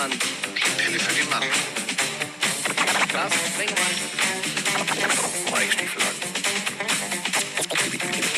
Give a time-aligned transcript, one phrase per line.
[0.00, 0.10] Mann.
[0.12, 1.42] Die Pille für den Mann.
[3.12, 3.96] Carsten Sprengemann.
[5.52, 6.20] Mike Stieflagen.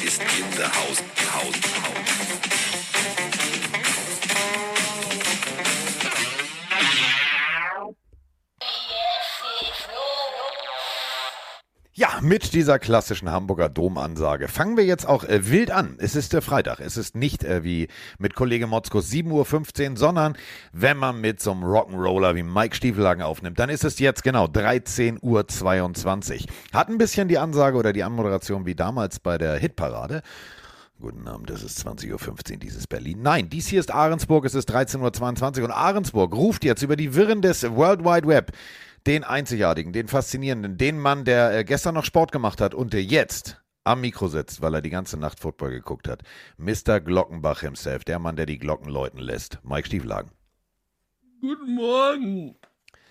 [0.04, 1.54] Ist in the house, house,
[1.84, 2.01] house.
[12.22, 15.96] Mit dieser klassischen Hamburger Domansage fangen wir jetzt auch äh, wild an.
[15.98, 16.80] Es ist äh, Freitag.
[16.80, 20.36] Es ist nicht äh, wie mit Kollege Motzkos 7.15 Uhr, sondern
[20.72, 24.44] wenn man mit so einem Rock'n'Roller wie Mike Stiefelhagen aufnimmt, dann ist es jetzt genau
[24.44, 26.46] 13.22 Uhr.
[26.72, 30.22] Hat ein bisschen die Ansage oder die Anmoderation wie damals bei der Hitparade.
[31.00, 33.22] Guten Abend, das ist 20.15 Uhr, dieses Berlin.
[33.22, 37.16] Nein, dies hier ist Ahrensburg, es ist 13.22 Uhr und Ahrensburg ruft jetzt über die
[37.16, 38.52] Wirren des World Wide Web
[39.06, 43.02] den einzigartigen, den faszinierenden, den Mann, der äh, gestern noch Sport gemacht hat und der
[43.02, 46.22] jetzt am Mikro sitzt, weil er die ganze Nacht Football geguckt hat.
[46.56, 47.00] Mr.
[47.00, 49.58] Glockenbach himself, der Mann, der die Glocken läuten lässt.
[49.64, 50.30] Mike Stieflagen.
[51.40, 52.54] Guten Morgen.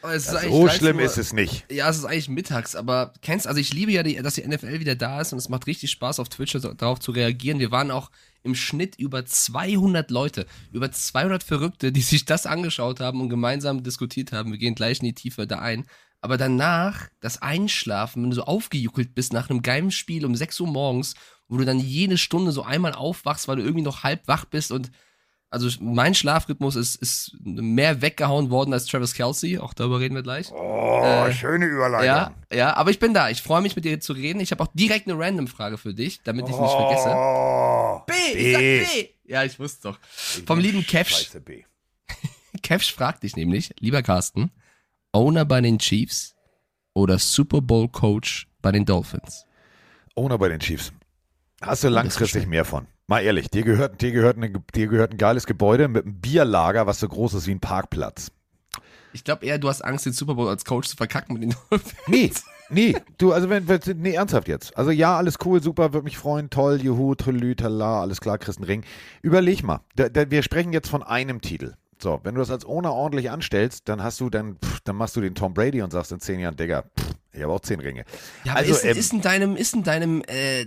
[0.04, 1.72] Es ist eigentlich So 13 schlimm Uhr- ist es nicht.
[1.72, 4.80] Ja, es ist eigentlich mittags, aber kennst, also ich liebe ja, die, dass die NFL
[4.80, 7.60] wieder da ist und es macht richtig Spaß auf Twitch darauf zu reagieren.
[7.60, 8.10] Wir waren auch
[8.44, 13.84] im Schnitt über 200 Leute, über 200 Verrückte, die sich das angeschaut haben und gemeinsam
[13.84, 14.52] diskutiert haben.
[14.52, 15.86] Wir gehen gleich in die Tiefe da ein.
[16.22, 20.60] Aber danach, das Einschlafen, wenn du so aufgejuckelt bist nach einem geilen Spiel um 6
[20.60, 21.16] Uhr morgens,
[21.48, 24.72] wo du dann jede Stunde so einmal aufwachst, weil du irgendwie noch halb wach bist
[24.72, 24.92] und
[25.52, 30.24] also mein Schlafrhythmus ist, ist mehr weggehauen worden als Travis Kelsey, auch darüber reden wir
[30.24, 30.50] gleich.
[30.54, 32.06] Oh, schöne Überleitung.
[32.06, 33.30] Ja, ja, aber ich bin da.
[33.30, 34.40] Ich freue mich mit dir zu reden.
[34.40, 37.10] Ich habe auch direkt eine Random-Frage für dich, damit ich nicht vergesse.
[37.14, 39.10] Oh, B, ich sag B.
[39.26, 40.00] Ja, ich wusste doch.
[40.46, 41.30] Vom lieben Kevsch.
[41.44, 41.64] B.
[42.64, 44.52] Kevsch fragt dich nämlich, lieber Carsten,
[45.12, 46.34] Owner bei den Chiefs
[46.94, 49.46] oder Super Bowl Coach bei den Dolphins?
[50.16, 50.94] Owner bei den Chiefs.
[51.62, 52.88] Hast du ist langfristig mehr von.
[53.08, 56.88] Mal ehrlich, dir gehört, dir, gehört eine, dir gehört ein geiles Gebäude mit einem Bierlager,
[56.88, 58.32] was so groß ist wie ein Parkplatz.
[59.14, 61.56] Ich glaube eher, du hast Angst, den Super Bowl als Coach zu verkacken mit den
[61.70, 61.96] Dolphins.
[62.08, 62.32] Nee,
[62.70, 64.78] nee, du, also wenn, wenn, nee, ernsthaft jetzt.
[64.78, 68.60] Also ja, alles cool, super, würde mich freuen, toll, juhu, trillü, tala, alles klar, kriegst
[68.60, 68.86] einen Ring.
[69.22, 71.74] Überleg mal, da, da, wir sprechen jetzt von einem Titel.
[72.02, 75.16] So, wenn du das als Owner ordentlich anstellst, dann hast du dann, pff, dann machst
[75.16, 77.80] du den Tom Brady und sagst in zehn Jahren, Digga, pff, ich habe auch zehn
[77.80, 78.06] Ringe.
[78.44, 80.66] Ja, aber also, ist, ähm, ist in deinem, ist in deinem äh,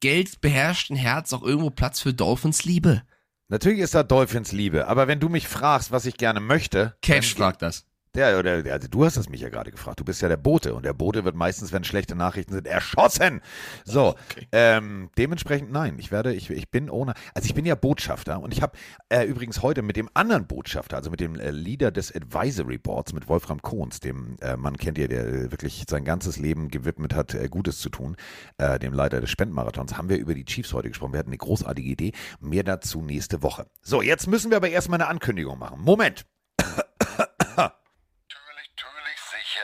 [0.00, 3.02] geldbeherrschten Herz auch irgendwo Platz für Dolphins Liebe?
[3.48, 7.34] natürlich ist da Dolphins Liebe, aber wenn du mich fragst, was ich gerne möchte, Cash
[7.34, 7.86] fragt das.
[8.16, 10.00] Der, oder, der, also du hast es mich ja gerade gefragt.
[10.00, 13.42] Du bist ja der Bote und der Bote wird meistens, wenn schlechte Nachrichten sind, erschossen.
[13.84, 14.14] So,
[14.52, 15.98] ähm, dementsprechend nein.
[15.98, 18.72] Ich werde, ich, ich bin ohne, also ich bin ja Botschafter und ich habe
[19.10, 23.12] äh, übrigens heute mit dem anderen Botschafter, also mit dem äh, Leader des Advisory Boards,
[23.12, 27.14] mit Wolfram Kohns, dem äh, Mann kennt ihr, der äh, wirklich sein ganzes Leben gewidmet
[27.14, 28.16] hat, äh, Gutes zu tun,
[28.56, 31.12] äh, dem Leiter des Spendenmarathons, haben wir über die Chiefs heute gesprochen.
[31.12, 32.12] Wir hatten eine großartige Idee.
[32.40, 33.66] Mehr dazu nächste Woche.
[33.82, 35.82] So, jetzt müssen wir aber erstmal eine Ankündigung machen.
[35.82, 36.24] Moment.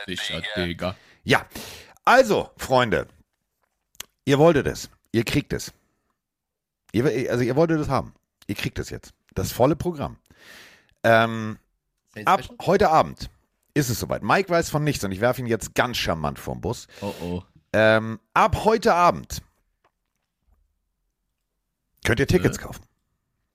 [0.05, 0.65] Sicher, Digga.
[0.65, 0.95] Digga.
[1.23, 1.45] Ja,
[2.05, 3.07] also, Freunde,
[4.25, 4.89] ihr wolltet es.
[5.11, 5.73] Ihr kriegt es.
[6.91, 8.13] Ihr, also, ihr wolltet es haben.
[8.47, 9.13] Ihr kriegt es jetzt.
[9.33, 10.17] Das volle Programm.
[11.03, 11.57] Ähm,
[12.25, 13.29] ab heute Abend
[13.73, 14.23] ist es soweit.
[14.23, 16.87] Mike weiß von nichts und ich werfe ihn jetzt ganz charmant vom Bus.
[17.01, 17.43] Oh oh.
[17.73, 19.41] Ähm, ab heute Abend
[22.05, 22.83] könnt ihr Tickets kaufen.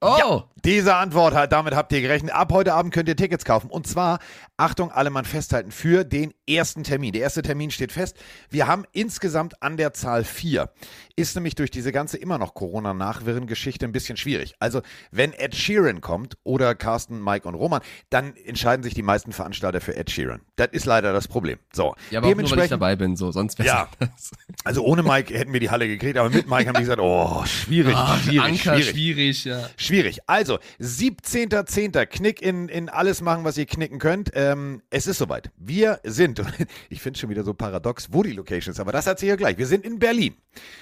[0.01, 0.43] Oh!
[0.65, 2.33] Diese Antwort, hat- damit habt ihr gerechnet.
[2.33, 3.71] Ab heute Abend könnt ihr Tickets kaufen.
[3.71, 4.19] Und zwar,
[4.57, 7.13] Achtung, alle Mann festhalten, für den ersten Termin.
[7.13, 8.17] Der erste Termin steht fest.
[8.51, 10.71] Wir haben insgesamt an der Zahl vier.
[11.15, 14.55] Ist nämlich durch diese ganze immer noch Corona-Nachwirren-Geschichte ein bisschen schwierig.
[14.59, 14.83] Also,
[15.13, 17.81] wenn Ed Sheeran kommt oder Carsten, Mike und Roman,
[18.11, 20.41] dann entscheiden sich die meisten Veranstalter für Ed Sheeran.
[20.57, 21.59] Das ist leider das Problem.
[21.73, 23.89] So, Ja, aber auch nur, weil ich dabei bin, so, sonst wär's Ja.
[24.01, 24.31] anders.
[24.65, 27.45] also ohne Mike hätten wir die Halle gekriegt, aber mit Mike haben die gesagt, oh,
[27.47, 28.91] schwierig, Ah, schwierig, Anker, schwierig.
[28.91, 29.69] schwierig, ja.
[29.89, 30.19] Schwierig.
[30.27, 32.05] Also, 17.10.
[32.05, 34.31] Knick in, in alles machen, was ihr knicken könnt.
[34.35, 35.51] Ähm, es ist soweit.
[35.57, 36.43] Wir sind,
[36.91, 39.57] ich finde schon wieder so paradox, wo die Location ist, aber das erzähle ich gleich.
[39.57, 40.37] Wir sind in Berlin.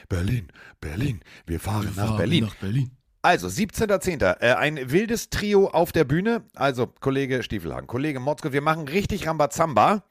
[0.09, 0.49] Berlin,
[0.81, 1.21] Berlin.
[1.47, 2.47] Wir fahren nach Berlin.
[2.47, 2.91] Nach Berlin.
[3.23, 4.41] Also, 17.10.
[4.41, 6.43] Äh, ein wildes Trio auf der Bühne.
[6.57, 10.03] Also, Kollege Stiefelhagen, Kollege Motzko, wir machen richtig Rambazamba.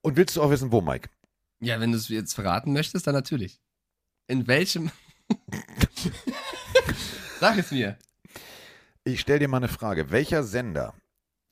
[0.00, 1.08] Und willst du auch wissen, wo, Mike?
[1.60, 3.60] Ja, wenn du es jetzt verraten möchtest, dann natürlich.
[4.26, 4.90] In welchem.
[7.40, 7.96] Sag es mir.
[9.02, 10.10] Ich stelle dir mal eine Frage.
[10.10, 10.92] Welcher Sender,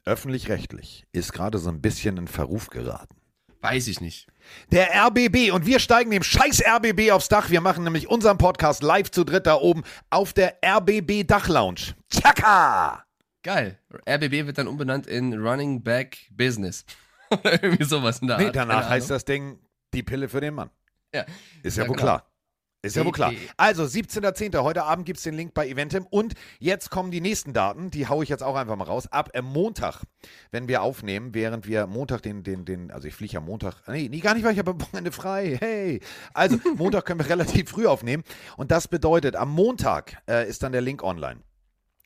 [0.05, 3.17] öffentlich-rechtlich, ist gerade so ein bisschen in Verruf geraten?
[3.63, 4.29] Weiß ich nicht.
[4.71, 7.51] Der RBB und wir steigen dem scheiß RBB aufs Dach.
[7.51, 11.95] Wir machen nämlich unseren Podcast live zu dritt da oben auf der RBB Dachlounge.
[12.11, 13.05] Tschakka!
[13.43, 13.79] Geil.
[14.09, 16.85] RBB wird dann umbenannt in Running Back Business.
[17.31, 18.57] Oder irgendwie sowas in der Nee, Art.
[18.57, 19.59] danach Keine heißt das Ding
[19.95, 20.71] die Pille für den Mann.
[21.15, 21.25] Ja.
[21.63, 22.05] Ist ja, Ja, wohl genau.
[22.07, 22.28] klar.
[22.81, 23.33] Ist ja wohl klar.
[23.57, 24.57] Also 17.10.
[24.63, 28.07] Heute Abend gibt es den Link bei Eventim und jetzt kommen die nächsten Daten, die
[28.07, 29.11] haue ich jetzt auch einfach mal raus.
[29.11, 30.05] Ab äh, Montag,
[30.53, 34.09] wenn wir aufnehmen, während wir Montag den, den, den, also ich fliege am Montag, nee,
[34.09, 36.01] nee, gar nicht, weil ich habe am Wochenende frei, hey.
[36.35, 38.23] Also Montag können wir relativ früh aufnehmen
[38.57, 41.41] und das bedeutet, am Montag äh, ist dann der Link online.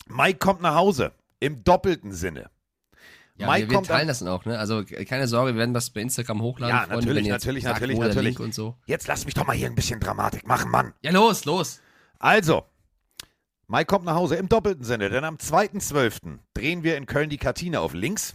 [0.07, 2.49] Mike kommt nach Hause, im doppelten Sinne.
[3.43, 4.59] Ja, Mike wir, wir kommt teilen das dann auch, ne?
[4.59, 6.75] Also keine Sorge, wir werden das bei Instagram hochladen.
[6.75, 8.41] Ja, Freunde, natürlich, natürlich, sagt, natürlich, natürlich.
[8.41, 8.77] Und so.
[8.87, 10.95] Jetzt lass mich doch mal hier ein bisschen Dramatik machen, Mann.
[11.03, 11.81] Ja, los, los.
[12.19, 12.65] Also,
[13.69, 16.39] Mike kommt nach Hause im doppelten Sinne, denn am 2.12.
[16.55, 18.35] drehen wir in Köln die Kartine auf links.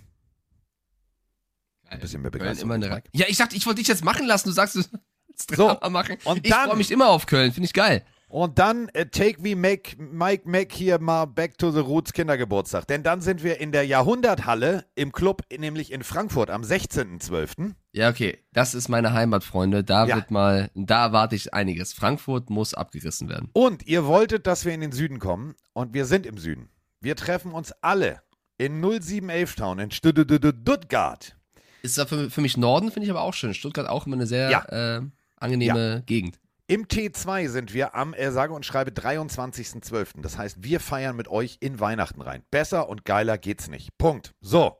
[1.90, 2.72] Ein bisschen mehr Köln Begeisterung.
[2.76, 4.50] immer eine Re- Ja, ich dachte, ich wollte dich jetzt machen lassen.
[4.50, 6.18] Du sagst, du sollst So, Drama machen.
[6.26, 7.52] und ich freue mich immer auf Köln.
[7.54, 8.04] Finde ich geil.
[8.30, 12.86] Und dann äh, take we make Mike Mac hier mal back to the roots Kindergeburtstag.
[12.88, 17.72] Denn dann sind wir in der Jahrhunderthalle im Club, nämlich in Frankfurt am 16.12.
[17.94, 18.38] Ja, okay.
[18.52, 19.84] Das ist meine Heimat, Freunde.
[19.86, 20.16] Da Ja.
[20.18, 21.94] wird mal, da erwarte ich einiges.
[21.94, 23.50] Frankfurt muss abgerissen werden.
[23.54, 26.70] Und ihr wolltet, dass wir in den Süden kommen und wir sind im Süden.
[27.00, 28.22] Wir treffen uns alle
[28.58, 31.36] in 0711 Town in Stuttgart.
[31.82, 33.54] Ist da für, für mich Norden, finde ich aber auch schön.
[33.54, 34.98] Stuttgart auch immer eine sehr Ja.
[34.98, 35.02] äh,
[35.38, 36.40] angenehme Gegend.
[36.70, 40.22] Im T2 sind wir am, äh, sage und schreibe, 23.12.
[40.22, 42.44] Das heißt, wir feiern mit euch in Weihnachten rein.
[42.52, 43.98] Besser und geiler geht's nicht.
[43.98, 44.34] Punkt.
[44.42, 44.78] So.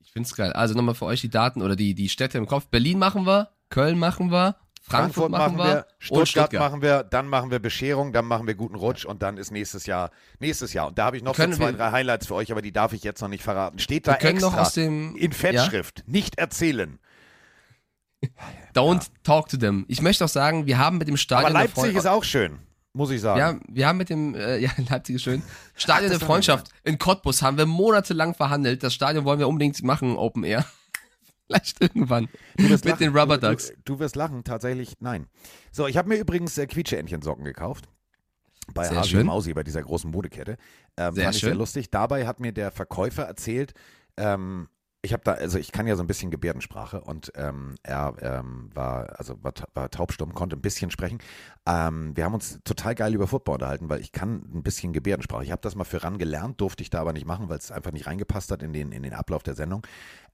[0.00, 0.52] Ich finde es geil.
[0.52, 2.66] Also nochmal für euch die Daten oder die, die Städte im Kopf.
[2.68, 6.60] Berlin machen wir, Köln machen wir, Frankfurt, machen wir, Stuttgart, und Stuttgart.
[6.70, 9.84] machen wir, dann machen wir Bescherung, dann machen wir guten Rutsch und dann ist nächstes
[9.86, 10.10] Jahr,
[10.40, 10.86] nächstes Jahr.
[10.88, 12.92] Und da habe ich noch so zwei, wir- drei Highlights für euch, aber die darf
[12.94, 13.78] ich jetzt noch nicht verraten.
[13.78, 16.04] Steht da Wir extra noch aus dem in Fettschrift.
[16.06, 16.98] Nicht erzählen.
[18.74, 19.84] Don't talk to them.
[19.88, 22.58] Ich möchte auch sagen, wir haben mit dem Stadion Aber Leipzig ist auch schön,
[22.92, 23.38] muss ich sagen.
[23.40, 25.42] Ja, wir haben mit dem, äh, ja, Leipzig ist schön.
[25.74, 28.82] Stadion das der Freundschaft in Cottbus haben wir monatelang verhandelt.
[28.82, 30.64] Das Stadion wollen wir unbedingt machen, Open Air.
[31.46, 32.28] Vielleicht irgendwann.
[32.56, 33.04] Du wirst mit lachen.
[33.04, 33.68] den Rubber Du- Ducks.
[33.84, 35.26] Du, du wirst lachen, tatsächlich nein.
[35.72, 37.88] So, ich habe mir übrigens äh, Quietscheentchensocken gekauft.
[38.74, 39.26] Bei Sehr schön.
[39.26, 40.58] Mausi, bei dieser großen Modekette.
[40.98, 41.58] Ähm, Sehr fand ich sehr schön.
[41.58, 41.90] lustig.
[41.90, 43.72] Dabei hat mir der Verkäufer erzählt,
[44.18, 44.68] ähm,
[45.02, 48.70] ich habe da, also ich kann ja so ein bisschen Gebärdensprache und ähm, er ähm,
[48.74, 51.18] war, also war, war taubstumm, konnte ein bisschen sprechen.
[51.66, 55.44] Ähm, wir haben uns total geil über Football unterhalten, weil ich kann ein bisschen Gebärdensprache.
[55.44, 57.70] Ich habe das mal für ran gelernt, durfte ich da aber nicht machen, weil es
[57.70, 59.86] einfach nicht reingepasst hat in den, in den Ablauf der Sendung.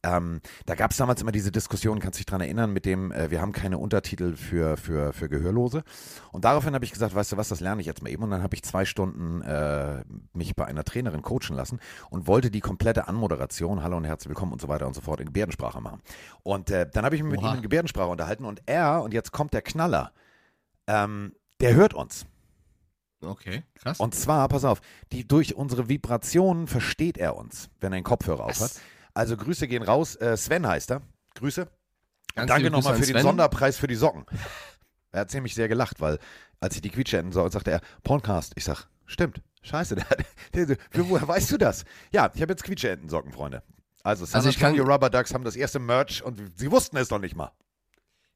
[0.04, 3.30] Ähm, da gab es damals immer diese Diskussion, kannst dich dran erinnern, mit dem, äh,
[3.30, 5.82] wir haben keine Untertitel für, für, für Gehörlose.
[6.30, 8.22] Und daraufhin habe ich gesagt, weißt du was, das lerne ich jetzt mal eben.
[8.22, 10.04] Und dann habe ich zwei Stunden äh,
[10.34, 11.80] mich bei einer Trainerin coachen lassen
[12.10, 15.20] und wollte die komplette Anmoderation, Hallo und herzlich willkommen und so weiter und so fort
[15.20, 16.02] in Gebärdensprache machen.
[16.42, 17.52] Und äh, dann habe ich mich mit Oha.
[17.52, 20.12] ihm in Gebärdensprache unterhalten und er, und jetzt kommt der Knaller,
[20.86, 22.26] ähm, der hört uns.
[23.22, 24.00] Okay, krass.
[24.00, 28.44] Und zwar, pass auf, die, durch unsere Vibrationen versteht er uns, wenn er einen Kopfhörer
[28.44, 28.72] auf hat.
[29.14, 30.16] Also Grüße gehen raus.
[30.16, 31.02] Äh, Sven heißt er.
[31.37, 31.69] Grüße.
[32.34, 33.22] Ganz Danke nochmal für den.
[33.22, 34.26] Sonderpreis für die Socken.
[35.12, 36.19] Er hat ziemlich sehr gelacht, weil
[36.61, 38.52] als ich die Quietschenden sah, sagte er, Podcast.
[38.56, 39.40] Ich sag, stimmt.
[39.62, 39.94] Scheiße,
[40.55, 41.84] der, der, der, woher weißt du das?
[42.11, 43.62] Ja, ich habe jetzt Quietschenten-Socken, Freunde.
[44.02, 47.08] Also, San Also ich kann- Rubber Ducks haben das erste Merch und sie wussten es
[47.10, 47.52] noch nicht mal.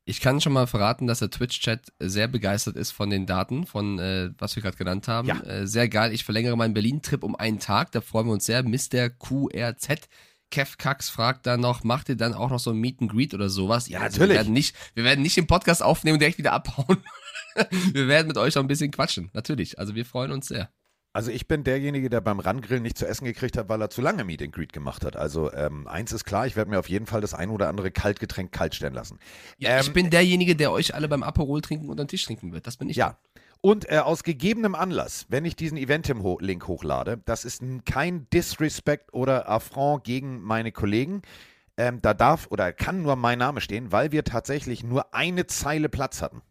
[0.04, 3.98] Ich kann schon mal verraten, dass der Twitch-Chat sehr begeistert ist von den Daten, von
[3.98, 5.28] äh, was wir gerade genannt haben.
[5.28, 5.40] Ja.
[5.42, 6.14] Äh, sehr geil.
[6.14, 7.92] Ich verlängere meinen Berlin-Trip um einen Tag.
[7.92, 8.62] Da freuen wir uns sehr.
[8.62, 9.10] Mr.
[9.10, 10.08] QRZ.
[10.50, 13.34] Kev Kax fragt dann noch, macht ihr dann auch noch so ein Meet and Greet
[13.34, 13.88] oder sowas?
[13.88, 14.30] Ja, also natürlich.
[14.30, 17.04] Wir werden, nicht, wir werden nicht den Podcast aufnehmen und direkt wieder abhauen.
[17.92, 19.30] wir werden mit euch noch ein bisschen quatschen.
[19.32, 19.78] Natürlich.
[19.78, 20.70] Also wir freuen uns sehr.
[21.14, 24.00] Also ich bin derjenige, der beim Rangrillen nicht zu essen gekriegt hat, weil er zu
[24.02, 25.16] lange Meet and Greet gemacht hat.
[25.16, 27.90] Also ähm, eins ist klar, ich werde mir auf jeden Fall das ein oder andere
[27.90, 29.18] Kaltgetränk kalt stellen lassen.
[29.56, 32.52] Ja, Ähm, ich bin derjenige, der euch alle beim Aperol trinken unter den Tisch trinken
[32.52, 32.66] wird.
[32.66, 32.96] Das bin ich.
[32.96, 33.18] Ja.
[33.60, 39.48] Und äh, aus gegebenem Anlass, wenn ich diesen Eventim-Link hochlade, das ist kein Disrespect oder
[39.48, 41.22] Affront gegen meine Kollegen.
[41.76, 45.88] Ähm, da darf oder kann nur mein Name stehen, weil wir tatsächlich nur eine Zeile
[45.88, 46.42] Platz hatten.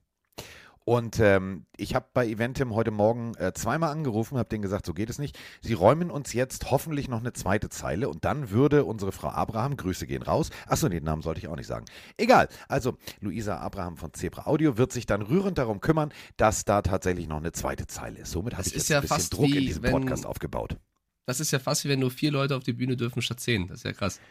[0.87, 4.93] Und ähm, ich habe bei Eventim heute Morgen äh, zweimal angerufen, habe denen gesagt, so
[4.93, 5.37] geht es nicht.
[5.59, 9.75] Sie räumen uns jetzt hoffentlich noch eine zweite Zeile und dann würde unsere Frau Abraham,
[9.75, 10.49] Grüße gehen raus.
[10.65, 11.83] Achso, den Namen sollte ich auch nicht sagen.
[12.15, 12.47] Egal.
[12.69, 17.27] Also Luisa Abraham von Zebra Audio wird sich dann rührend darum kümmern, dass da tatsächlich
[17.27, 18.31] noch eine zweite Zeile ist.
[18.31, 20.77] Somit habe ich jetzt ja ein bisschen fast Druck in diesem wenn- Podcast aufgebaut.
[21.25, 23.67] Das ist ja fast wie wenn nur vier Leute auf die Bühne dürfen statt zehn.
[23.67, 24.21] Das ist ja krass.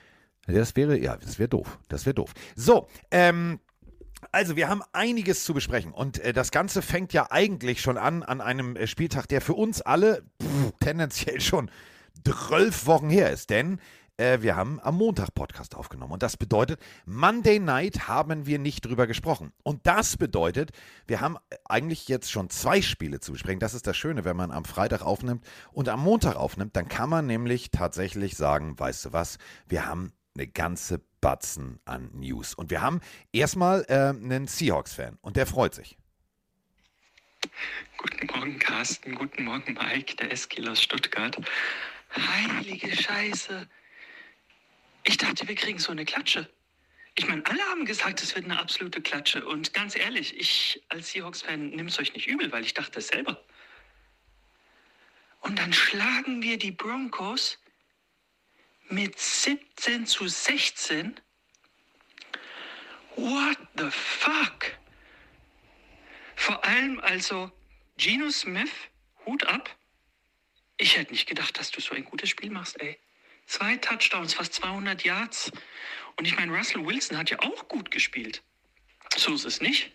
[0.47, 1.79] Das wäre, ja, das wäre doof.
[1.89, 2.33] Das wäre doof.
[2.55, 3.61] So, ähm,
[4.33, 8.23] also wir haben einiges zu besprechen und äh, das Ganze fängt ja eigentlich schon an
[8.23, 11.71] an einem äh, Spieltag, der für uns alle pff, tendenziell schon
[12.25, 13.79] zwölf Wochen her ist, denn
[14.17, 18.85] äh, wir haben am Montag Podcast aufgenommen und das bedeutet, Monday Night haben wir nicht
[18.85, 20.71] drüber gesprochen und das bedeutet,
[21.07, 23.61] wir haben äh, eigentlich jetzt schon zwei Spiele zu besprechen.
[23.61, 27.11] Das ist das Schöne, wenn man am Freitag aufnimmt und am Montag aufnimmt, dann kann
[27.11, 32.55] man nämlich tatsächlich sagen, weißt du was, wir haben eine ganze Batzen an News.
[32.55, 33.01] Und wir haben
[33.33, 35.99] erstmal äh, einen Seahawks-Fan und der freut sich.
[37.97, 39.17] Guten Morgen, Carsten.
[39.17, 41.37] Guten Morgen, Mike, der Eskil aus Stuttgart.
[42.15, 43.69] Heilige Scheiße.
[45.03, 46.49] Ich dachte, wir kriegen so eine Klatsche.
[47.17, 49.45] Ich meine, alle haben gesagt, es wird eine absolute Klatsche.
[49.45, 53.09] Und ganz ehrlich, ich als Seahawks-Fan nehme es euch nicht übel, weil ich dachte es
[53.09, 53.45] selber.
[55.41, 57.59] Und dann schlagen wir die Broncos
[58.89, 61.21] mit 17 zu 16.
[63.17, 64.77] What the fuck?
[66.35, 67.51] Vor allem also
[67.97, 68.71] Geno Smith,
[69.25, 69.75] Hut ab.
[70.77, 72.99] Ich hätte nicht gedacht, dass du so ein gutes Spiel machst, ey.
[73.47, 75.51] Zwei Touchdowns, fast 200 Yards.
[76.17, 78.43] Und ich meine, Russell Wilson hat ja auch gut gespielt.
[79.17, 79.93] So ist es nicht.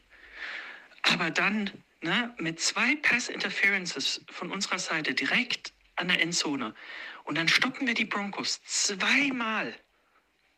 [1.04, 1.70] Aber dann
[2.02, 6.76] ne, mit zwei Pass-Interferences von unserer Seite direkt an der Endzone.
[7.24, 9.74] Und dann stoppen wir die Broncos zweimal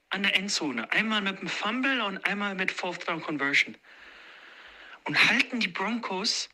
[0.09, 0.89] an der Endzone.
[0.91, 3.77] Einmal mit dem Fumble und einmal mit Fourth Down Conversion.
[5.03, 6.49] Und halten die Broncos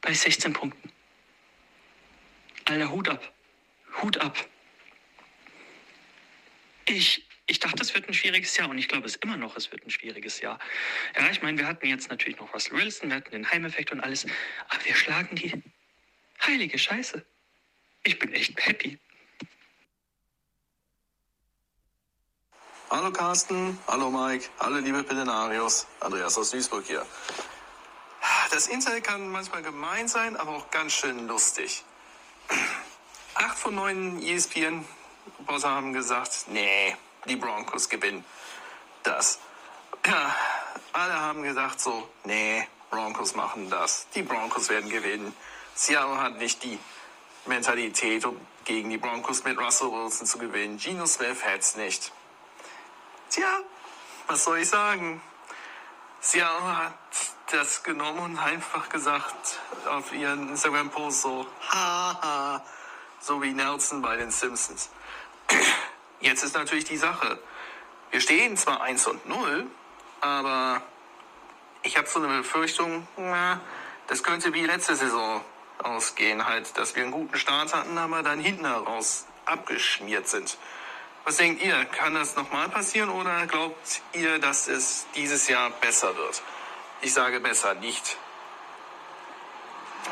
[0.00, 0.92] bei 16 Punkten.
[2.64, 3.32] Alter, Hut ab.
[4.00, 4.48] Hut ab.
[6.84, 9.72] Ich, ich dachte, es wird ein schwieriges Jahr und ich glaube es immer noch, es
[9.72, 10.58] wird ein schwieriges Jahr.
[11.16, 14.00] Ja, ich meine, wir hatten jetzt natürlich noch Russell Wilson, wir hatten den Heimeffekt und
[14.00, 14.26] alles,
[14.68, 15.62] aber wir schlagen die
[16.44, 17.24] heilige Scheiße.
[18.04, 18.98] Ich bin echt happy.
[22.90, 27.06] Hallo Carsten, hallo Mike, hallo liebe Pillenarios, Andreas aus Duisburg hier.
[28.50, 31.84] Das Internet kann manchmal gemein sein, aber auch ganz schön lustig.
[33.34, 38.24] Acht von neun ESPN-Bosser haben gesagt, nee, die Broncos gewinnen
[39.04, 39.38] das.
[40.06, 40.34] Ja,
[40.92, 44.06] alle haben gesagt so, nee, Broncos machen das.
[44.14, 45.34] Die Broncos werden gewinnen.
[45.74, 46.78] Seattle hat nicht die
[47.46, 50.78] Mentalität, um gegen die Broncos mit Russell Wilson zu gewinnen.
[50.78, 52.12] Geno Smith hätt's nicht.
[53.30, 53.60] Tja,
[54.26, 55.20] was soll ich sagen?
[56.20, 56.92] Seattle hat
[57.50, 62.64] das genommen und einfach gesagt auf ihren Instagram-Post so, haha,
[63.20, 64.90] so wie Nelson bei den Simpsons.
[66.20, 67.40] Jetzt ist natürlich die Sache.
[68.10, 69.66] Wir stehen zwar 1 und 0,
[70.20, 70.82] aber
[71.82, 73.60] ich habe so eine Befürchtung, na,
[74.06, 75.44] das könnte wie letzte Saison
[75.84, 80.56] ausgehen, halt, dass wir einen guten Start hatten, aber dann hinten heraus abgeschmiert sind.
[81.24, 81.84] Was denkt ihr?
[81.84, 86.42] Kann das nochmal passieren oder glaubt ihr, dass es dieses Jahr besser wird?
[87.00, 88.16] Ich sage besser nicht.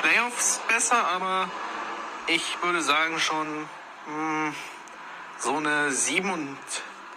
[0.00, 1.50] Playoffs besser, aber
[2.28, 3.68] ich würde sagen schon
[4.06, 4.54] mh,
[5.38, 6.58] so eine 7 und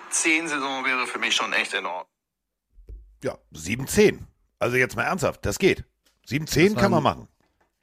[0.10, 2.08] 10 Saison wäre für mich schon echt in Ordnung.
[3.24, 4.20] Ja, 7-10.
[4.60, 5.84] Also jetzt mal ernsthaft, das geht.
[6.28, 7.28] 7-10 Das kann man machen.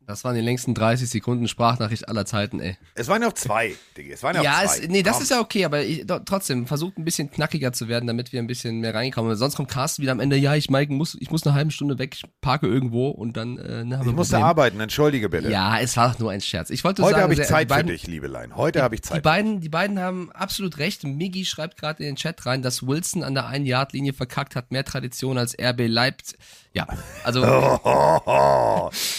[0.06, 2.76] Das waren die längsten 30 Sekunden Sprachnachricht aller Zeiten, ey.
[2.96, 4.10] Es waren ja auch zwei, Diggi.
[4.10, 4.86] Es waren ja, Ja, auch es, zwei.
[4.88, 5.22] nee, das Komm.
[5.22, 8.40] ist ja okay, aber ich, do, trotzdem, versucht ein bisschen knackiger zu werden, damit wir
[8.40, 9.36] ein bisschen mehr reinkommen.
[9.36, 11.98] Sonst kommt Carsten wieder am Ende, ja, ich, Mike, muss, ich muss eine halbe Stunde
[12.00, 15.48] weg, ich parke irgendwo und dann äh, ne, haben wir Ich musste arbeiten, entschuldige bitte.
[15.48, 16.70] Ja, es war doch nur ein Scherz.
[16.70, 18.56] Ich wollte Heute sagen, habe ich sehr- Zeit die für beiden, dich, Liebelein.
[18.56, 19.22] Heute habe ich Die Zeit.
[19.22, 21.04] beiden, die beiden haben absolut recht.
[21.04, 24.84] Miggy schreibt gerade in den Chat rein, dass Wilson an der Ein-Yard-Linie verkackt hat, mehr
[24.84, 26.36] Tradition als RB Leipzig.
[26.72, 26.86] Ja,
[27.24, 27.40] also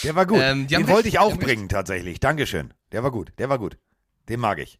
[0.03, 0.39] der war gut.
[0.41, 2.19] Ähm, Den wollte ich haben aufbringen, tatsächlich.
[2.19, 2.73] Dankeschön.
[2.91, 3.33] Der war gut.
[3.37, 3.77] Der war gut.
[4.29, 4.79] Den mag ich.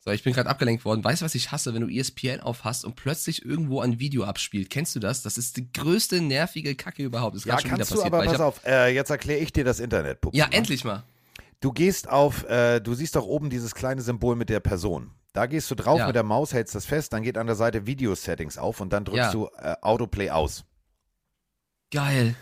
[0.00, 1.02] So, ich bin gerade abgelenkt worden.
[1.02, 4.68] Weißt du, was ich hasse, wenn du ESPN aufhast und plötzlich irgendwo ein Video abspielt?
[4.68, 5.22] Kennst du das?
[5.22, 7.34] Das ist die größte nervige Kacke überhaupt.
[7.34, 8.12] Das ist Ja, schon wieder kannst du passiert.
[8.12, 10.36] aber, weil ich pass auf, äh, jetzt erkläre ich dir das Internet, Puppe.
[10.36, 11.04] Ja, endlich mal.
[11.60, 15.10] Du gehst auf, äh, du siehst doch oben dieses kleine Symbol mit der Person.
[15.32, 16.06] Da gehst du drauf Ja.
[16.06, 19.06] mit der Maus, hältst das fest, dann geht an der Seite Video-Settings auf und dann
[19.06, 19.32] drückst Ja.
[19.32, 20.64] du äh, Autoplay aus.
[21.90, 22.34] Geil.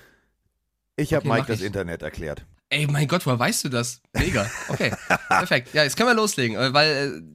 [0.97, 1.67] Ich habe Okay, Mike das ich.
[1.67, 2.45] Internet erklärt.
[2.69, 4.01] Ey, mein Gott, woher weißt du das?
[4.15, 4.51] Mega.
[4.69, 4.93] Okay,
[5.29, 5.75] perfekt.
[5.75, 6.57] Ja, jetzt können wir loslegen.
[6.57, 6.89] äh, Weil,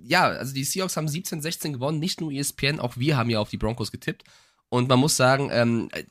[0.04, 2.00] äh, ja, also die Seahawks haben 17, 16 gewonnen.
[2.00, 4.24] Nicht nur ESPN, auch wir haben ja auf die Broncos getippt.
[4.70, 6.04] Und man muss sagen, ähm, äh,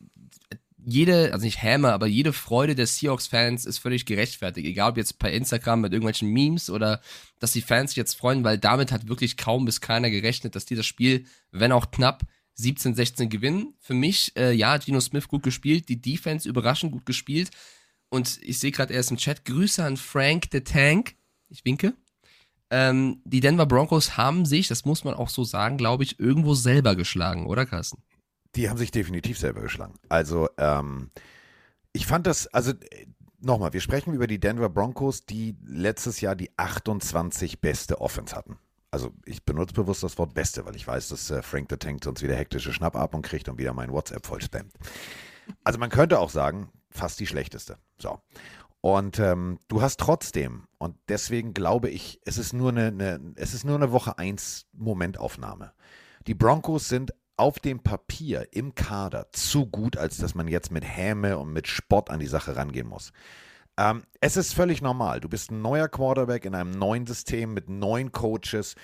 [0.78, 4.64] jede, also nicht Hammer, aber jede Freude der Seahawks-Fans ist völlig gerechtfertigt.
[4.68, 7.00] Egal ob jetzt bei Instagram mit irgendwelchen Memes oder
[7.40, 10.64] dass die Fans sich jetzt freuen, weil damit hat wirklich kaum bis keiner gerechnet, dass
[10.66, 12.22] die das Spiel, wenn auch knapp,
[12.56, 13.74] 17, 16 gewinnen.
[13.80, 17.50] Für mich, äh, ja, Gino Smith gut gespielt, die Defense überraschend gut gespielt.
[18.08, 19.44] Und ich sehe gerade, er ist im Chat.
[19.44, 21.16] Grüße an Frank the Tank.
[21.48, 21.94] Ich winke.
[22.70, 26.54] Ähm, die Denver Broncos haben sich, das muss man auch so sagen, glaube ich, irgendwo
[26.54, 28.02] selber geschlagen, oder Carsten?
[28.56, 29.94] Die haben sich definitiv selber geschlagen.
[30.08, 31.10] Also, ähm,
[31.92, 32.72] ich fand das, also
[33.40, 38.58] nochmal, wir sprechen über die Denver Broncos, die letztes Jahr die 28 beste Offense hatten.
[38.90, 42.04] Also ich benutze bewusst das Wort beste, weil ich weiß, dass äh, Frank the Tank
[42.04, 44.72] sonst wieder hektische Schnappatmung kriegt und wieder mein WhatsApp voll spammt.
[45.64, 47.78] Also man könnte auch sagen, fast die schlechteste.
[47.98, 48.20] So.
[48.80, 53.52] Und ähm, du hast trotzdem, und deswegen glaube ich, es ist nur eine, eine, es
[53.52, 55.72] ist nur eine Woche 1 Momentaufnahme.
[56.26, 60.84] Die Broncos sind auf dem Papier im Kader zu gut, als dass man jetzt mit
[60.84, 63.12] Häme und mit Spott an die Sache rangehen muss.
[63.78, 65.20] Ähm, es ist völlig normal.
[65.20, 68.74] Du bist ein neuer Quarterback in einem neuen System mit neuen Coaches.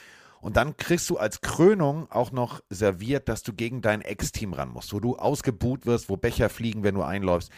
[0.40, 4.70] Und dann kriegst du als Krönung auch noch serviert, dass du gegen dein Ex-Team ran
[4.70, 7.50] musst, wo du ausgebuht wirst, wo Becher fliegen, wenn du einläufst.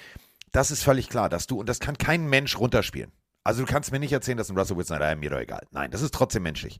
[0.52, 3.10] Das ist völlig klar, dass du, und das kann kein Mensch runterspielen.
[3.42, 5.66] Also du kannst mir nicht erzählen, dass ein Russell Wilson, naja, mir doch egal.
[5.70, 6.78] Nein, das ist trotzdem menschlich.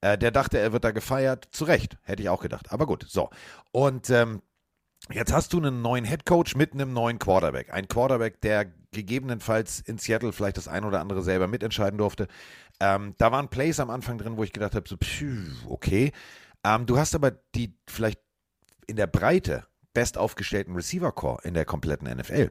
[0.00, 1.48] Äh, der dachte, er wird da gefeiert.
[1.52, 2.72] Zu Recht, hätte ich auch gedacht.
[2.72, 3.30] Aber gut, so.
[3.72, 4.42] Und ähm,
[5.12, 7.72] jetzt hast du einen neuen Head Coach mit einem neuen Quarterback.
[7.72, 12.26] Ein Quarterback, der gegebenenfalls in Seattle vielleicht das ein oder andere selber mitentscheiden durfte.
[12.80, 16.12] Ähm, da waren Plays am Anfang drin, wo ich gedacht habe, so, pfiuh, okay.
[16.64, 18.20] Ähm, du hast aber die vielleicht
[18.86, 22.50] in der Breite best aufgestellten Receiver-Core in der kompletten NFL.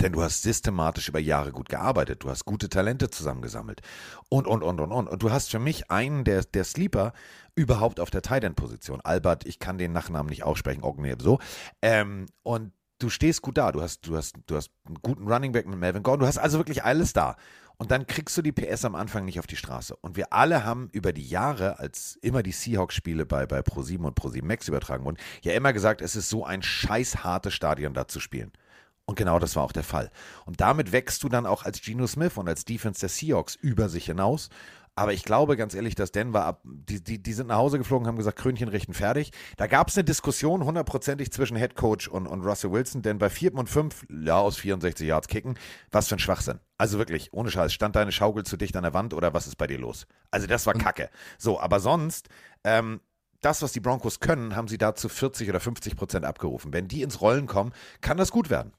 [0.00, 3.80] Denn du hast systematisch über Jahre gut gearbeitet, du hast gute Talente zusammengesammelt
[4.28, 5.08] und, und, und, und, und.
[5.08, 7.12] Und du hast für mich einen der, der Sleeper
[7.54, 9.00] überhaupt auf der Tight End Position.
[9.00, 11.38] Albert, ich kann den Nachnamen nicht aussprechen, Ogneb so.
[11.80, 13.72] Ähm, und du stehst gut da.
[13.72, 16.20] Du hast, du hast, du hast einen guten Running Back mit Melvin Gordon.
[16.20, 17.36] Du hast also wirklich alles da.
[17.78, 19.96] Und dann kriegst du die PS am Anfang nicht auf die Straße.
[19.96, 24.18] Und wir alle haben über die Jahre, als immer die Seahawks-Spiele bei, bei Pro7 und
[24.18, 28.08] Pro7 Max übertragen wurden, ja immer gesagt, es ist so ein scheiß hartes Stadion da
[28.08, 28.52] zu spielen.
[29.06, 30.10] Und genau das war auch der Fall.
[30.44, 33.88] Und damit wächst du dann auch als Geno Smith und als Defense der Seahawks über
[33.88, 34.50] sich hinaus.
[34.98, 38.08] Aber ich glaube ganz ehrlich, dass Denver ab, die, die, die sind nach Hause geflogen,
[38.08, 39.30] haben gesagt, Krönchen richten fertig.
[39.58, 43.28] Da gab es eine Diskussion hundertprozentig zwischen Head Coach und, und Russell Wilson, denn bei
[43.28, 43.54] 4.
[43.54, 45.58] und 5, ja, aus 64 Yards kicken,
[45.92, 46.60] was für ein Schwachsinn.
[46.78, 49.56] Also wirklich, ohne Scheiß, stand deine Schaukel zu dicht an der Wand oder was ist
[49.56, 50.06] bei dir los?
[50.30, 51.10] Also das war Kacke.
[51.36, 52.30] So, aber sonst,
[52.64, 53.00] ähm,
[53.42, 56.72] das, was die Broncos können, haben sie da zu 40 oder 50 Prozent abgerufen.
[56.72, 58.72] Wenn die ins Rollen kommen, kann das gut werden.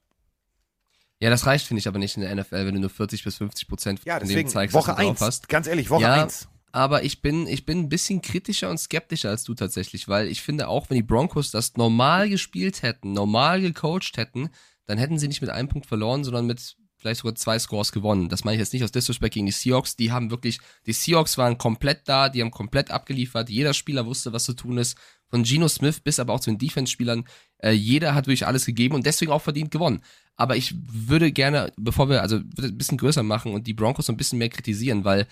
[1.20, 3.36] Ja, das reicht, finde ich, aber nicht in der NFL, wenn du nur 40 bis
[3.36, 5.20] 50 Prozent Ja, von dem zeigst, Woche was du drauf 1.
[5.20, 5.48] hast.
[5.48, 6.48] Ganz ehrlich, Woche Ja, 1.
[6.70, 10.42] Aber ich bin, ich bin ein bisschen kritischer und skeptischer als du tatsächlich, weil ich
[10.42, 14.50] finde auch, wenn die Broncos das normal gespielt hätten, normal gecoacht hätten,
[14.86, 18.28] dann hätten sie nicht mit einem Punkt verloren, sondern mit vielleicht sogar zwei Scores gewonnen.
[18.28, 19.96] Das meine ich jetzt nicht aus Disrespect gegen die Seahawks.
[19.96, 23.48] Die haben wirklich, die Seahawks waren komplett da, die haben komplett abgeliefert.
[23.48, 24.98] Jeder Spieler wusste, was zu tun ist.
[25.30, 27.24] Von Geno Smith bis aber auch zu den Defense-Spielern.
[27.58, 30.00] Äh, jeder hat wirklich alles gegeben und deswegen auch verdient gewonnen.
[30.36, 34.12] Aber ich würde gerne, bevor wir, also ein bisschen größer machen und die Broncos so
[34.12, 35.26] ein bisschen mehr kritisieren, weil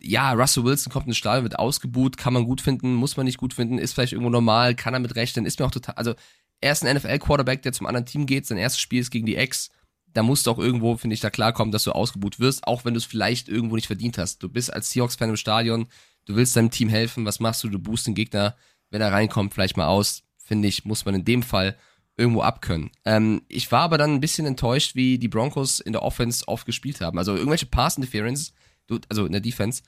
[0.00, 3.38] ja, Russell Wilson kommt ins Stadion, wird ausgebuht, kann man gut finden, muss man nicht
[3.38, 6.14] gut finden, ist vielleicht irgendwo normal, kann er mit rechnen, ist mir auch total, also
[6.60, 9.36] er ist ein NFL-Quarterback, der zum anderen Team geht, sein erstes Spiel ist gegen die
[9.36, 9.70] Ex,
[10.14, 12.94] da musst du auch irgendwo, finde ich, da klarkommen, dass du ausgebuht wirst, auch wenn
[12.94, 14.42] du es vielleicht irgendwo nicht verdient hast.
[14.42, 15.86] Du bist als Seahawks-Fan im Stadion,
[16.24, 17.68] du willst deinem Team helfen, was machst du?
[17.68, 18.56] Du boost den Gegner,
[18.90, 21.76] wenn er reinkommt, vielleicht mal aus, finde ich, muss man in dem Fall
[22.16, 22.90] irgendwo abkönnen.
[23.04, 26.66] Ähm, ich war aber dann ein bisschen enttäuscht, wie die Broncos in der Offense oft
[26.66, 27.18] gespielt haben.
[27.18, 28.52] Also irgendwelche Pass-Interference,
[29.08, 29.82] also in der Defense,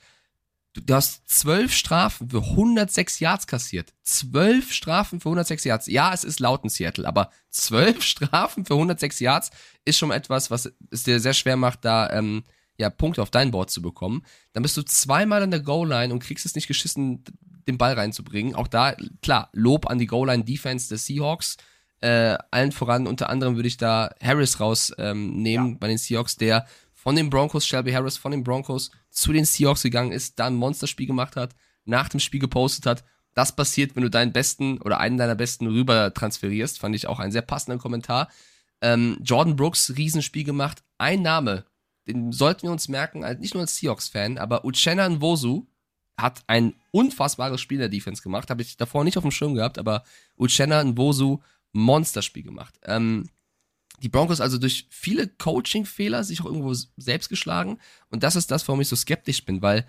[0.73, 3.93] du, du hast zwölf Strafen für 106 Yards kassiert.
[4.03, 5.87] Zwölf Strafen für 106 Yards.
[5.87, 9.49] Ja, es ist laut in Seattle, aber zwölf Strafen für 106 Yards
[9.83, 12.43] ist schon etwas, was es dir sehr schwer macht, da ähm,
[12.77, 14.23] ja, Punkte auf dein Board zu bekommen.
[14.53, 17.23] Dann bist du zweimal an der Goal-Line und kriegst es nicht geschissen,
[17.67, 18.55] den Ball reinzubringen.
[18.55, 21.57] Auch da, klar, Lob an die Goal-Line-Defense des Seahawks.
[22.01, 26.35] Äh, allen voran, unter anderem würde ich da Harris rausnehmen ähm, nehmen bei den Seahawks,
[26.35, 30.47] der von den Broncos, Shelby Harris von den Broncos zu den Seahawks gegangen ist, da
[30.47, 33.03] ein Monsterspiel gemacht hat, nach dem Spiel gepostet hat.
[33.33, 36.79] Das passiert, wenn du deinen besten oder einen deiner besten rüber transferierst.
[36.79, 38.29] Fand ich auch einen sehr passenden Kommentar.
[38.81, 40.83] Ähm, Jordan Brooks, Riesenspiel gemacht.
[40.97, 41.65] Ein Name,
[42.07, 45.67] den sollten wir uns merken, halt nicht nur als Seahawks-Fan, aber Uchenna Nwosu
[46.21, 48.49] hat ein unfassbares Spiel in der Defense gemacht.
[48.49, 50.03] Habe ich davor nicht auf dem Schirm gehabt, aber
[50.37, 51.39] Uchenna Nwosu,
[51.73, 52.79] Monsterspiel gemacht.
[52.83, 53.29] Ähm,
[54.01, 57.77] die Broncos also durch viele Coaching-Fehler sich auch irgendwo selbst geschlagen.
[58.09, 59.85] Und das ist das, warum ich so skeptisch bin, weil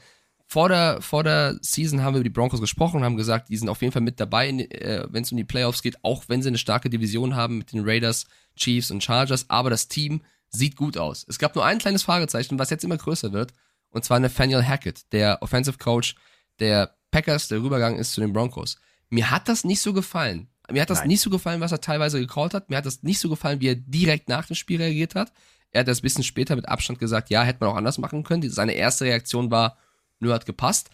[0.46, 3.70] vor der, vor der Season haben wir über die Broncos gesprochen, haben gesagt, die sind
[3.70, 6.48] auf jeden Fall mit dabei, äh, wenn es um die Playoffs geht, auch wenn sie
[6.48, 9.48] eine starke Division haben mit den Raiders, Chiefs und Chargers.
[9.48, 11.24] Aber das Team sieht gut aus.
[11.26, 13.54] Es gab nur ein kleines Fragezeichen, was jetzt immer größer wird,
[13.92, 16.16] und zwar Nathaniel Hackett, der Offensive Coach
[16.58, 18.76] der Packers, der rübergegangen ist zu den Broncos.
[19.10, 20.48] Mir hat das nicht so gefallen.
[20.70, 21.08] Mir hat das Nein.
[21.08, 22.70] nicht so gefallen, was er teilweise gecallt hat.
[22.70, 25.32] Mir hat das nicht so gefallen, wie er direkt nach dem Spiel reagiert hat.
[25.70, 28.22] Er hat das ein bisschen später mit Abstand gesagt, ja, hätte man auch anders machen
[28.22, 28.48] können.
[28.48, 29.78] Seine erste Reaktion war,
[30.18, 30.90] nur hat gepasst.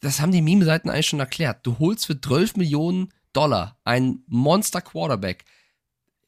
[0.00, 1.66] Das haben die Meme-Seiten eigentlich schon erklärt.
[1.66, 5.44] Du holst für 12 Millionen Dollar einen Monster-Quarterback.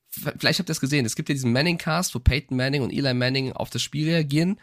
[0.08, 1.06] Vielleicht habt ihr das gesehen.
[1.06, 4.60] Es gibt ja diesen Manning-Cast, wo Peyton Manning und Eli Manning auf das Spiel reagieren.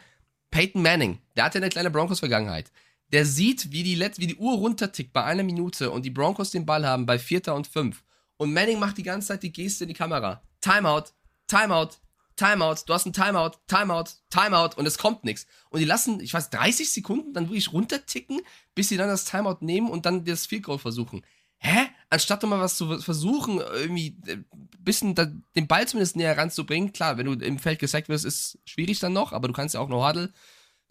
[0.50, 2.72] Peyton Manning, der hat ja eine kleine Broncos-Vergangenheit.
[3.12, 6.50] Der sieht, wie die, Let wie die Uhr runtertickt bei einer Minute und die Broncos
[6.50, 8.04] den Ball haben bei Vierter und Fünf.
[8.36, 10.42] Und Manning macht die ganze Zeit die Geste in die Kamera.
[10.60, 11.06] Timeout,
[11.46, 11.90] Timeout,
[12.36, 15.46] Timeout, du hast ein Timeout, Timeout, Timeout und es kommt nichts.
[15.68, 18.40] Und die lassen, ich weiß, 30 Sekunden dann wirklich runterticken,
[18.74, 21.22] bis sie dann das Timeout nehmen und dann das Field Goal versuchen.
[21.58, 21.88] Hä?
[22.10, 24.44] Anstatt mal was zu versuchen, irgendwie ein
[24.80, 26.92] bisschen da, den Ball zumindest näher ranzubringen.
[26.92, 29.80] Klar, wenn du im Feld gesackt wirst, ist schwierig dann noch, aber du kannst ja
[29.80, 30.32] auch no Huddle,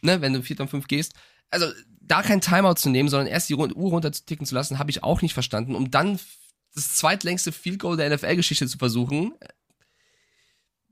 [0.02, 1.14] ne, wenn du 4 und 5 gehst.
[1.52, 1.68] Also
[2.02, 5.22] da kein Timeout zu nehmen, sondern erst die Uhr runterzuticken zu lassen, habe ich auch
[5.22, 6.20] nicht verstanden, um dann
[6.74, 9.34] das zweitlängste Field Goal der NFL-Geschichte zu versuchen.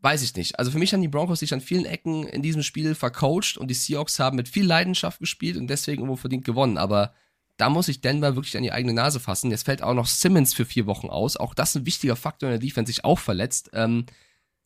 [0.01, 0.59] Weiß ich nicht.
[0.59, 3.69] Also für mich haben die Broncos sich an vielen Ecken in diesem Spiel vercoacht und
[3.69, 6.77] die Seahawks haben mit viel Leidenschaft gespielt und deswegen irgendwo verdient gewonnen.
[6.77, 7.13] Aber
[7.57, 9.51] da muss sich Denver wirklich an die eigene Nase fassen.
[9.51, 11.37] Jetzt fällt auch noch Simmons für vier Wochen aus.
[11.37, 13.71] Auch das ein wichtiger Faktor in der Defense, sich auch verletzt.
[13.73, 14.05] Ähm,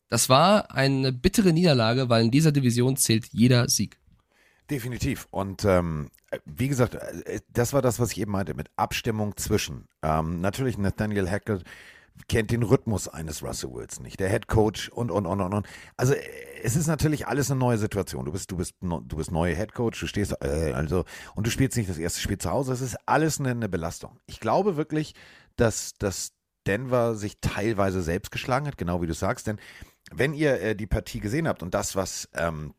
[0.08, 3.98] das war eine bittere Niederlage, weil in dieser Division zählt jeder Sieg.
[4.70, 5.26] Definitiv.
[5.30, 6.10] Und ähm,
[6.44, 9.88] wie gesagt, äh, das war das, was ich eben meinte, mit Abstimmung zwischen.
[10.02, 11.64] Ähm, natürlich Nathaniel Hackett
[12.28, 15.66] kennt den Rhythmus eines Russell Wilson nicht, der Head Coach und und und und und.
[15.96, 16.14] Also
[16.62, 18.24] es ist natürlich alles eine neue Situation.
[18.24, 21.50] Du bist du bist du bist neuer Head Coach, du stehst äh, also und du
[21.50, 22.72] spielst nicht das erste Spiel zu Hause.
[22.72, 24.18] Es ist alles eine, eine Belastung.
[24.26, 25.14] Ich glaube wirklich,
[25.56, 26.32] dass dass
[26.66, 29.58] Denver sich teilweise selbst geschlagen hat, genau wie du sagst, denn
[30.12, 32.74] wenn ihr äh, die Partie gesehen habt und das, was ähm,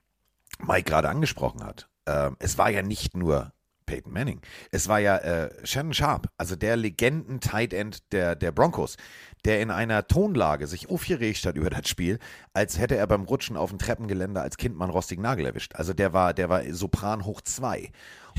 [0.60, 3.52] Mike gerade angesprochen hat, äh, es war ja nicht nur
[3.86, 4.42] Peyton Manning.
[4.72, 8.98] Es war ja äh, Shannon Sharp, also der Legenden-Tight End der, der Broncos,
[9.46, 12.20] der in einer Tonlage sich aufgeregt hat über das Spiel,
[12.54, 15.76] als hätte er beim Rutschen auf dem Treppengeländer als Kind mal einen rostigen Nagel erwischt.
[15.76, 17.92] Also der war, der war Sopran hoch zwei.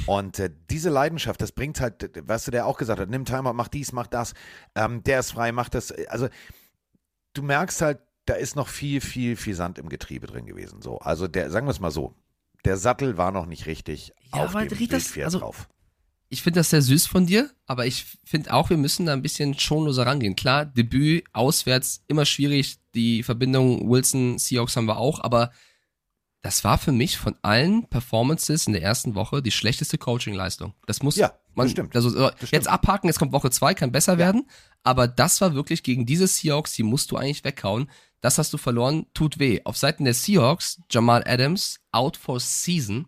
[0.06, 3.52] Und äh, diese Leidenschaft, das bringt halt, weißt du, der auch gesagt hat, nimm Timer,
[3.52, 4.34] mach dies, mach das,
[4.74, 5.92] ähm, der ist frei, mach das.
[6.08, 6.28] Also
[7.34, 10.80] du merkst halt, da ist noch viel, viel, viel Sand im Getriebe drin gewesen.
[10.80, 12.14] So, also der, sagen wir es mal so,
[12.64, 15.68] der Sattel war noch nicht richtig Ja, auf dem das- also- drauf.
[16.30, 19.22] Ich finde das sehr süß von dir, aber ich finde auch, wir müssen da ein
[19.22, 20.34] bisschen schonloser rangehen.
[20.34, 22.78] Klar, Debüt, auswärts, immer schwierig.
[22.94, 25.52] Die Verbindung Wilson, Seahawks haben wir auch, aber
[26.44, 30.74] das war für mich von allen Performances in der ersten Woche die schlechteste Coaching-Leistung.
[30.84, 31.96] Das muss Ja, man, das stimmt.
[31.96, 32.52] Also, äh, stimmt.
[32.52, 34.46] jetzt abhaken, jetzt kommt Woche zwei, kann besser werden,
[34.82, 37.88] aber das war wirklich gegen diese Seahawks, die musst du eigentlich weghauen.
[38.20, 39.62] Das hast du verloren, tut weh.
[39.64, 43.06] Auf Seiten der Seahawks, Jamal Adams, out for season.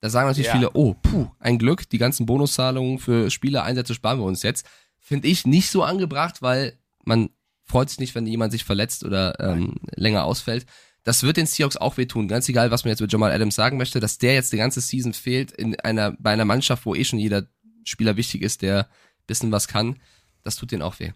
[0.00, 0.52] Da sagen natürlich Ja.
[0.52, 4.64] viele, oh, puh, ein Glück, die ganzen Bonuszahlungen für Spielereinsätze sparen wir uns jetzt.
[5.00, 7.30] Finde ich nicht so angebracht, weil man
[7.64, 10.64] freut sich nicht, wenn jemand sich verletzt oder ähm, länger ausfällt.
[11.04, 12.28] Das wird den Seahawks auch wehtun.
[12.28, 14.80] Ganz egal, was man jetzt mit Jamal Adams sagen möchte, dass der jetzt die ganze
[14.80, 17.46] Season fehlt in einer, bei einer Mannschaft, wo eh schon jeder
[17.84, 18.88] Spieler wichtig ist, der
[19.26, 20.00] bisschen was kann,
[20.42, 21.12] das tut denen auch weh.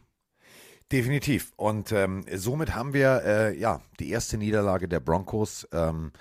[0.93, 1.53] Definitiv.
[1.57, 6.13] Und ähm, somit haben wir äh, ja die erste Niederlage der Broncos ähm,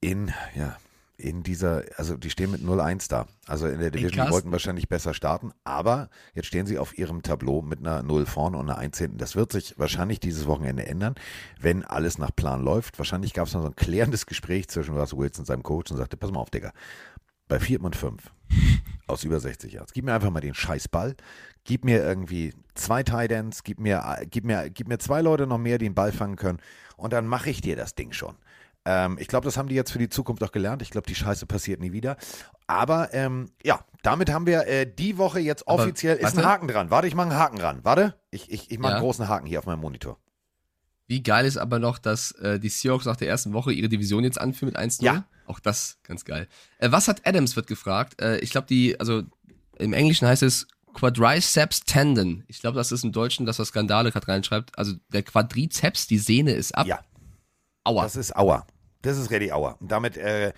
[0.00, 0.76] in ja
[1.18, 3.26] in dieser, also die stehen mit 0-1 da.
[3.46, 7.22] Also in der Division, die wollten wahrscheinlich besser starten, aber jetzt stehen sie auf ihrem
[7.22, 9.18] Tableau mit einer 0 vorne und einer 1 hinten.
[9.18, 11.14] Das wird sich wahrscheinlich dieses Wochenende ändern,
[11.58, 12.98] wenn alles nach Plan läuft.
[12.98, 15.96] Wahrscheinlich gab es noch so ein klärendes Gespräch zwischen Russell Wilson und seinem Coach und
[15.96, 16.72] sagte, pass mal auf, Digga,
[17.48, 18.30] bei 4 und 5
[19.06, 21.16] aus über 60 Yards, gib mir einfach mal den Scheißball,
[21.64, 25.78] gib mir irgendwie zwei Ends, gib mir, gib mir, gib mir zwei Leute noch mehr,
[25.78, 26.58] die den Ball fangen können
[26.96, 28.36] und dann mache ich dir das Ding schon.
[28.86, 30.80] Ähm, ich glaube, das haben die jetzt für die Zukunft auch gelernt.
[30.80, 32.16] Ich glaube, die Scheiße passiert nie wieder.
[32.68, 36.48] Aber ähm, ja, damit haben wir äh, die Woche jetzt Aber offiziell, ist ein warte.
[36.48, 36.90] Haken dran.
[36.90, 37.80] Warte, ich mache einen Haken ran.
[37.82, 38.96] Warte, ich, ich, ich mache Ja.
[38.96, 40.18] einen großen Haken hier auf meinem Monitor.
[41.08, 44.24] Wie geil ist aber noch, dass äh, die Seahawks nach der ersten Woche ihre Division
[44.24, 45.02] jetzt anführen mit 1-0?
[45.04, 45.24] Ja.
[45.46, 46.48] Auch das ganz geil.
[46.78, 48.20] Äh, was hat Adams, wird gefragt.
[48.20, 49.22] Äh, ich glaube, die, also
[49.78, 52.42] im Englischen heißt es Quadriceps Tendon.
[52.48, 54.76] Ich glaube, das ist im Deutschen, das was Skandale gerade reinschreibt.
[54.78, 56.86] Also der Quadrizeps, die Sehne ist ab.
[56.86, 57.00] Ja.
[57.84, 58.02] Aua.
[58.02, 58.66] Das ist Aua.
[59.06, 59.76] Das ist ready Aua.
[59.80, 60.52] Und damit äh,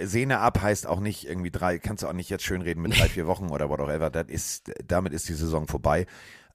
[0.00, 2.98] Sehne ab heißt auch nicht irgendwie drei, kannst du auch nicht jetzt schön reden mit
[2.98, 4.10] drei, vier Wochen oder whatever.
[4.10, 6.06] Das ist, damit ist die Saison vorbei.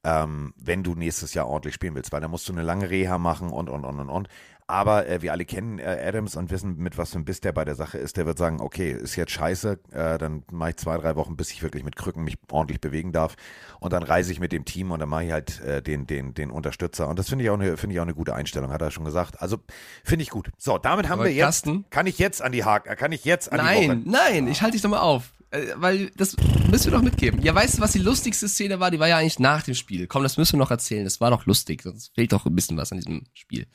[0.04, 3.18] Ähm, wenn du nächstes Jahr ordentlich spielen willst, weil da musst du eine lange Reha
[3.18, 4.28] machen und und und und und.
[4.72, 7.52] Aber äh, wir alle kennen äh, Adams und wissen, mit was für ein Biss der
[7.52, 8.16] bei der Sache ist.
[8.16, 11.52] Der wird sagen, okay, ist jetzt scheiße, äh, dann mache ich zwei, drei Wochen, bis
[11.52, 13.36] ich wirklich mit Krücken mich ordentlich bewegen darf.
[13.82, 16.34] Und dann reise ich mit dem Team und dann mache ich halt äh, den, den,
[16.34, 17.10] den Unterstützer.
[17.10, 19.04] Und das finde ich auch eine, finde ich auch eine gute Einstellung, hat er schon
[19.04, 19.42] gesagt.
[19.42, 19.58] Also
[20.06, 20.50] finde ich gut.
[20.58, 21.86] So, damit haben Aber wir jetzt, Carsten?
[21.90, 24.10] kann ich jetzt an die Haken, kann ich jetzt an die Nein, Woche.
[24.10, 25.34] nein, ich halte dich doch mal auf.
[25.50, 26.38] Äh, Weil das
[26.70, 27.42] müssen wir doch mitgeben.
[27.42, 28.90] Ja, weißt du, was die lustigste Szene war?
[28.90, 30.08] Die war ja eigentlich nach dem Spiel.
[30.08, 31.04] Komm, das müssen wir noch erzählen.
[31.04, 31.82] Das war doch lustig.
[31.82, 33.68] Sonst fehlt doch ein bisschen was an diesem Spiel.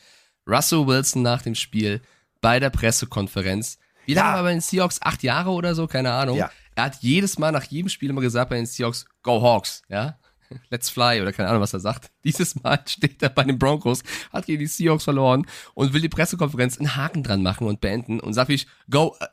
[0.46, 2.00] Russell Wilson nach dem Spiel
[2.40, 3.78] bei der Pressekonferenz.
[4.04, 4.34] Wie lange Ja.
[4.36, 5.00] war bei den Seahawks?
[5.02, 5.86] Acht Jahre oder so?
[5.86, 6.36] Keine Ahnung.
[6.38, 6.50] Ja.
[6.76, 10.18] Er hat jedes Mal nach jedem Spiel immer gesagt bei den Seahawks, go Hawks, ja?
[10.70, 12.10] Let's fly oder keine Ahnung, was er sagt.
[12.24, 16.08] Dieses Mal steht er bei den Broncos, hat gegen die Seahawks verloren und will die
[16.08, 19.26] Pressekonferenz einen Haken dran machen und beenden und sagt ich, go äh,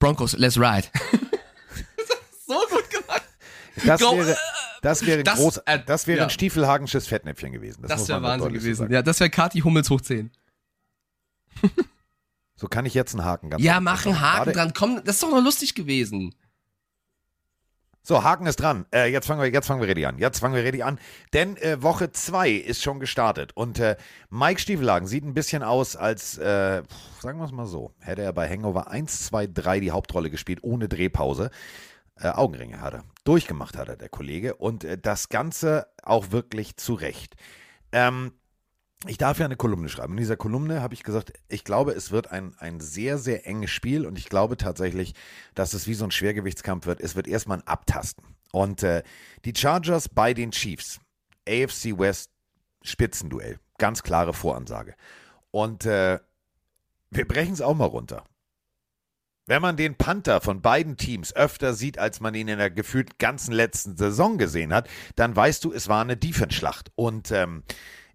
[0.00, 0.88] Broncos, let's ride.
[2.46, 3.22] so gut gemacht.
[3.84, 4.36] Das Go- wäre,
[4.82, 6.24] das wäre, Das- groß, äh, das wäre ja.
[6.24, 7.82] ein stiefelhagensches Fettnäpfchen gewesen.
[7.86, 8.74] Das muss wäre Wahnsinn gewesen.
[8.80, 8.92] sagen.
[8.92, 10.30] Ja, das wäre Kati Hummels hoch 10.
[12.56, 14.32] So kann ich jetzt einen Haken ganz Ja, mach einen machen.
[14.32, 14.72] Haken dran.
[14.74, 16.34] Komm, das ist doch noch lustig gewesen.
[18.02, 18.84] So, Haken ist dran.
[18.94, 20.18] Äh, jetzt fangen wir, jetzt fangen wir ready an.
[20.18, 20.98] Jetzt fangen wir ready an.
[21.32, 23.52] Denn äh, Woche 2 ist schon gestartet.
[23.54, 23.96] Und äh,
[24.28, 26.82] Mike Stiefelhagen sieht ein bisschen aus, als, äh,
[27.20, 30.58] sagen wir es mal so, hätte er bei Hangover 1, 2, 3 die Hauptrolle gespielt,
[30.62, 31.50] ohne Drehpause.
[32.20, 33.04] Äh, Augenringe hat er.
[33.24, 34.54] Durchgemacht hat er, der Kollege.
[34.56, 37.34] Und äh, das Ganze auch wirklich zurecht.
[37.92, 38.32] Ähm,
[39.06, 40.12] ich darf ja eine Kolumne schreiben.
[40.12, 43.70] In dieser Kolumne habe ich gesagt, ich glaube, es wird ein, ein sehr, sehr enges
[43.70, 45.14] Spiel und ich glaube tatsächlich,
[45.54, 47.00] dass es wie so ein Schwergewichtskampf wird.
[47.00, 48.24] Es wird erstmal ein Abtasten.
[48.52, 49.02] Und äh,
[49.46, 51.00] die Chargers bei den Chiefs,
[51.48, 52.30] AFC West
[52.82, 54.94] Spitzenduell, ganz klare Voransage.
[55.50, 56.18] Und äh,
[57.10, 58.24] wir brechen es auch mal runter.
[59.46, 63.18] Wenn man den Panther von beiden Teams öfter sieht, als man ihn in der gefühlt
[63.18, 66.92] ganzen letzten Saison gesehen hat, dann weißt du, es war eine Defense-Schlacht.
[66.94, 67.64] Und ähm,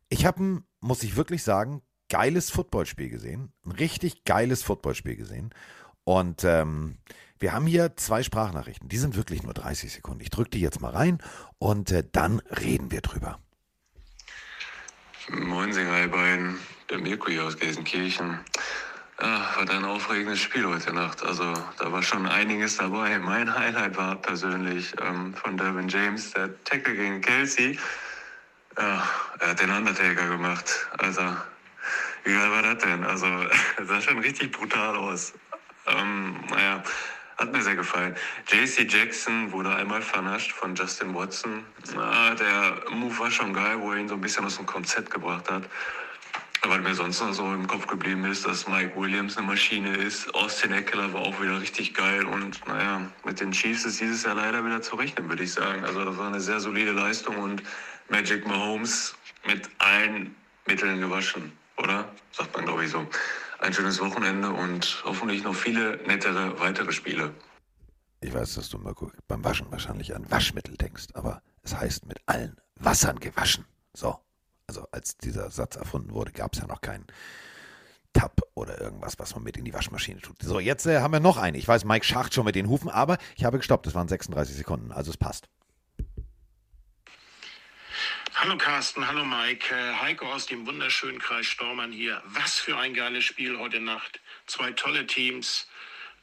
[0.09, 3.51] ich habe ein, muss ich wirklich sagen, geiles Footballspiel gesehen.
[3.65, 5.53] Ein richtig geiles Footballspiel gesehen.
[6.03, 6.99] Und ähm,
[7.39, 8.87] wir haben hier zwei Sprachnachrichten.
[8.87, 10.21] Die sind wirklich nur 30 Sekunden.
[10.21, 11.17] Ich drücke die jetzt mal rein
[11.57, 13.39] und äh, dann reden wir drüber.
[15.29, 16.59] Moin, beiden.
[16.89, 18.39] Der Mirko hier aus Gelsenkirchen.
[19.21, 21.23] Ja, war ein aufregendes Spiel heute Nacht.
[21.23, 23.17] Also da war schon einiges dabei.
[23.17, 27.79] Mein Highlight war persönlich ähm, von Derwin James, der Tackle gegen Kelsey.
[28.77, 29.07] Ja,
[29.39, 30.87] er hat den Undertaker gemacht.
[30.97, 31.21] Also,
[32.25, 33.05] wie geil war das denn?
[33.05, 33.27] Also,
[33.85, 35.31] sah schon richtig brutal aus.
[35.87, 36.83] Ähm, naja,
[37.37, 38.17] hat mir sehr gefallen.
[38.47, 41.63] JC Jackson wurde einmal vernascht von Justin Watson.
[41.95, 45.09] Na, der Move war schon geil, wo er ihn so ein bisschen aus dem Konzept
[45.09, 45.63] gebracht hat.
[46.67, 50.33] Was mir sonst noch so im Kopf geblieben ist, dass Mike Williams eine Maschine ist.
[50.33, 52.25] Austin Eckler war auch wieder richtig geil.
[52.25, 55.85] Und naja, mit den Chiefs ist dieses Jahr leider wieder zu rechnen, würde ich sagen.
[55.85, 57.61] Also das war eine sehr solide Leistung und
[58.09, 62.11] Magic Mahomes mit allen Mitteln gewaschen, oder?
[62.31, 63.05] Sagt man, glaube ich, so.
[63.59, 67.31] Ein schönes Wochenende und hoffentlich noch viele nettere weitere Spiele.
[68.21, 68.95] Ich weiß, dass du mal
[69.27, 73.65] beim Waschen wahrscheinlich an Waschmittel denkst, aber es heißt mit allen Wassern gewaschen.
[73.93, 74.19] So.
[74.67, 77.05] Also als dieser Satz erfunden wurde, gab es ja noch keinen
[78.13, 80.37] Tab oder irgendwas, was man mit in die Waschmaschine tut.
[80.41, 81.55] So, jetzt äh, haben wir noch einen.
[81.55, 83.87] Ich weiß, Mike schacht schon mit den Hufen, aber ich habe gestoppt.
[83.87, 85.49] Es waren 36 Sekunden, also es passt.
[88.33, 89.73] Hallo Carsten, hallo Mike.
[89.73, 92.21] Äh, Heiko aus dem wunderschönen Kreis Stormann hier.
[92.25, 94.19] Was für ein geiles Spiel heute Nacht.
[94.45, 95.67] Zwei tolle Teams.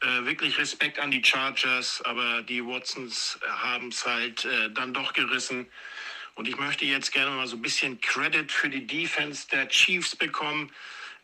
[0.00, 5.12] Äh, wirklich Respekt an die Chargers, aber die Watsons haben es halt äh, dann doch
[5.12, 5.66] gerissen.
[6.34, 10.16] Und ich möchte jetzt gerne mal so ein bisschen Credit für die Defense der Chiefs
[10.16, 10.70] bekommen,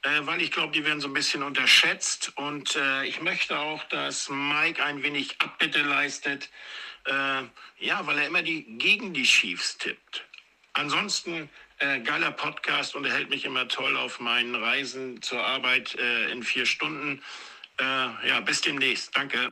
[0.03, 2.33] äh, weil ich glaube, die werden so ein bisschen unterschätzt.
[2.37, 6.51] Und äh, ich möchte auch, dass Mike ein wenig Abbitte leistet.
[7.07, 7.43] Äh,
[7.79, 10.25] ja, weil er immer die, gegen die Chiefs tippt.
[10.75, 15.97] Ansonsten äh, geiler Podcast und er hält mich immer toll auf meinen Reisen zur Arbeit
[15.97, 17.23] äh, in vier Stunden.
[17.79, 19.17] Äh, ja, bis demnächst.
[19.17, 19.51] Danke.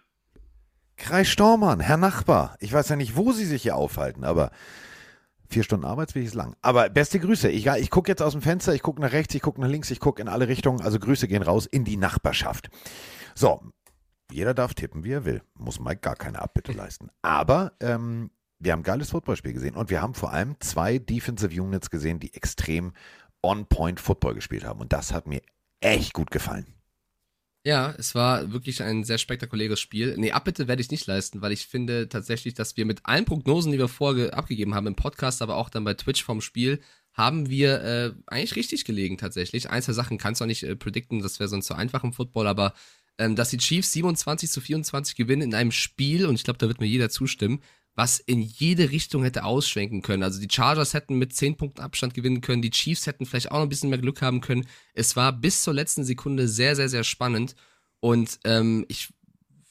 [0.97, 2.57] Kreis Stormann, Herr Nachbar.
[2.61, 4.51] Ich weiß ja nicht, wo Sie sich hier aufhalten, aber
[5.49, 6.57] Vier Stunden Arbeitsweg ist lang.
[6.63, 7.49] Aber beste Grüße.
[7.49, 9.91] Ich, ich gucke jetzt aus dem Fenster, ich gucke nach rechts, ich gucke nach links,
[9.91, 10.81] ich gucke in alle Richtungen.
[10.81, 12.69] Also Grüße gehen raus in die Nachbarschaft.
[13.35, 13.63] So,
[14.33, 15.43] jeder darf tippen, wie er will.
[15.55, 17.11] Muss Mike gar keine Abbitte leisten.
[17.23, 21.61] Aber ähm, wir haben ein geiles Footballspiel gesehen und wir haben vor allem zwei Defensive
[21.61, 22.93] Units gesehen, die extrem
[23.43, 24.81] on-point Football gespielt haben.
[24.81, 25.43] Und das hat mir
[25.81, 26.76] echt gut gefallen.
[27.67, 30.15] Ja, es war wirklich ein sehr spektakuläres Spiel.
[30.17, 33.73] Nee, Abbitte werde ich nicht leisten, weil ich finde tatsächlich, dass wir mit allen Prognosen,
[33.73, 36.81] die wir vorher abgegeben haben im Podcast, aber auch dann bei Twitch vom Spiel,
[37.13, 39.69] haben wir äh, eigentlich richtig gelegen tatsächlich.
[39.69, 42.13] Eins der Sachen kannst du auch nicht äh, predikten, das wäre sonst zu einfach im
[42.13, 42.73] Football, aber
[43.19, 46.69] ähm, dass die Chiefs 27 zu 24 gewinnen in einem Spiel, und ich glaube, da
[46.69, 47.63] wird mir jeder zustimmen,
[47.97, 50.23] was in jede Richtung hätte ausschwenken können.
[50.23, 53.57] Also die Chargers hätten mit 10 Punkten Abstand gewinnen können, die Chiefs hätten vielleicht auch
[53.57, 54.67] noch ein bisschen mehr Glück haben können.
[54.93, 57.57] Es war bis zur letzten Sekunde sehr, sehr, sehr spannend
[58.01, 59.09] und ähm, ich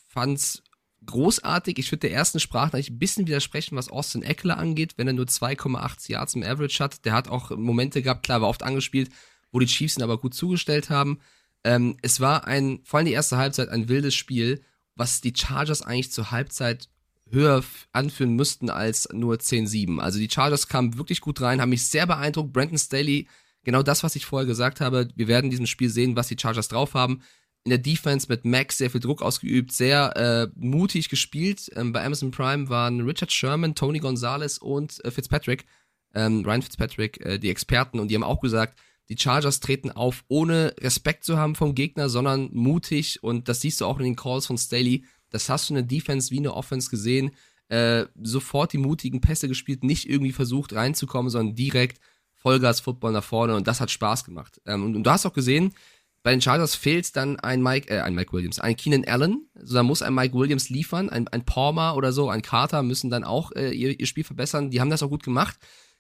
[0.10, 0.64] fand's
[1.06, 1.78] großartig.
[1.78, 5.26] Ich würde der ersten Sprachnachricht ein bisschen widersprechen, was Austin Eckler angeht, wenn er nur
[5.26, 7.06] 2,8 Yards im Average hat.
[7.06, 9.12] Der hat auch Momente gehabt, klar, war oft angespielt,
[9.52, 11.20] wo die Chiefs ihn aber gut zugestellt haben.
[11.64, 14.64] Ähm, es war ein, vor allem die erste Halbzeit, ein wildes Spiel,
[14.96, 16.90] was die Chargers eigentlich zur Halbzeit
[17.36, 20.00] höher anführen müssten als nur 10-7.
[20.00, 22.54] Also die Chargers kamen wirklich gut rein, haben mich sehr beeindruckt.
[22.54, 23.28] Brandon Staley,
[23.64, 25.10] genau das, was ich vorher gesagt habe.
[25.16, 27.22] Wir werden in diesem Spiel sehen, was die Chargers drauf haben.
[27.64, 31.70] In der Defense mit Max sehr viel Druck ausgeübt, sehr äh, mutig gespielt.
[31.76, 35.66] Ähm, bei Amazon Prime waren Richard Sherman, Tony Gonzalez und äh, Fitzpatrick,
[36.14, 38.00] ähm, Ryan Fitzpatrick, äh, die Experten.
[38.00, 42.10] Und die haben auch gesagt, die Chargers treten auf, ohne Respekt zu haben vom Gegner,
[42.10, 43.24] sondern mutig.
[43.24, 45.84] Und das siehst du auch in den Calls von Staley das hast du in der
[45.84, 47.32] Defense wie eine Offense gesehen.
[47.68, 52.00] Äh, sofort die mutigen Pässe gespielt, nicht irgendwie versucht reinzukommen, sondern direkt
[52.36, 54.62] Vollgas-Football nach vorne und das hat Spaß gemacht.
[54.66, 55.74] Ähm, und, und, du hast auch gesehen,
[56.22, 59.48] Bei den Chargers fehlt dann ein Mike, äh, ein Mike Williams, ein Keenan Allen.
[59.62, 63.12] So, da muss ein Mike Williams liefern, ein, ein Palmer oder so, ein Carter müssen
[63.12, 64.72] dann auch äh, ihr, ihr Spiel verbessern.
[64.72, 65.58] Die haben das auch gut gemacht.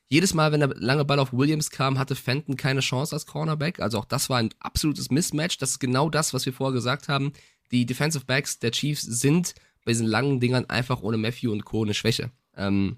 [0.07, 3.79] Jedes Mal, wenn der lange Ball auf Williams kam, hatte Fenton keine Chance als Cornerback.
[3.79, 5.57] Also auch das war ein absolutes Mismatch.
[5.57, 7.33] Das ist genau das, was wir vorher gesagt haben.
[7.71, 11.83] Die Defensive Backs der Chiefs sind bei diesen langen Dingern einfach ohne Matthew und Co.
[11.83, 12.31] eine Schwäche.
[12.55, 12.97] Ähm,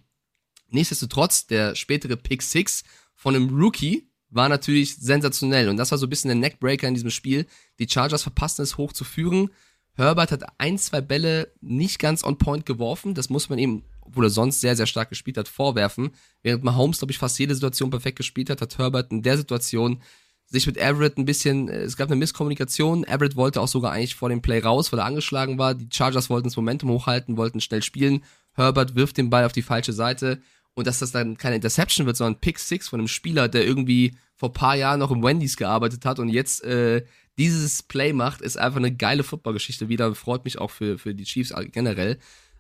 [0.70, 5.70] nichtsdestotrotz, der spätere Pick Six von einem Rookie, war natürlich sensationell.
[5.70, 7.46] Und das war so ein bisschen der Neckbreaker in diesem Spiel.
[7.80, 9.50] Die Chargers verpassten es hoch zu führen.
[9.94, 13.16] Herbert hat ein, zwei Bälle nicht ganz on point geworfen.
[13.16, 16.12] Das muss man ihm, obwohl er sonst sehr, sehr stark gespielt hat, vorwerfen.
[16.44, 20.02] Während Mahomes, glaube ich, fast jede Situation perfekt gespielt hat, hat Herbert in der Situation
[20.50, 23.04] sich mit Everett ein bisschen, äh, es gab eine Misskommunikation.
[23.04, 25.76] Everett wollte auch sogar eigentlich vor dem Play raus, weil er angeschlagen war.
[25.76, 28.24] Die Chargers wollten das Momentum hochhalten, wollten schnell spielen.
[28.54, 30.42] Herbert wirft den Ball auf die falsche Seite
[30.74, 34.16] und dass das dann keine Interception wird, sondern Pick Six von einem Spieler, der irgendwie
[34.36, 37.04] vor paar Jahren noch im Wendy's gearbeitet hat und jetzt äh,
[37.38, 40.14] dieses Play macht, ist einfach eine geile Footballgeschichte wieder.
[40.16, 42.18] Freut mich auch für, für die Chiefs generell.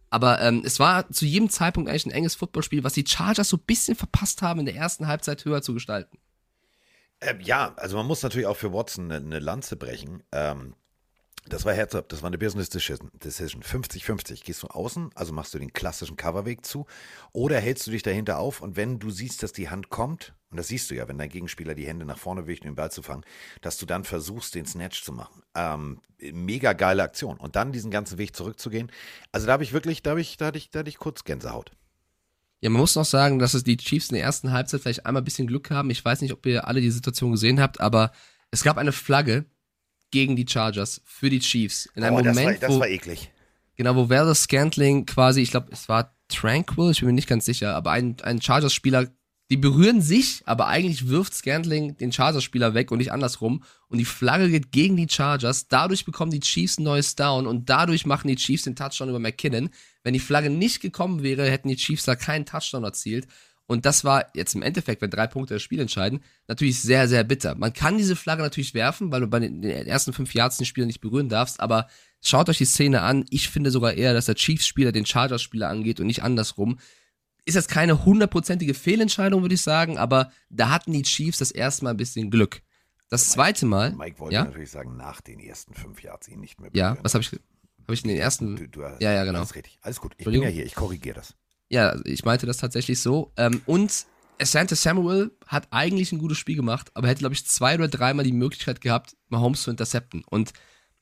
[0.09, 3.57] Aber ähm, es war zu jedem Zeitpunkt eigentlich ein enges Footballspiel, was die Chargers so
[3.57, 6.17] ein bisschen verpasst haben, in der ersten Halbzeit höher zu gestalten.
[7.21, 10.23] Ähm, ja, also man muss natürlich auch für Watson eine, eine Lanze brechen.
[10.31, 10.75] Ähm,
[11.49, 13.09] das war Heads das war eine Business Decision.
[13.63, 14.43] 50-50.
[14.43, 16.85] Gehst du außen, also machst du den klassischen Coverweg zu,
[17.31, 20.57] oder hältst du dich dahinter auf und wenn du siehst, dass die Hand kommt, und
[20.57, 22.91] das siehst du ja, wenn dein Gegenspieler die Hände nach vorne bewegt, um den Ball
[22.91, 23.23] zu fangen,
[23.61, 25.41] dass du dann versuchst, den Snatch zu machen.
[25.55, 27.37] Ähm, mega geile Aktion.
[27.37, 28.91] Und dann diesen ganzen Weg zurückzugehen.
[29.31, 31.23] Also da habe ich wirklich, da, hab ich, da, hatte ich, da hatte ich kurz
[31.23, 31.71] Gänsehaut.
[32.61, 35.21] Ja, man muss noch sagen, dass es die Chiefs in der ersten Halbzeit vielleicht einmal
[35.21, 35.89] ein bisschen Glück haben.
[35.89, 38.11] Ich weiß nicht, ob ihr alle die Situation gesehen habt, aber
[38.49, 39.45] es gab eine Flagge,
[40.11, 41.89] gegen die Chargers für die Chiefs.
[41.95, 43.31] In einem oh, Moment, das, war, das wo, war eklig.
[43.75, 47.45] Genau, wo Valdez Scantling quasi, ich glaube, es war Tranquil, ich bin mir nicht ganz
[47.45, 49.07] sicher, aber ein, ein Chargers-Spieler,
[49.49, 53.63] die berühren sich, aber eigentlich wirft Scantling den Chargers-Spieler weg und nicht andersrum.
[53.87, 55.69] Und die Flagge geht gegen die Chargers.
[55.69, 59.19] Dadurch bekommen die Chiefs ein neues Down und dadurch machen die Chiefs den Touchdown über
[59.19, 59.69] McKinnon.
[60.03, 63.27] Wenn die Flagge nicht gekommen wäre, hätten die Chiefs da keinen Touchdown erzielt.
[63.67, 67.25] Und das war jetzt im Endeffekt, wenn drei Punkte das Spiel entscheiden, natürlich sehr, sehr
[67.25, 67.55] bitter.
[67.55, 70.87] Man kann diese Flagge natürlich werfen, weil du bei den, ersten fünf Yards den Spieler
[70.87, 71.87] nicht berühren darfst, aber
[72.21, 73.25] schaut euch die Szene an.
[73.29, 76.79] Ich finde sogar eher, dass der Chiefs-Spieler den Chargers-Spieler angeht und nicht andersrum.
[77.47, 81.85] Ist das keine hundertprozentige Fehlentscheidung, würde ich sagen, aber da hatten die Chiefs das erste
[81.85, 82.61] Mal ein bisschen Glück.
[83.07, 83.93] Das Mike, zweite Mal.
[83.93, 84.43] Mike wollte ja?
[84.43, 86.69] natürlich sagen, nach den ersten fünf Yards ihn nicht mehr.
[86.73, 88.57] Ja, was habe ich, hab ich in den ersten.
[88.57, 89.39] Du, du, ja, ja, genau.
[89.39, 89.79] Alles richtig.
[89.81, 90.13] Alles gut.
[90.17, 91.35] Ich bin ja hier, ich korrigiere das.
[91.69, 93.31] Ja, ich meinte das tatsächlich so.
[93.37, 94.05] Ähm, und
[94.41, 98.25] Asante Samuel hat eigentlich ein gutes Spiel gemacht, aber hätte, glaube ich, zwei oder dreimal
[98.25, 100.25] die Möglichkeit gehabt, Mahomes zu intercepten.
[100.29, 100.51] Und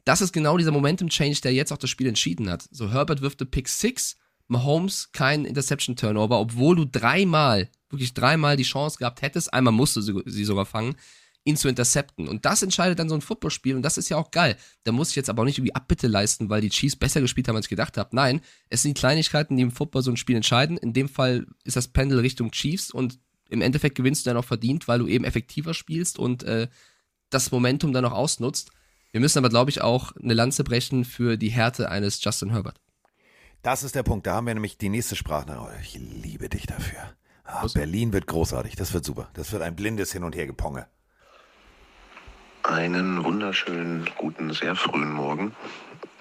[0.03, 2.67] das ist genau dieser Momentum-Change, der jetzt auch das Spiel entschieden hat.
[2.69, 8.63] So, Herbert wirft eine Pick 6, Mahomes kein Interception-Turnover, obwohl du dreimal, wirklich dreimal die
[8.63, 10.95] Chance gehabt hättest, einmal musst du sie sogar fangen,
[11.45, 12.27] ihn zu intercepten.
[12.27, 14.57] Und das entscheidet dann so ein Footballspiel und das ist ja auch geil.
[14.83, 17.47] Da muss ich jetzt aber auch nicht irgendwie Abbitte leisten, weil die Chiefs besser gespielt
[17.47, 18.15] haben, als ich gedacht habe.
[18.15, 20.77] Nein, es sind die Kleinigkeiten, die im Football so ein Spiel entscheiden.
[20.77, 24.45] In dem Fall ist das Pendel Richtung Chiefs und im Endeffekt gewinnst du dann auch
[24.45, 26.67] verdient, weil du eben effektiver spielst und äh,
[27.29, 28.71] das Momentum dann auch ausnutzt.
[29.11, 32.81] Wir müssen aber, glaube ich, auch eine Lanze brechen für die Härte eines Justin Herbert.
[33.65, 34.27] Das ist der Punkt.
[34.27, 35.95] Da haben wir nämlich die nächste Sprachnachricht.
[35.95, 36.99] Ich liebe dich dafür.
[37.45, 38.75] Ah, Berlin wird großartig.
[38.75, 39.27] Das wird super.
[39.33, 40.85] Das wird ein blindes Hin und Her geponge.
[42.61, 45.55] Einen wunderschönen, guten, sehr frühen Morgen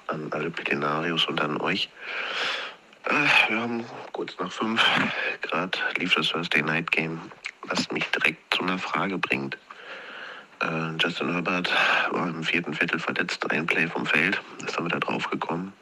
[0.07, 1.91] an alle Petinarius und an euch.
[3.05, 4.83] Äh, wir haben kurz nach fünf
[5.43, 7.21] Grad lief das Thursday Night Game,
[7.65, 9.59] was mich direkt zu einer Frage bringt.
[10.63, 11.71] Äh, Justin Herbert
[12.11, 15.75] war im vierten Viertel verletzt, ein Play vom Feld, ist dann wieder draufgekommen.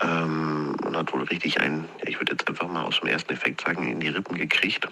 [0.00, 3.60] Ähm, und hat wohl richtig einen, ich würde jetzt einfach mal aus dem ersten Effekt
[3.60, 4.86] sagen, in die Rippen gekriegt.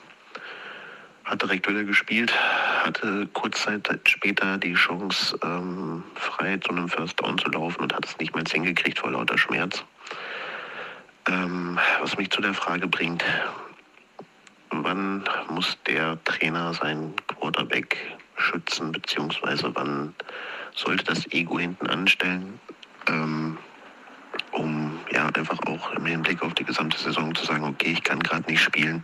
[1.25, 2.33] Hat direkt wieder gespielt,
[2.85, 7.95] hatte kurz Zeit später die Chance, ähm, frei zu einem First Down zu laufen und
[7.95, 9.85] hat es nicht mehr hingekriegt vor lauter Schmerz.
[11.29, 13.25] Ähm, was mich zu der Frage bringt,
[14.71, 17.97] wann muss der Trainer seinen Quarterback
[18.37, 20.15] schützen, beziehungsweise wann
[20.75, 22.61] sollte das Ego hinten anstellen,
[23.09, 23.59] ähm,
[24.53, 28.21] um ja einfach auch im Hinblick auf die gesamte Saison zu sagen, okay, ich kann
[28.21, 29.03] gerade nicht spielen.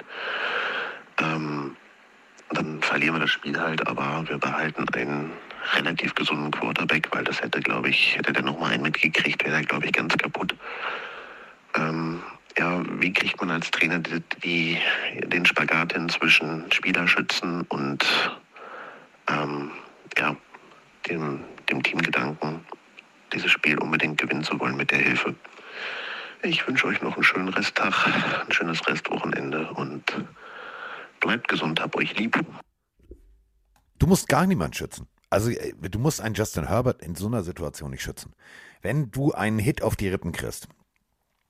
[1.21, 1.77] Ähm,
[2.51, 5.31] dann verlieren wir das Spiel halt, aber wir behalten einen
[5.75, 9.63] relativ gesunden Quarterback, weil das hätte, glaube ich, hätte der nochmal einen mitgekriegt, wäre er,
[9.63, 10.55] glaube ich, ganz kaputt
[11.75, 12.23] ähm,
[12.59, 14.79] ja, wie kriegt man als Trainer die, die,
[15.27, 18.05] den Spagat hin zwischen Spielerschützen und
[19.29, 19.71] ähm,
[20.19, 20.37] ja,
[21.09, 22.61] dem, dem Teamgedanken,
[23.33, 25.35] dieses Spiel unbedingt gewinnen zu wollen mit der Hilfe.
[26.43, 28.07] Ich wünsche euch noch einen schönen Resttag,
[28.45, 30.03] ein schönes Restwochenende und
[31.21, 32.45] bleibt gesund, habt euch lieb.
[33.99, 35.07] Du musst gar niemand schützen.
[35.31, 38.35] Also äh, du musst einen Justin Herbert in so einer Situation nicht schützen.
[38.83, 40.69] Wenn du einen Hit auf die Rippen kriegst,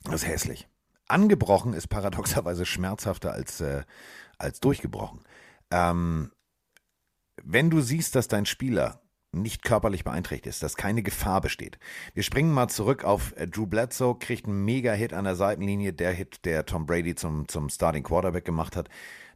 [0.05, 0.68] das ist hässlich.
[1.09, 3.83] Angebrochen ist paradoxerweise schmerzhafter als, äh,
[4.39, 5.20] als durchgebrochen.
[5.70, 6.30] Ähm,
[7.43, 9.01] wenn du siehst, dass dein Spieler
[9.33, 11.78] nicht körperlich beeinträchtigt ist, dass keine Gefahr besteht.
[12.14, 16.12] Wir springen mal zurück auf äh, Drew Bledsoe, kriegt einen Mega-Hit an der Seitenlinie, der
[16.12, 18.89] Hit, der Tom Brady zum, zum Starting Quarterback gemacht hat.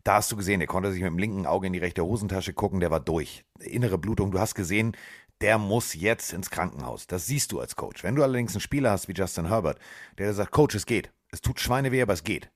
[0.05, 2.53] Da hast du gesehen, der konnte sich mit dem linken Auge in die rechte Hosentasche
[2.53, 3.45] gucken, der war durch.
[3.59, 4.97] Innere Blutung, du hast gesehen,
[5.41, 7.07] der muss jetzt ins Krankenhaus.
[7.07, 8.05] Das siehst du als Coach.
[8.05, 9.79] Wenn du allerdings einen Spieler hast wie Justin Herbert,
[10.19, 11.11] der sagt, Coach, es geht.
[11.33, 12.51] Es tut Schweineweh, aber es geht.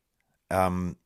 [0.48, 0.96] Ähm,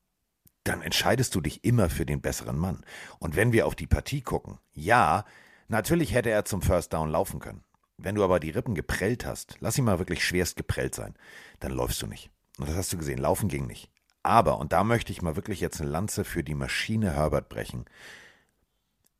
[0.64, 2.84] dann entscheidest du dich immer für den besseren Mann.
[3.18, 5.24] Und wenn wir auf die Partie gucken, ja,
[5.68, 7.64] natürlich hätte er zum First Down laufen können.
[7.96, 11.14] Wenn du aber die Rippen geprellt hast, lass ihn mal wirklich schwerst geprellt sein,
[11.60, 12.30] dann läufst du nicht.
[12.58, 13.90] Und das hast du gesehen, laufen ging nicht.
[14.22, 17.84] Aber, und da möchte ich mal wirklich jetzt eine Lanze für die Maschine Herbert brechen.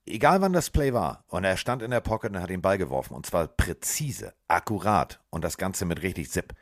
[0.06, 2.78] Egal wann das Play war, und er stand in der Pocket und hat den Ball
[2.78, 6.54] geworfen, und zwar präzise, akkurat und das Ganze mit richtig Zip.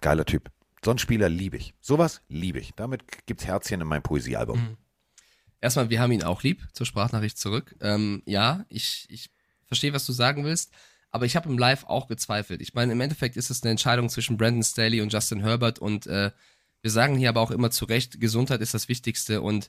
[0.00, 0.50] Geiler Typ.
[0.84, 1.74] So einen Spieler liebe ich.
[1.80, 2.74] Sowas liebe ich.
[2.74, 4.58] Damit gibt's Herzchen in meinem Poesiealbum.
[4.58, 4.76] Mhm.
[5.64, 7.74] Erstmal, wir haben ihn auch lieb, zur Sprachnachricht zurück.
[7.80, 9.30] Ähm, ja, ich, ich
[9.64, 10.70] verstehe, was du sagen willst,
[11.10, 12.60] aber ich habe im Live auch gezweifelt.
[12.60, 16.06] Ich meine, im Endeffekt ist es eine Entscheidung zwischen Brandon Staley und Justin Herbert und
[16.06, 16.32] äh,
[16.82, 19.68] wir sagen hier aber auch immer zu Recht, Gesundheit ist das Wichtigste und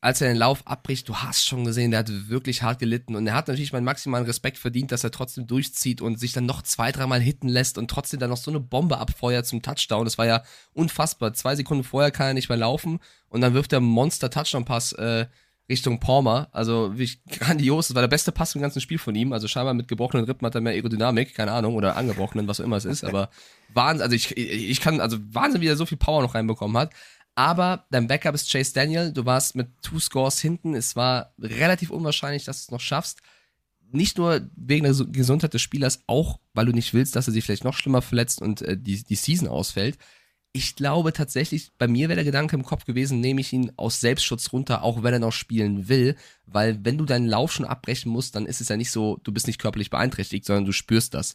[0.00, 3.26] als er den Lauf abbricht, du hast schon gesehen, der hat wirklich hart gelitten und
[3.26, 6.62] er hat natürlich meinen maximalen Respekt verdient, dass er trotzdem durchzieht und sich dann noch
[6.62, 10.04] zwei, dreimal hitten lässt und trotzdem dann noch so eine Bombe abfeuert zum Touchdown.
[10.04, 11.34] Das war ja unfassbar.
[11.34, 15.26] Zwei Sekunden vorher kann er nicht mehr laufen und dann wirft er Monster-Touchdown-Pass äh,
[15.68, 16.48] Richtung Palmer.
[16.52, 17.88] Also wirklich grandios.
[17.88, 19.32] Das war der beste Pass im ganzen Spiel von ihm.
[19.32, 22.64] Also scheinbar mit gebrochenen Rippen hat er mehr Aerodynamik, keine Ahnung, oder angebrochenen, was auch
[22.64, 23.04] immer es ist.
[23.04, 23.30] Aber
[23.72, 26.92] Wahnsinn, also ich, ich kann, also Wahnsinn, wie er so viel Power noch reinbekommen hat.
[27.34, 29.12] Aber dein Backup ist Chase Daniel.
[29.12, 30.74] Du warst mit Two Scores hinten.
[30.74, 33.20] Es war relativ unwahrscheinlich, dass du es noch schaffst.
[33.90, 37.44] Nicht nur wegen der Gesundheit des Spielers, auch weil du nicht willst, dass er sich
[37.44, 39.98] vielleicht noch schlimmer verletzt und äh, die, die Season ausfällt.
[40.54, 44.00] Ich glaube tatsächlich, bei mir wäre der Gedanke im Kopf gewesen, nehme ich ihn aus
[44.00, 46.16] Selbstschutz runter, auch wenn er noch spielen will.
[46.46, 49.32] Weil wenn du deinen Lauf schon abbrechen musst, dann ist es ja nicht so, du
[49.32, 51.34] bist nicht körperlich beeinträchtigt, sondern du spürst das.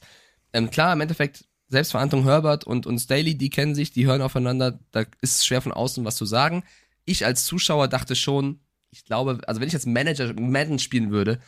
[0.53, 4.79] Ähm, klar, im Endeffekt Selbstverantwortung Herbert und, und Staley, die kennen sich, die hören aufeinander,
[4.91, 6.63] da ist es schwer von außen was zu sagen.
[7.05, 8.59] Ich als Zuschauer dachte schon,
[8.89, 11.39] ich glaube, also wenn ich als Manager Madden spielen würde,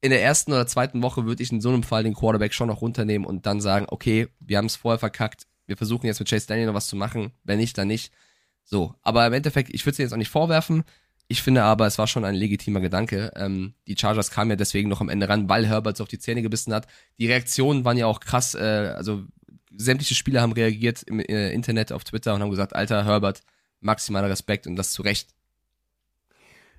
[0.00, 2.68] in der ersten oder zweiten Woche würde ich in so einem Fall den Quarterback schon
[2.68, 6.28] noch runternehmen und dann sagen, okay, wir haben es vorher verkackt, wir versuchen jetzt mit
[6.28, 8.12] Chase Daniel noch was zu machen, wenn nicht, dann nicht.
[8.64, 10.84] So, aber im Endeffekt, ich würde es jetzt auch nicht vorwerfen.
[11.28, 13.32] Ich finde aber, es war schon ein legitimer Gedanke.
[13.34, 16.20] Ähm, die Chargers kamen ja deswegen noch am Ende ran, weil Herbert so auf die
[16.20, 16.86] Zähne gebissen hat.
[17.18, 18.54] Die Reaktionen waren ja auch krass.
[18.54, 19.24] Äh, also
[19.76, 23.42] sämtliche Spieler haben reagiert im äh, Internet, auf Twitter und haben gesagt, alter Herbert,
[23.80, 25.28] maximaler Respekt und das zu Recht.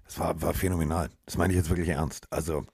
[0.06, 1.10] Das war, war phänomenal.
[1.26, 2.28] Das meine ich jetzt wirklich ernst.
[2.32, 2.66] Also.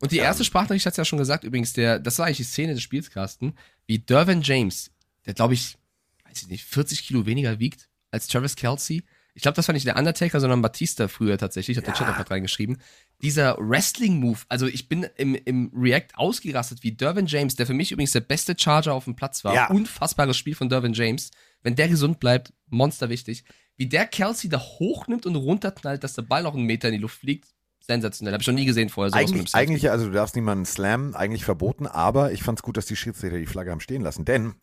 [0.00, 2.38] Und die erste ähm, Sprachnachricht hat es ja schon gesagt, übrigens, der, das war eigentlich
[2.38, 3.54] die Szene des Spiels, Carsten,
[3.86, 4.90] wie Dervin James,
[5.26, 5.76] der glaube ich,
[6.24, 9.02] weiß ich nicht, 40 Kilo weniger wiegt als Travis Kelsey,
[9.38, 11.92] ich glaube, das war nicht der Undertaker, sondern Batista früher tatsächlich, hat ja.
[11.92, 12.78] der Chat auch gerade reingeschrieben.
[13.22, 17.92] Dieser Wrestling-Move, also ich bin im, im React ausgerastet, wie Dervin James, der für mich
[17.92, 19.54] übrigens der beste Charger auf dem Platz war.
[19.54, 19.70] Ja.
[19.70, 21.30] Unfassbares Spiel von Dervin James.
[21.62, 23.44] Wenn der gesund bleibt, monster wichtig.
[23.76, 27.00] Wie der Kelsey da hochnimmt und runterknallt, dass der Ball noch einen Meter in die
[27.00, 27.46] Luft fliegt.
[27.78, 28.32] Sensationell.
[28.32, 29.12] Habe ich schon nie gesehen vorher.
[29.12, 32.76] So eigentlich, eigentlich, also du darfst niemanden slammen, eigentlich verboten, aber ich fand es gut,
[32.76, 34.24] dass die Schiedsrichter die Flagge haben stehen lassen.
[34.24, 34.56] Denn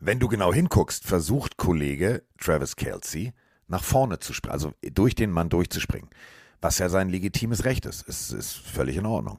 [0.00, 3.32] wenn du genau hinguckst, versucht Kollege Travis Kelsey
[3.68, 6.10] nach vorne zu springen, also durch den Mann durchzuspringen,
[6.60, 8.08] was ja sein legitimes Recht ist.
[8.08, 9.38] Es ist völlig in Ordnung.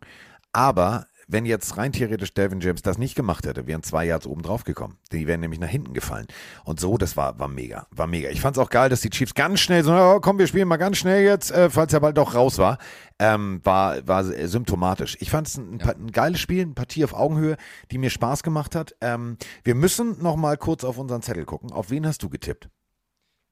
[0.54, 4.42] Aber wenn jetzt rein theoretisch Devin James das nicht gemacht hätte, wären zwei Yards oben
[4.42, 4.98] drauf gekommen.
[5.12, 6.28] Die wären nämlich nach hinten gefallen.
[6.66, 8.30] Und so, das war, war mega, war mega.
[8.30, 10.68] Ich fand es auch geil, dass die Chiefs ganz schnell so, oh, komm, wir spielen
[10.68, 12.78] mal ganz schnell jetzt, äh, falls er bald doch raus war,
[13.20, 15.18] ähm, war, war symptomatisch.
[15.20, 15.90] Ich fand es ein, ja.
[15.90, 17.58] ein, geiles Spiel, eine Partie auf Augenhöhe,
[17.92, 18.96] die mir Spaß gemacht hat.
[19.02, 21.72] Ähm, wir müssen noch mal kurz auf unseren Zettel gucken.
[21.72, 22.70] Auf wen hast du getippt?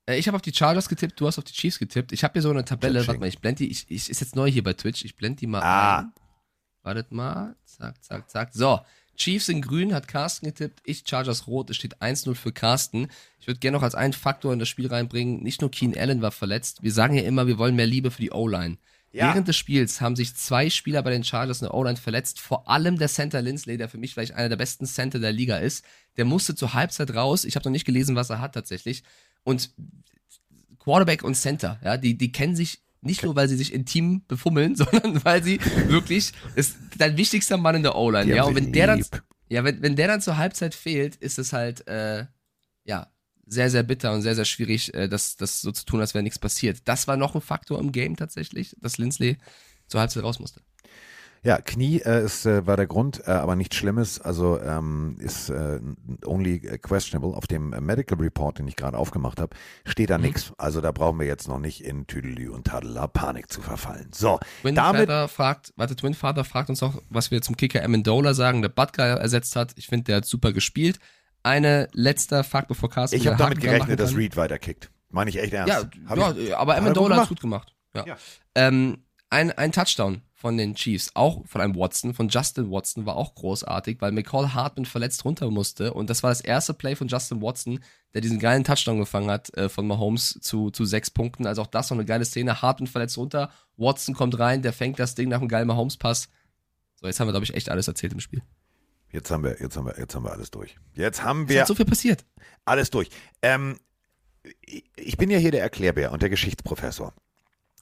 [0.09, 2.11] Äh, ich habe auf die Chargers getippt, du hast auf die Chiefs getippt.
[2.11, 4.35] Ich habe hier so eine Tabelle, warte mal, ich blende die, ich, ich ist jetzt
[4.35, 5.99] neu hier bei Twitch, ich blende die mal ah.
[5.99, 6.13] ein.
[6.83, 8.49] Wartet mal, zack, zack, zack.
[8.53, 8.79] So,
[9.15, 13.09] Chiefs in grün hat Carsten getippt, ich Chargers rot, es steht 1-0 für Carsten.
[13.39, 16.21] Ich würde gerne noch als einen Faktor in das Spiel reinbringen, nicht nur Keen Allen
[16.21, 18.77] war verletzt, wir sagen ja immer, wir wollen mehr Liebe für die O-Line.
[19.11, 19.33] Ja.
[19.33, 22.69] Während des Spiels haben sich zwei Spieler bei den Chargers in der O-Line verletzt, vor
[22.69, 25.83] allem der Center Lindsley, der für mich vielleicht einer der besten Center der Liga ist.
[26.17, 29.03] Der musste zur Halbzeit raus, ich habe noch nicht gelesen, was er hat tatsächlich.
[29.43, 29.71] Und
[30.77, 34.75] Quarterback und Center, ja, die, die kennen sich nicht nur, weil sie sich intim befummeln,
[34.75, 38.43] sondern weil sie wirklich, ist dein wichtigster Mann in der O-Line, ja.
[38.43, 39.05] Und wenn der dann,
[39.47, 42.25] ja, wenn, wenn der dann zur Halbzeit fehlt, ist es halt, äh,
[42.85, 43.11] ja,
[43.45, 46.23] sehr, sehr bitter und sehr, sehr schwierig, äh, das, das so zu tun, als wäre
[46.23, 46.81] nichts passiert.
[46.85, 49.37] Das war noch ein Faktor im Game tatsächlich, dass Lindsley
[49.87, 50.61] zur Halbzeit raus musste.
[51.41, 54.19] Ja, Knie äh, ist, äh, war der Grund, äh, aber nichts Schlimmes.
[54.19, 55.79] Also ähm, ist äh,
[56.25, 57.35] only questionable.
[57.35, 60.25] Auf dem Medical Report, den ich gerade aufgemacht habe, steht da Mhm.
[60.25, 60.51] nichts.
[60.57, 64.09] Also da brauchen wir jetzt noch nicht in Tüdelü und Tadela Panik zu verfallen.
[64.13, 67.83] So, Twin damit Father fragt, warte, Twin Father fragt uns noch, was wir zum Kicker
[67.83, 69.71] Amendola sagen, der Butker ersetzt hat.
[69.77, 70.99] Ich finde, der hat super gespielt.
[71.41, 74.13] Eine letzter Fakt, bevor Carsten ich habe damit gerechnet, dass.
[74.15, 74.91] Reed weiterkickt.
[75.09, 75.87] Meine ich echt ernst.
[76.09, 77.73] Ja, ja ich- aber er Amendola gut hat gut gemacht.
[77.95, 78.05] Ja.
[78.05, 78.17] Ja.
[78.55, 83.17] Ähm, ein, ein Touchdown von den Chiefs, auch von einem Watson, von Justin Watson, war
[83.17, 85.93] auch großartig, weil McCall Hartman verletzt runter musste.
[85.93, 87.81] Und das war das erste Play von Justin Watson,
[88.13, 91.45] der diesen geilen Touchdown gefangen hat äh, von Mahomes zu, zu sechs Punkten.
[91.45, 92.61] Also auch das noch eine geile Szene.
[92.61, 96.29] Hartman verletzt runter, Watson kommt rein, der fängt das Ding nach einem geilen Mahomes-Pass.
[96.95, 98.41] So, jetzt haben wir, glaube ich, echt alles erzählt im Spiel.
[99.11, 100.77] Jetzt haben wir, jetzt haben wir, jetzt haben wir alles durch.
[100.93, 102.23] Jetzt haben Es wir hat so viel passiert.
[102.63, 103.09] alles durch.
[103.41, 103.77] Ähm,
[104.95, 107.13] ich bin ja hier der Erklärbär und der Geschichtsprofessor.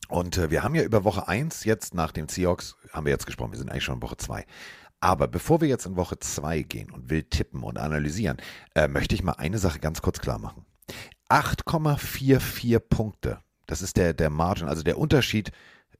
[0.07, 3.25] Und äh, wir haben ja über Woche 1 jetzt nach dem Seahawks, haben wir jetzt
[3.25, 4.45] gesprochen, wir sind eigentlich schon in Woche 2.
[4.99, 8.37] Aber bevor wir jetzt in Woche 2 gehen und wild tippen und analysieren,
[8.75, 10.65] äh, möchte ich mal eine Sache ganz kurz klar machen.
[11.29, 15.51] 8,44 Punkte, das ist der, der Margin, also der Unterschied,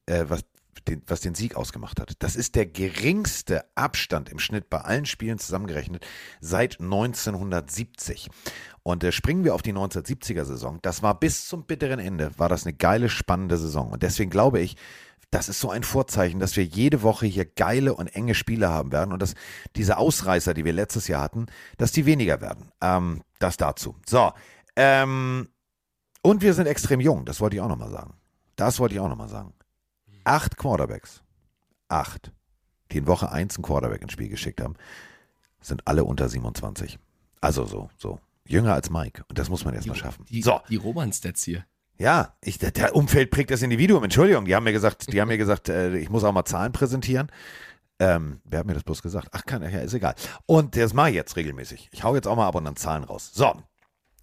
[0.06, 0.44] äh, was,
[0.80, 2.12] den, was den Sieg ausgemacht hat.
[2.20, 6.06] Das ist der geringste Abstand im Schnitt bei allen Spielen zusammengerechnet
[6.40, 8.28] seit 1970.
[8.82, 10.78] Und äh, springen wir auf die 1970er Saison.
[10.82, 13.90] Das war bis zum bitteren Ende, war das eine geile, spannende Saison.
[13.90, 14.76] Und deswegen glaube ich,
[15.30, 18.92] das ist so ein Vorzeichen, dass wir jede Woche hier geile und enge Spiele haben
[18.92, 19.34] werden und dass
[19.76, 22.72] diese Ausreißer, die wir letztes Jahr hatten, dass die weniger werden.
[22.80, 23.96] Ähm, das dazu.
[24.06, 24.32] So.
[24.76, 25.48] Ähm,
[26.22, 28.14] und wir sind extrem jung, das wollte ich auch nochmal sagen.
[28.56, 29.52] Das wollte ich auch nochmal sagen.
[30.28, 31.22] Acht Quarterbacks,
[31.88, 32.32] acht,
[32.92, 34.74] die in Woche 1 einen Quarterback ins Spiel geschickt haben,
[35.60, 36.98] sind alle unter 27.
[37.40, 38.20] Also so, so.
[38.46, 39.24] Jünger als Mike.
[39.28, 40.24] Und das muss man erstmal schaffen.
[40.28, 40.60] Die, So.
[40.68, 41.64] die Roman-Stats hier.
[41.98, 44.04] Ja, ich, der- der Umfeld prägt das Individuum.
[44.04, 46.72] Entschuldigung, die haben mir gesagt, die haben mir gesagt, äh, ich muss auch mal Zahlen
[46.72, 47.30] präsentieren.
[47.98, 49.28] Ähm, wer hat mir das bloß gesagt?
[49.32, 50.14] Ach, kann, ja, ist egal.
[50.46, 51.88] Und das mache ich jetzt regelmäßig.
[51.92, 53.30] Ich hau jetzt auch mal ab und dann Zahlen raus.
[53.34, 53.52] So.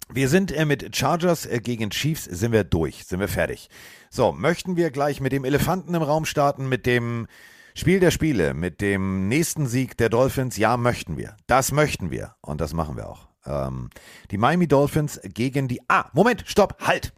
[0.08, 3.68] Wir sind äh, mit Chargers äh, gegen Chiefs, sind wir durch, sind wir fertig.
[4.16, 7.26] So, möchten wir gleich mit dem Elefanten im Raum starten, mit dem
[7.74, 10.56] Spiel der Spiele, mit dem nächsten Sieg der Dolphins?
[10.56, 11.36] Ja, möchten wir.
[11.46, 12.34] Das möchten wir.
[12.40, 13.28] Und das machen wir auch.
[13.44, 13.90] Ähm,
[14.30, 15.82] die Miami Dolphins gegen die.
[15.88, 17.12] Ah, Moment, stopp, halt!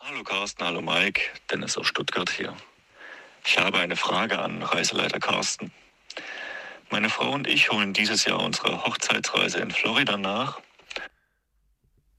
[0.00, 2.56] Hallo Carsten, hallo Mike, Dennis aus Stuttgart hier.
[3.44, 5.70] Ich habe eine Frage an Reiseleiter Carsten.
[6.90, 10.60] Meine Frau und ich holen dieses Jahr unsere Hochzeitsreise in Florida nach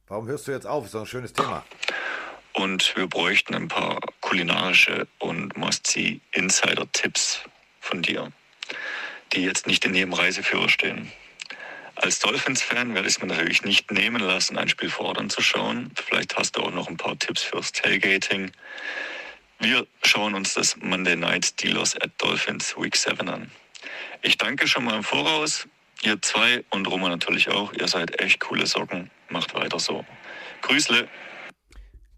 [0.07, 0.85] Warum hörst du jetzt auf?
[0.85, 1.65] Ist doch ein schönes Thema.
[2.57, 7.41] Und wir bräuchten ein paar kulinarische und Must-See-Insider-Tipps
[7.79, 8.31] von dir,
[9.33, 11.11] die jetzt nicht in jedem Reiseführer stehen.
[11.95, 15.91] Als Dolphins-Fan werde ich es mir natürlich nicht nehmen lassen, ein Spiel vor Ort anzuschauen.
[16.03, 18.51] Vielleicht hast du auch noch ein paar Tipps fürs Tailgating.
[19.59, 23.51] Wir schauen uns das Monday Night Steelers at Dolphins Week 7 an.
[24.23, 25.67] Ich danke schon mal im Voraus.
[26.01, 27.71] Ihr zwei und Roman natürlich auch.
[27.73, 29.11] Ihr seid echt coole Socken.
[29.29, 30.05] Macht weiter so.
[30.63, 31.07] Grüßle.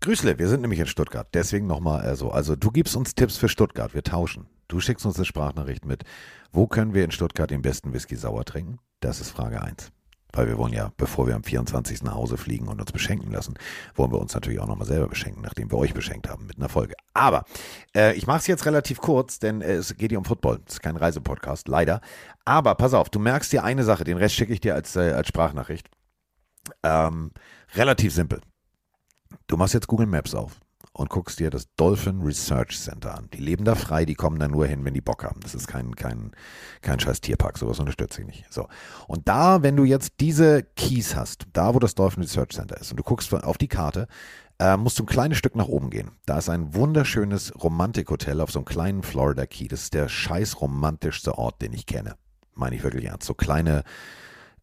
[0.02, 1.28] Grüßle, wir sind nämlich in Stuttgart.
[1.34, 2.32] Deswegen nochmal äh, so.
[2.32, 3.94] Also, du gibst uns Tipps für Stuttgart.
[3.94, 4.48] Wir tauschen.
[4.70, 6.04] Du schickst uns eine Sprachnachricht mit.
[6.52, 8.80] Wo können wir in Stuttgart den besten Whisky sauer trinken?
[9.02, 9.92] Das ist Frage 1.
[10.32, 12.04] Weil wir wollen ja, bevor wir am 24.
[12.04, 13.56] nach Hause fliegen und uns beschenken lassen,
[13.96, 16.70] wollen wir uns natürlich auch nochmal selber beschenken, nachdem wir euch beschenkt haben mit einer
[16.70, 16.94] Folge.
[17.14, 17.46] Aber
[17.96, 20.60] äh, ich mache es jetzt relativ kurz, denn äh, es geht hier um Football.
[20.68, 22.00] Es ist kein Reisepodcast, leider.
[22.46, 25.12] Aber pass auf, du merkst dir eine Sache, den Rest schicke ich dir als, äh,
[25.12, 25.90] als Sprachnachricht.
[26.84, 27.32] Ähm,
[27.76, 28.42] relativ simpel.
[29.50, 30.60] Du machst jetzt Google Maps auf
[30.94, 33.30] und guckst dir das Dolphin Research Center an.
[33.34, 35.40] Die leben da frei, die kommen da nur hin, wenn die Bock haben.
[35.42, 36.34] Das ist kein, kein,
[36.84, 38.54] kein scheiß Tierpark, sowas unterstütze ich nicht.
[38.54, 38.68] So.
[39.08, 42.92] Und da, wenn du jetzt diese Keys hast, da wo das Dolphin Research Center ist
[42.92, 44.08] und du guckst auf die Karte,
[44.60, 46.12] äh, musst du ein kleines Stück nach oben gehen.
[46.28, 49.68] Da ist ein wunderschönes Romantikhotel auf so einem kleinen Florida Key.
[49.68, 52.18] Das ist der scheiß romantischste Ort, den ich kenne.
[52.54, 53.26] Meine ich wirklich ernst.
[53.26, 53.84] So kleine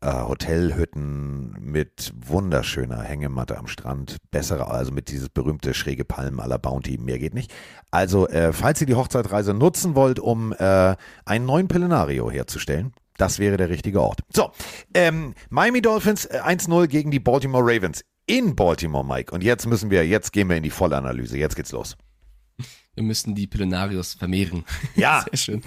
[0.04, 4.16] Hotelhütten mit wunderschöner Hängematte am Strand.
[4.30, 6.98] Bessere, also mit dieses berühmte schräge Palmen aller Bounty.
[6.98, 7.52] Mehr geht nicht.
[7.90, 13.38] Also, äh, falls ihr die Hochzeitreise nutzen wollt, um äh, einen neuen Pelenario herzustellen, das
[13.38, 14.20] wäre der richtige Ort.
[14.32, 14.50] So,
[14.94, 19.34] ähm, Miami Dolphins äh, 1-0 gegen die Baltimore Ravens in Baltimore, Mike.
[19.34, 21.38] Und jetzt müssen wir, jetzt gehen wir in die Vollanalyse.
[21.38, 21.96] Jetzt geht's los.
[22.96, 24.64] Wir müssten die Pilonarios vermehren.
[24.96, 25.24] Ja.
[25.30, 25.62] Sehr schön.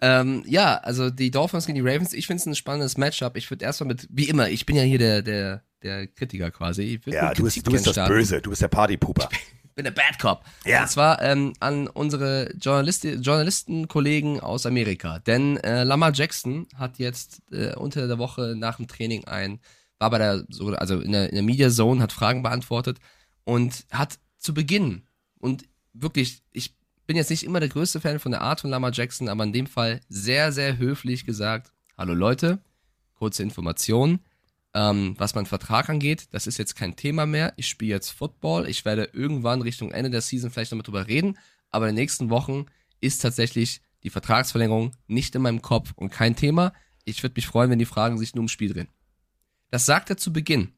[0.00, 3.36] Ähm, ja, also die Dolphins gegen die Ravens, ich finde es ein spannendes Matchup.
[3.36, 7.00] Ich würde erstmal mit, wie immer, ich bin ja hier der, der, der Kritiker quasi.
[7.06, 8.06] Ja, du bist, du bist das.
[8.08, 9.28] Böse, du bist der Partypooper.
[9.32, 10.44] Ich bin der Bad Cop.
[10.66, 10.82] Ja.
[10.82, 15.18] Und zwar ähm, an unsere Journalisti Journalistenkollegen aus Amerika.
[15.20, 19.58] Denn äh, Lamar Jackson hat jetzt äh, unter der Woche nach dem Training ein,
[19.98, 22.98] war bei der, so- also in der, in der Media Zone, hat Fragen beantwortet
[23.44, 25.02] und hat zu Beginn
[25.38, 25.64] und
[25.94, 26.76] wirklich, ich
[27.06, 29.52] bin jetzt nicht immer der größte Fan von der Art von Lamar Jackson, aber in
[29.52, 32.62] dem Fall sehr, sehr höflich gesagt, hallo Leute,
[33.14, 34.20] kurze Information.
[34.76, 37.52] Ähm, was mein Vertrag angeht, das ist jetzt kein Thema mehr.
[37.56, 38.68] Ich spiele jetzt Football.
[38.68, 41.38] Ich werde irgendwann Richtung Ende der Season vielleicht nochmal drüber reden.
[41.70, 42.66] Aber in den nächsten Wochen
[43.00, 46.72] ist tatsächlich die Vertragsverlängerung nicht in meinem Kopf und kein Thema.
[47.04, 48.88] Ich würde mich freuen, wenn die Fragen sich nur ums Spiel drehen.
[49.70, 50.72] Das sagt er zu Beginn.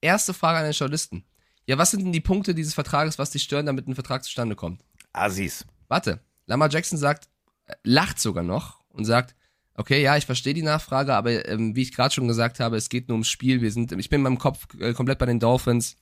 [0.00, 1.24] Erste Frage an den Journalisten.
[1.70, 4.56] Ja, was sind denn die Punkte dieses Vertrages, was dich stören, damit ein Vertrag zustande
[4.56, 4.82] kommt?
[5.12, 5.64] Assis.
[5.86, 7.28] Warte, Lamar Jackson sagt,
[7.66, 9.36] äh, lacht sogar noch und sagt,
[9.74, 12.88] okay, ja, ich verstehe die Nachfrage, aber ähm, wie ich gerade schon gesagt habe, es
[12.88, 13.60] geht nur ums Spiel.
[13.60, 15.94] Wir sind, ich bin in meinem Kopf äh, komplett bei den Dolphins.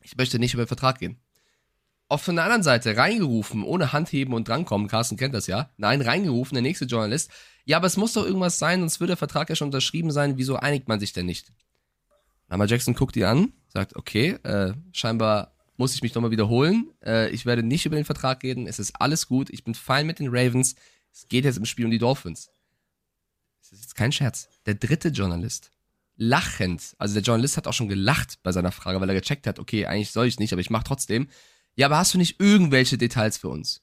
[0.00, 1.18] Ich möchte nicht über den Vertrag gehen.
[2.06, 5.70] Auf von der anderen Seite reingerufen, ohne Handheben und drankommen, Carsten kennt das ja.
[5.76, 7.32] Nein, reingerufen, der nächste Journalist.
[7.64, 10.38] Ja, aber es muss doch irgendwas sein, sonst würde der Vertrag ja schon unterschrieben sein.
[10.38, 11.52] Wieso einigt man sich denn nicht?
[12.48, 16.90] Lamar Jackson guckt ihn an, sagt, okay, äh, scheinbar muss ich mich nochmal wiederholen.
[17.04, 18.66] Äh, ich werde nicht über den Vertrag reden.
[18.66, 19.50] Es ist alles gut.
[19.50, 20.76] Ich bin fein mit den Ravens.
[21.12, 22.50] Es geht jetzt im Spiel um die Dolphins.
[23.60, 24.48] Es ist jetzt kein Scherz.
[24.66, 25.70] Der dritte Journalist,
[26.16, 29.58] lachend, also der Journalist hat auch schon gelacht bei seiner Frage, weil er gecheckt hat,
[29.58, 31.28] okay, eigentlich soll ich nicht, aber ich mache trotzdem.
[31.74, 33.82] Ja, aber hast du nicht irgendwelche Details für uns?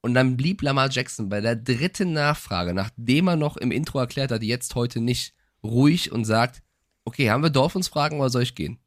[0.00, 4.30] Und dann blieb Lamar Jackson bei der dritten Nachfrage, nachdem er noch im Intro erklärt
[4.30, 6.62] hat, jetzt heute nicht, ruhig und sagt,
[7.04, 8.78] okay, haben wir Dolphins-Fragen oder soll ich gehen?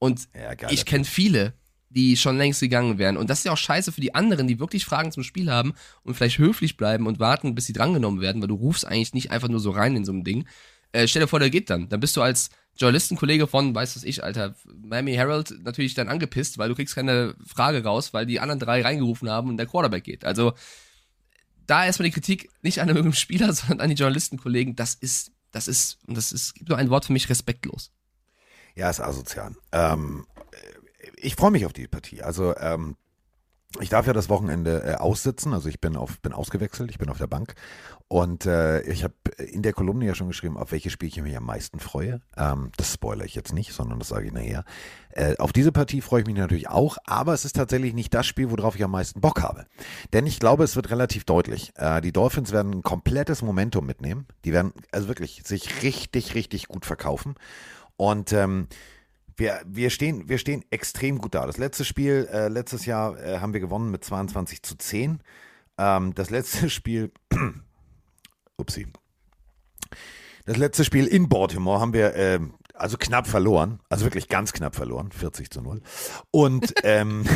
[0.00, 1.54] Und Ja, ich kenne viele,
[1.90, 3.16] die schon längst gegangen wären.
[3.16, 5.74] Und das ist ja auch scheiße für die anderen, die wirklich Fragen zum Spiel haben
[6.02, 9.30] und vielleicht höflich bleiben und warten, bis sie drangenommen werden, weil du rufst eigentlich nicht
[9.30, 10.46] einfach nur so rein in so ein Ding.
[10.92, 11.88] Äh, stell dir vor, der geht dann.
[11.88, 16.58] Dann bist du als Journalistenkollege von, weiß was ich, Alter, Miami Herald natürlich dann angepisst,
[16.58, 20.04] weil du kriegst keine Frage raus, weil die anderen drei reingerufen haben und der Quarterback
[20.04, 20.24] geht.
[20.24, 20.54] Also
[21.66, 24.76] da erstmal die Kritik nicht an einem Spieler, sondern an die Journalistenkollegen.
[24.76, 27.92] Das ist, das ist, und das ist, gibt nur ein Wort für mich, respektlos.
[28.74, 29.54] Ja, ist asozial.
[29.72, 30.26] Ähm,
[31.16, 32.22] ich freue mich auf die Partie.
[32.22, 32.96] Also ähm,
[33.78, 35.54] ich darf ja das Wochenende äh, aussitzen.
[35.54, 36.90] Also ich bin auf bin ausgewechselt.
[36.90, 37.54] Ich bin auf der Bank
[38.08, 41.36] und äh, ich habe in der Kolumne ja schon geschrieben, auf welche Spiel ich mich
[41.36, 42.20] am meisten freue.
[42.36, 44.64] Ähm, das spoilere ich jetzt nicht, sondern das sage ich nachher.
[45.10, 48.26] Äh, auf diese Partie freue ich mich natürlich auch, aber es ist tatsächlich nicht das
[48.26, 49.66] Spiel, worauf ich am meisten Bock habe.
[50.12, 51.72] Denn ich glaube, es wird relativ deutlich.
[51.76, 54.26] Äh, die Dolphins werden ein komplettes Momentum mitnehmen.
[54.44, 57.36] Die werden also wirklich sich richtig, richtig gut verkaufen.
[58.00, 58.66] Und ähm,
[59.36, 61.44] wir, wir, stehen, wir stehen extrem gut da.
[61.44, 65.20] Das letzte Spiel, äh, letztes Jahr äh, haben wir gewonnen mit 22 zu 10.
[65.76, 67.12] Ähm, das letzte Spiel,
[68.56, 68.86] upsie.
[70.46, 72.40] Das letzte Spiel in Baltimore haben wir äh,
[72.72, 73.80] also knapp verloren.
[73.90, 75.12] Also wirklich ganz knapp verloren.
[75.12, 75.82] 40 zu 0.
[76.30, 77.26] Und ähm,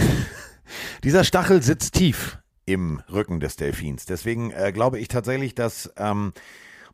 [1.05, 4.07] dieser Stachel sitzt tief im Rücken des Delfins.
[4.07, 6.33] Deswegen äh, glaube ich tatsächlich, dass ähm,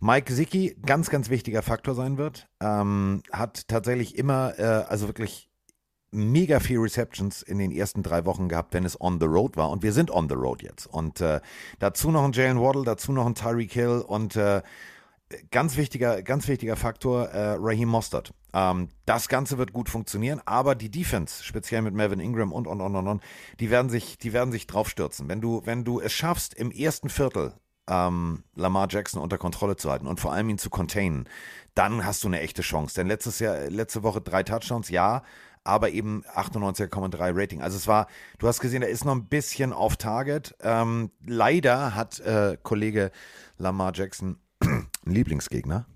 [0.01, 2.49] Mike Sicki ganz, ganz wichtiger Faktor sein wird.
[2.61, 5.51] Ähm, hat tatsächlich immer, äh, also wirklich
[6.11, 9.71] mega viel Receptions in den ersten drei Wochen gehabt, wenn es on the road war.
[9.71, 10.87] Und wir sind on the road jetzt.
[10.87, 11.41] Und äh,
[11.79, 14.63] dazu noch ein Jalen Waddle, dazu noch ein Tyreek Hill und äh,
[15.51, 18.33] ganz wichtiger, ganz wichtiger Faktor, äh, Raheem Mostert.
[18.53, 22.81] Ähm, das Ganze wird gut funktionieren, aber die Defense, speziell mit Melvin Ingram und und
[22.81, 23.23] und und und,
[23.61, 25.29] die werden sich, die werden sich draufstürzen.
[25.29, 27.55] Wenn du, wenn du es schaffst, im ersten Viertel
[27.91, 31.29] ähm, Lamar Jackson unter Kontrolle zu halten und vor allem ihn zu containen,
[31.75, 32.95] dann hast du eine echte Chance.
[32.95, 35.23] Denn letztes Jahr, letzte Woche drei Touchdowns, ja,
[35.65, 37.63] aber eben 98,3 Rating.
[37.63, 38.07] Also es war,
[38.39, 40.55] du hast gesehen, er ist noch ein bisschen off Target.
[40.61, 43.11] Ähm, leider hat äh, Kollege
[43.59, 45.87] Lamar Jackson einen Lieblingsgegner.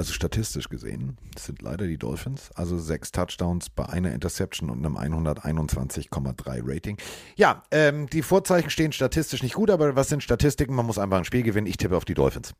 [0.00, 2.50] Also statistisch gesehen das sind leider die Dolphins.
[2.52, 6.96] Also sechs Touchdowns bei einer Interception und einem 121,3 Rating.
[7.36, 10.74] Ja, ähm, die Vorzeichen stehen statistisch nicht gut, aber was sind Statistiken?
[10.74, 11.66] Man muss einfach ein Spiel gewinnen.
[11.66, 12.54] Ich tippe auf die Dolphins.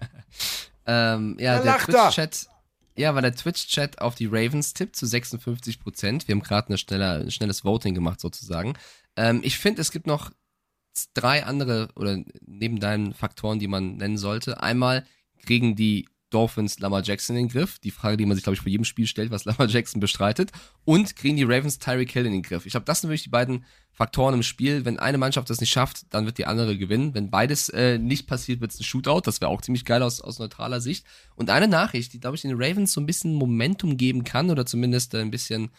[0.84, 1.78] Ähm, ja, der?
[1.78, 2.48] Twitch-Chat,
[2.96, 6.26] ja, weil der Twitch-Chat auf die Ravens tippt zu 56 Prozent.
[6.26, 8.74] Wir haben gerade ein schnelles Voting gemacht sozusagen.
[9.14, 10.32] Ähm, ich finde, es gibt noch
[11.14, 14.60] drei andere oder neben deinen Faktoren, die man nennen sollte.
[14.60, 15.06] Einmal
[15.44, 17.78] kriegen die Dolphins Lamar Jackson in den Griff.
[17.78, 20.50] Die Frage, die man sich, glaube ich, vor jedem Spiel stellt, was Lamar Jackson bestreitet.
[20.84, 22.66] Und kriegen die Ravens Tyreek Hill in den Griff.
[22.66, 24.84] Ich glaube, das sind wirklich die beiden Faktoren im Spiel.
[24.84, 27.14] Wenn eine Mannschaft das nicht schafft, dann wird die andere gewinnen.
[27.14, 29.22] Wenn beides äh, nicht passiert, wird es ein Shootout.
[29.24, 31.06] Das wäre auch ziemlich geil aus, aus neutraler Sicht.
[31.36, 34.66] Und eine Nachricht, die, glaube ich, den Ravens so ein bisschen Momentum geben kann oder
[34.66, 35.70] zumindest äh, ein bisschen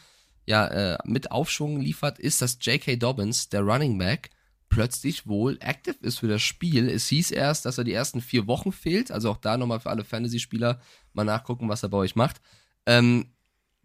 [0.45, 2.97] ja, äh, mit Aufschwung liefert, ist, dass J.K.
[2.97, 4.29] Dobbins, der Running Back,
[4.73, 6.89] plötzlich wohl active ist für das Spiel.
[6.89, 9.11] Es hieß erst, dass er die ersten vier Wochen fehlt.
[9.11, 10.81] Also auch da nochmal für alle Fantasy-Spieler
[11.13, 12.41] mal nachgucken, was er bei euch macht.
[12.87, 13.27] Ähm,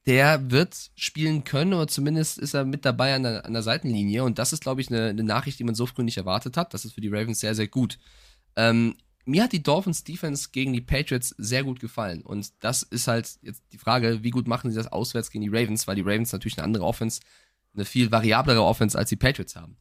[0.06, 4.24] der wird spielen können oder zumindest ist er mit dabei an der, an der Seitenlinie.
[4.24, 6.72] Und das ist, glaube ich, eine, eine Nachricht, die man so früh nicht erwartet hat.
[6.72, 7.98] Das ist für die Ravens sehr, sehr gut.
[8.56, 12.22] Ähm, mir hat die Dolphins Defense gegen die Patriots sehr gut gefallen.
[12.22, 15.54] Und das ist halt jetzt die Frage, wie gut machen sie das auswärts gegen die
[15.54, 17.20] Ravens, weil die Ravens natürlich eine andere Offense,
[17.74, 19.76] eine viel variablere Offense als die Patriots haben.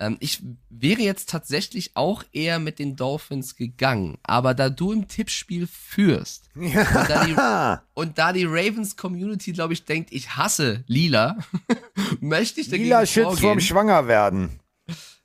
[0.00, 5.06] Ähm, ich wäre jetzt tatsächlich auch eher mit den Dolphins gegangen, aber da du im
[5.06, 10.84] Tippspiel führst und, da die, und da die Ravens Community, glaube ich, denkt, ich hasse
[10.86, 11.36] Lila,
[12.20, 13.60] möchte ich dagegen Lila Schütz vorm vorgehen.
[13.60, 14.60] Schwangerwerden.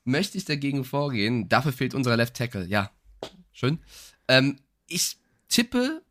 [0.04, 1.48] möchte ich dagegen vorgehen.
[1.48, 2.66] Dafür fehlt unser Left Tackle.
[2.66, 2.92] Ja,
[3.54, 3.80] schön.
[4.28, 5.18] Ähm, ich
[5.48, 6.02] tippe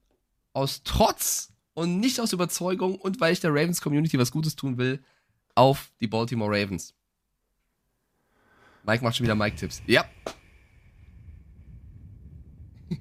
[0.54, 4.78] aus Trotz und nicht aus Überzeugung und weil ich der Ravens Community was Gutes tun
[4.78, 5.04] will,
[5.54, 6.94] auf die Baltimore Ravens.
[8.84, 9.82] Mike macht schon wieder Mike-Tipps.
[9.86, 10.04] Ja.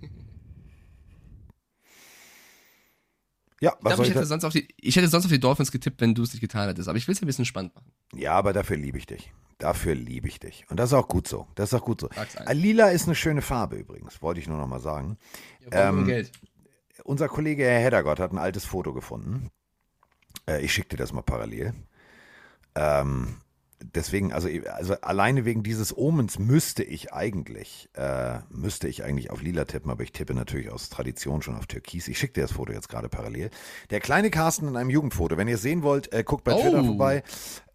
[3.62, 5.32] Ja, Ich, was glaub, soll ich, ich hätte sonst auf die, ich hätte sonst auf
[5.32, 6.90] die Dolphins getippt, wenn du es nicht getan hättest.
[6.90, 7.94] Aber ich will es ein bisschen spannend machen.
[8.14, 9.32] Ja, aber dafür liebe ich dich.
[9.58, 10.66] Dafür liebe ich dich.
[10.70, 11.48] Und das ist auch gut so.
[11.56, 12.10] Das ist auch gut so.
[12.52, 15.18] Lila ist eine schöne Farbe übrigens, wollte ich nur noch mal sagen.
[15.72, 16.30] Ja, Ähm, Geld.
[17.06, 19.50] Unser Kollege Herr Heddergott hat ein altes Foto gefunden.
[20.46, 21.74] Äh, ich schicke dir das mal parallel.
[22.76, 23.38] Ähm,
[23.96, 29.42] deswegen, also, also alleine wegen dieses Omens müsste ich eigentlich, äh, müsste ich eigentlich auf
[29.42, 32.08] Lila tippen, aber ich tippe natürlich aus Tradition schon auf Türkis.
[32.08, 33.50] Ich schicke dir das Foto jetzt gerade parallel.
[33.90, 35.38] Der kleine Carsten in einem Jugendfoto.
[35.38, 36.86] Wenn ihr es sehen wollt, äh, guckt bei Twitter Oh.
[36.86, 37.24] vorbei.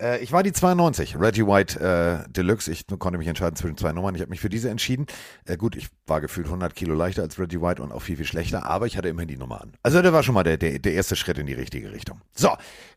[0.01, 1.81] Äh, ich war die 92, Reggie White
[2.27, 2.71] äh, Deluxe.
[2.71, 4.15] Ich konnte mich entscheiden zwischen zwei Nummern.
[4.15, 5.07] Ich habe mich für diese entschieden.
[5.45, 8.25] Äh, gut, ich war gefühlt 100 Kilo leichter als Reggie White und auch viel, viel
[8.27, 9.73] schlechter, aber ich hatte immerhin die Nummer an.
[9.83, 12.21] Also der war schon mal der, der, der erste Schritt in die richtige Richtung.
[12.35, 12.51] So,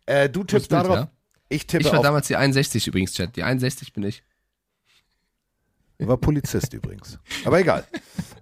[0.06, 0.96] äh, du tippst darauf.
[0.96, 1.12] ja?
[1.52, 2.06] Ich tippe Ich war auf.
[2.06, 3.36] damals die 61 übrigens, Chat.
[3.36, 4.24] Die 61 bin ich.
[6.00, 7.20] War Polizist übrigens.
[7.46, 7.86] Aber egal.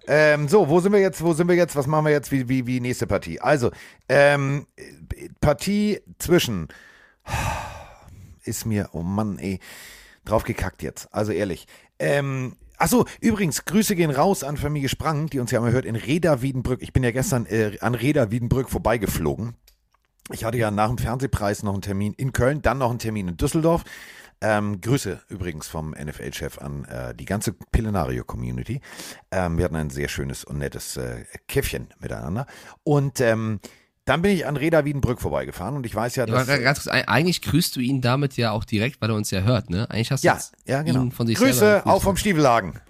[0.06, 1.22] ähm, so, wo sind wir jetzt?
[1.22, 1.76] Wo sind wir jetzt?
[1.76, 2.32] Was machen wir jetzt?
[2.32, 3.38] Wie, wie, wie nächste Partie?
[3.40, 3.70] Also,
[4.08, 4.66] ähm,
[5.40, 6.68] Partie zwischen
[8.44, 9.60] ist mir, oh Mann, ey,
[10.24, 11.12] drauf gekackt jetzt.
[11.12, 11.66] Also ehrlich.
[11.98, 15.96] Ähm, Achso, übrigens, Grüße gehen raus an Familie Sprang, die uns ja mal hört in
[15.96, 16.80] Reda Wiedenbrück.
[16.80, 19.54] Ich bin ja gestern äh, an Reda Wiedenbrück vorbeigeflogen.
[20.32, 23.28] Ich hatte ja nach dem Fernsehpreis noch einen Termin in Köln, dann noch einen Termin
[23.28, 23.84] in Düsseldorf.
[24.42, 28.80] Ähm, Grüße übrigens vom NFL-Chef an äh, die ganze Pillenario-Community.
[29.30, 32.46] Ähm, wir hatten ein sehr schönes und nettes äh, Käffchen miteinander.
[32.82, 33.60] Und ähm,
[34.06, 36.48] dann bin ich an Reda Wiedenbrück vorbeigefahren und ich weiß ja, Ja, dass.
[36.48, 39.30] aber ganz kurz, eig- eigentlich grüßt du ihn damit ja auch direkt, weil er uns
[39.30, 39.88] ja hört, ne?
[39.90, 41.02] Eigentlich hast du Ja, ja, genau.
[41.02, 41.86] ihn von sich selber Grüße, gegrüßt.
[41.86, 42.80] auch vom Stiefellagen.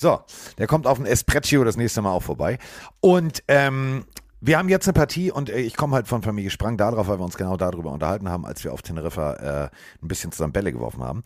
[0.00, 0.20] So,
[0.58, 2.58] der kommt auf ein Espresso das nächste Mal auch vorbei.
[3.00, 4.04] Und ähm,
[4.44, 7.18] wir haben jetzt eine Partie und äh, ich komme halt von Familie Sprang darauf, weil
[7.18, 9.70] wir uns genau darüber unterhalten haben, als wir auf Teneriffa äh,
[10.02, 11.22] ein bisschen zusammen Bälle geworfen haben.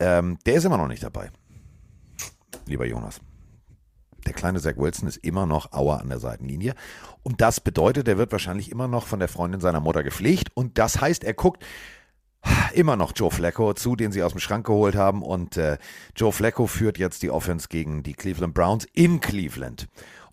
[0.00, 1.30] Ähm, der ist immer noch nicht dabei.
[2.66, 3.20] Lieber Jonas.
[4.26, 6.74] Der kleine Zach Wilson ist immer noch Auer an der Seitenlinie.
[7.22, 10.48] Und das bedeutet, er wird wahrscheinlich immer noch von der Freundin seiner Mutter gepflegt.
[10.54, 11.64] Und das heißt, er guckt
[12.72, 15.22] immer noch Joe Flacco zu, den sie aus dem Schrank geholt haben.
[15.22, 15.78] Und äh,
[16.16, 19.86] Joe Flacco führt jetzt die Offense gegen die Cleveland Browns in Cleveland.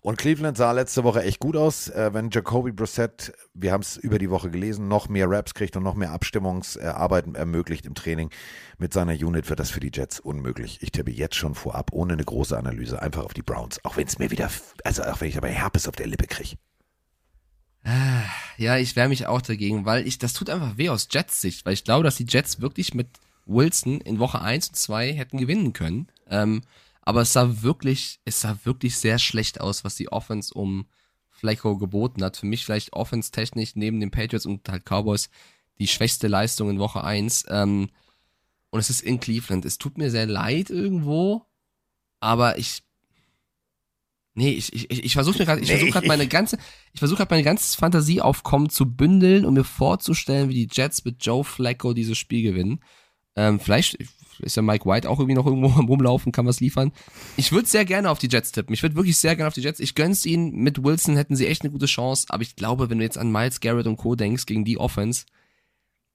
[0.04, 3.96] Und Cleveland sah letzte Woche echt gut aus, äh, wenn Jacoby Brissett, wir haben es
[3.96, 8.28] über die Woche gelesen, noch mehr Raps kriegt und noch mehr Abstimmungsarbeit ermöglicht im Training.
[8.76, 10.82] Mit seiner Unit wird das für die Jets unmöglich.
[10.82, 13.82] Ich tippe jetzt schon vorab, ohne eine große Analyse, einfach auf die Browns.
[13.82, 14.50] Auch wenn es mir wieder,
[14.84, 16.58] also auch wenn ich dabei Herpes auf der Lippe kriege.
[18.58, 21.64] Ja, ich wehre mich auch dagegen, weil ich, das tut einfach weh aus Jets Sicht,
[21.64, 23.08] weil ich glaube, dass die Jets wirklich mit
[23.46, 26.08] Wilson in Woche 1 und 2 hätten gewinnen können.
[26.28, 26.60] Ähm,
[27.04, 30.86] aber es sah wirklich, es sah wirklich sehr schlecht aus, was die Offense um
[31.30, 32.36] Flacco geboten hat.
[32.36, 35.28] Für mich vielleicht offense-technisch neben den Patriots und halt Cowboys
[35.78, 37.46] die schwächste Leistung in Woche 1.
[37.48, 37.90] Ähm,
[38.70, 39.64] und es ist in Cleveland.
[39.64, 41.42] Es tut mir sehr leid irgendwo,
[42.20, 42.82] aber ich,
[44.36, 45.74] Nee, ich, ich, ich, versuche mir gerade, ich Nee.
[45.76, 46.58] versuche gerade meine ganze,
[46.92, 51.24] ich versuche gerade meine ganze Fantasieaufkommen zu bündeln und mir vorzustellen, wie die Jets mit
[51.24, 52.80] Joe Flacco dieses Spiel gewinnen.
[53.36, 53.96] Ähm, vielleicht
[54.40, 56.92] ist ja Mike White auch irgendwie noch irgendwo am rumlaufen, kann was liefern.
[57.36, 58.74] Ich würde sehr gerne auf die Jets tippen.
[58.74, 59.80] Ich würde wirklich sehr gerne auf die Jets.
[59.80, 60.54] Ich gönn's ihnen.
[60.54, 62.26] Mit Wilson hätten sie echt eine gute Chance.
[62.28, 64.14] Aber ich glaube, wenn du jetzt an Miles Garrett und Co.
[64.14, 65.24] denkst gegen die Offense,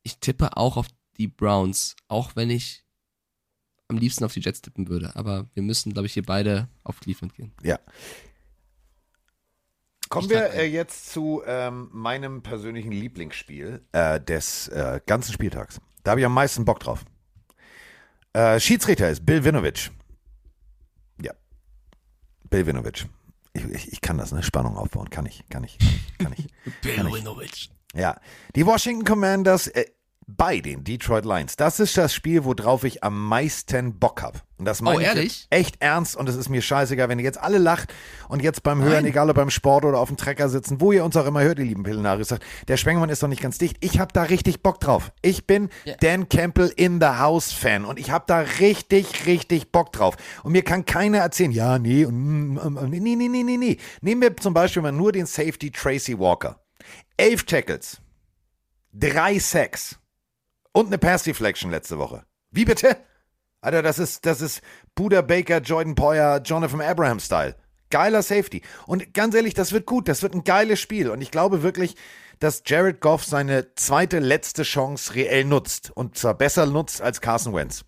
[0.04, 1.96] ich tippe auch auf die Browns.
[2.08, 2.84] Auch wenn ich
[3.88, 5.16] am liebsten auf die Jets tippen würde.
[5.16, 7.52] Aber wir müssen, glaube ich, hier beide auf Cleveland gehen.
[7.64, 7.80] Ja.
[10.10, 15.80] Kommen wir äh, jetzt zu ähm, meinem persönlichen Lieblingsspiel äh, des äh, ganzen Spieltags.
[16.04, 17.06] Da habe ich am meisten Bock drauf.
[18.34, 19.92] Äh, Schiedsrichter ist Bill Winovich.
[21.22, 21.34] Ja.
[22.50, 23.08] Bill Winovich.
[23.54, 24.44] Ich, ich, ich kann das, ne?
[24.44, 25.10] Spannung aufbauen.
[25.10, 25.78] Kann ich, kann ich,
[26.20, 26.48] kann ich,
[26.88, 27.14] kann ich.
[27.16, 27.72] Winovich.
[27.96, 28.20] Ja,
[28.56, 29.86] die Washington Commanders äh,
[30.38, 31.56] bei den Detroit Lions.
[31.56, 34.40] Das ist das Spiel, worauf ich am meisten Bock habe.
[34.58, 35.24] Und das meine Oh, ich ehrlich?
[35.42, 37.94] jetzt echt ernst und es ist mir scheißegal, wenn ihr jetzt alle lacht
[38.28, 39.06] und jetzt beim Hören, Nein.
[39.06, 41.60] egal ob beim Sport oder auf dem Trecker sitzen, wo ihr uns auch immer hört,
[41.60, 43.78] ihr lieben Pillenarius, sagt, der Sprengemann ist doch nicht ganz dicht.
[43.80, 45.12] Ich habe da richtig Bock drauf.
[45.22, 45.96] Ich bin Ja.
[46.02, 50.16] Dan Campbell in the House Fan und ich habe da richtig, richtig Bock drauf.
[50.44, 53.78] Und mir kann keiner erzählen, ja, nee, mm, nee, nee, nee, nee, nee.
[54.02, 56.60] Nehmen wir zum Beispiel mal nur den Safety Tracy Walker.
[57.18, 58.02] Elf Tackles,
[58.94, 59.99] drei Sacks
[60.72, 62.24] und eine Pass Deflection letzte Woche.
[62.52, 62.98] Wie bitte?
[63.62, 64.62] Alter, das ist, das ist
[64.96, 67.56] Buda Baker, Jordan Poyer, Jonathan Abraham Style.
[67.90, 68.62] Geiler Safety.
[68.86, 70.08] Und ganz ehrlich, das wird gut.
[70.08, 71.10] Das wird ein geiles Spiel.
[71.10, 71.96] Und ich glaube wirklich,
[72.40, 75.92] dass Jared Goff seine zweite, letzte Chance reell nutzt.
[75.94, 77.84] Und zwar besser nutzt als Carson Wentz.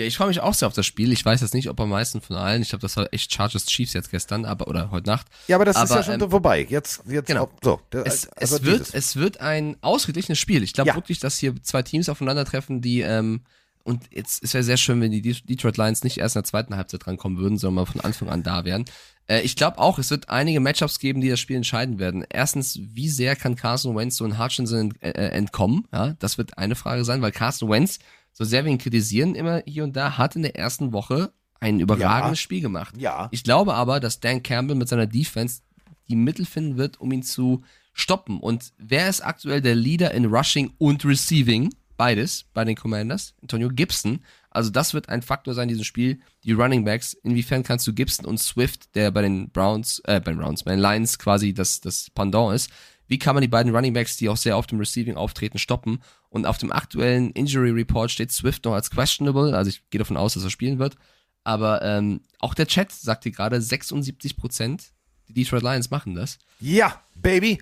[0.00, 1.12] Ja, ich freue mich auch sehr auf das Spiel.
[1.12, 2.62] Ich weiß jetzt nicht, ob am meisten von allen.
[2.62, 5.26] Ich glaube, das war echt Chargers Chiefs jetzt gestern, aber oder heute Nacht.
[5.46, 6.66] Ja, aber das ist ja schon ähm, vorbei.
[6.68, 7.44] Jetzt, jetzt genau.
[7.44, 7.80] auch, so.
[7.90, 8.94] Es, Also es, wird, dieses.
[8.94, 10.62] es wird ein ausgeglichenes Spiel.
[10.62, 10.94] Ich glaube Ja.
[10.94, 13.42] wirklich, dass hier zwei Teams aufeinandertreffen, die ähm,
[13.82, 16.44] und jetzt es wäre sehr schön, wenn die De- Detroit Lions nicht erst in der
[16.48, 18.84] zweiten Halbzeit drankommen würden, sondern mal von Anfang an da wären.
[19.26, 22.24] Äh, ich glaube auch, es wird einige Matchups geben, die das Spiel entscheiden werden.
[22.28, 25.86] Erstens, wie sehr kann Carson Wentz so in Hutchinson äh, entkommen?
[25.92, 27.98] Ja, das wird eine Frage sein, weil Carson Wentz,
[28.40, 31.30] so sehr wir ihn kritisieren immer hier und da, hat in der ersten Woche
[31.60, 32.42] ein überragendes Ja.
[32.42, 32.94] Spiel gemacht.
[32.96, 33.28] Ja.
[33.32, 35.60] Ich glaube aber, dass Dan Campbell mit seiner Defense
[36.08, 37.60] die Mittel finden wird, um ihn zu
[37.92, 38.40] stoppen.
[38.40, 41.68] Und wer ist aktuell der Leader in Rushing und Receiving?
[41.98, 43.34] Beides bei den Commanders.
[43.42, 44.20] Antonio Gibson.
[44.48, 46.20] Also das wird ein Faktor sein in diesem Spiel.
[46.44, 47.12] Die Running Backs.
[47.12, 50.70] Inwiefern kannst du Gibson und Swift, der bei den Browns, äh, bei den Browns, bei
[50.70, 52.70] den Lions quasi das, das Pendant ist,
[53.06, 56.00] wie kann man die beiden Running Backs, die auch sehr oft im Receiving auftreten, stoppen?
[56.30, 59.56] Und auf dem aktuellen Injury Report steht Swift noch als questionable.
[59.56, 60.96] Also ich gehe davon aus, dass er spielen wird.
[61.44, 64.90] Aber ähm, auch der Chat sagte gerade, 76%
[65.28, 66.38] die Detroit Lions machen das.
[66.60, 67.60] Ja, Baby.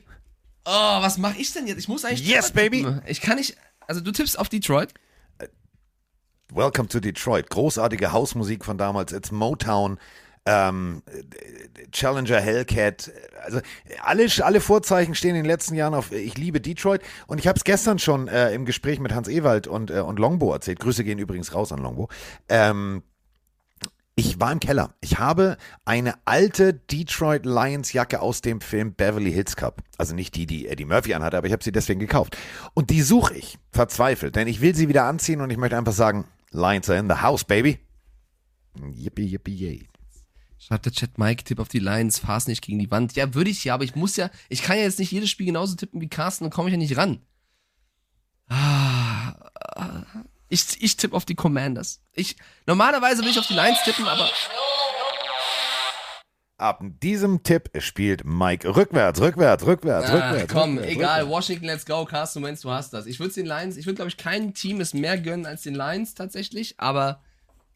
[0.71, 1.79] Oh, was mache ich denn jetzt?
[1.79, 2.29] Ich muss eigentlich.
[2.29, 2.87] Yes, baby.
[3.07, 3.57] Ich kann nicht.
[3.87, 4.93] Also du tippst auf Detroit.
[6.53, 7.49] Welcome to Detroit.
[7.49, 9.13] Großartige Hausmusik von damals.
[9.13, 9.99] It's Motown.
[10.51, 11.03] Ähm,
[11.93, 13.13] Challenger Hellcat,
[13.45, 13.61] also
[14.03, 17.59] alle, alle Vorzeichen stehen in den letzten Jahren auf Ich liebe Detroit und ich habe
[17.59, 20.81] es gestern schon äh, im Gespräch mit Hans Ewald und, äh, und Longbo erzählt.
[20.81, 22.09] Grüße gehen übrigens raus an Longbo.
[22.49, 23.03] Ähm,
[24.15, 24.95] ich war im Keller.
[25.01, 29.83] Ich habe eine alte Detroit Lions Jacke aus dem Film Beverly Hills Cup.
[29.99, 32.39] Also nicht die, die Eddie Murphy anhatte, aber ich habe sie deswegen gekauft.
[32.73, 35.93] Und die suche ich, verzweifelt, denn ich will sie wieder anziehen und ich möchte einfach
[35.93, 37.79] sagen, Lions are in the house, baby.
[38.95, 39.89] Yippie, yippie, yay.
[40.59, 43.15] Schreibt der Chat Mike, tipp auf die Lions, fahr's nicht gegen die Wand.
[43.15, 45.47] Ja, würde ich ja, aber ich muss ja, ich kann ja jetzt nicht jedes Spiel
[45.47, 47.21] genauso tippen wie Carsten, dann komme ich ja nicht ran.
[48.49, 49.35] Ah,
[50.49, 52.01] Ich, ich tippe auf die Commanders.
[52.13, 52.37] Ich,
[52.67, 54.29] normalerweise will ich auf die Lions tippen, aber
[56.57, 60.53] Ab diesem Tipp spielt Mike rückwärts, rückwärts, rückwärts, Ah, rückwärts.
[60.53, 61.21] komm, rückwärts, egal.
[61.21, 61.31] rückwärts.
[61.31, 62.05] Washington, let's go.
[62.05, 63.07] Carsten Wentz, du hast das.
[63.07, 65.77] Ich würde den Lions, ich würde, glaube ich, kein Team es mehr gönnen als den
[65.77, 67.23] Lions tatsächlich, aber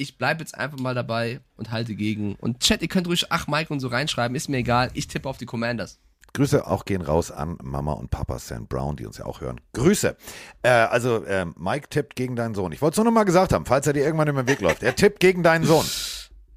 [0.03, 2.34] ich bleibe jetzt einfach mal dabei und halte gegen.
[2.36, 4.90] Und Chat, ihr könnt ruhig Ach, Mike und so reinschreiben, ist mir egal.
[4.94, 5.98] Ich tippe auf die Commanders.
[6.34, 9.61] Grüße auch gehen raus an Mama und Papa Sam Brown, die uns ja auch hören.
[9.74, 10.16] Grüße.
[10.62, 12.72] Äh, also, ähm, Mike tippt gegen deinen Sohn.
[12.72, 14.61] Ich wollte es nur noch mal gesagt haben, falls er dir irgendwann über den Weg
[14.61, 14.82] läuft.
[14.82, 15.84] Er tippt gegen deinen Sohn.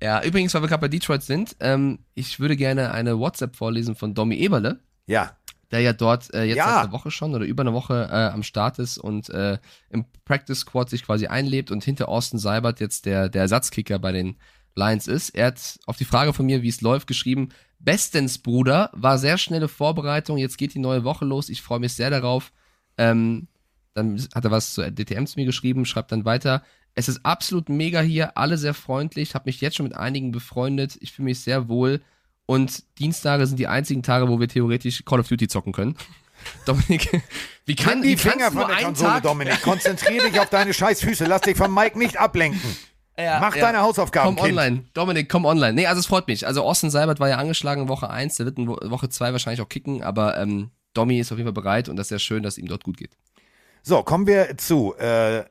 [0.02, 3.96] Ja, übrigens, weil wir gerade bei Detroit sind, ähm, ich würde gerne eine WhatsApp vorlesen
[3.96, 5.36] von Domi Eberle, Ja,
[5.72, 6.82] der ja dort äh, jetzt Ja.
[6.82, 9.58] einer Woche schon oder über eine Woche äh, am Start ist und äh,
[9.90, 14.12] im Practice Squad sich quasi einlebt und hinter Austin Seibert jetzt der, der Ersatzkicker bei
[14.12, 14.36] den
[14.76, 15.30] Lions ist.
[15.30, 17.50] Er hat auf die Frage von mir, wie es läuft, geschrieben,
[17.80, 21.94] bestens, Bruder, war sehr schnelle Vorbereitung, jetzt geht die neue Woche los, ich freue mich
[21.94, 22.52] sehr darauf.
[22.98, 23.48] Ähm,
[23.94, 26.64] dann hat er was zu DTM zu mir geschrieben, schreibt dann weiter.
[26.94, 30.98] Es ist absolut mega hier, alle sehr freundlich, habe mich jetzt schon mit einigen befreundet,
[31.00, 32.02] ich fühle mich sehr wohl
[32.46, 35.96] und Dienstage sind die einzigen Tage, wo wir theoretisch Call of Duty zocken können.
[36.66, 37.22] Dominik,
[37.66, 39.62] wie kann Nimm die wie kannst Finger von der Konsole, Tag, Dominik.
[39.64, 41.26] Konzentrier dich auf deine scheiß Füße.
[41.26, 42.62] Lass dich von Mike nicht ablenken.
[43.18, 43.62] Ja, Mach ja.
[43.68, 44.58] deine Hausaufgaben, Komm Kind.
[44.58, 44.84] online.
[44.94, 45.72] Dominik, komm online.
[45.72, 46.46] Nee, also es freut mich.
[46.46, 49.32] Also Austin Seibert war ja angeschlagen in Woche 1, der wird in Wo- Woche 2
[49.32, 52.20] wahrscheinlich auch kicken, aber ähm, Domi ist auf jeden Fall bereit und das ist sehr
[52.20, 53.12] schön, dass ihm dort gut geht.
[53.84, 55.46] So, kommen wir zu äh,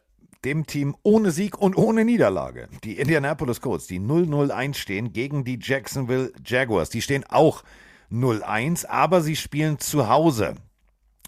[0.45, 2.69] dem Team ohne Sieg und ohne Niederlage.
[2.85, 6.91] Die Indianapolis Colts, die 0-0-1 stehen gegen die Jacksonville Jaguars.
[6.91, 7.63] Die stehen auch
[8.11, 10.55] 0-1, aber sie spielen zu Hause.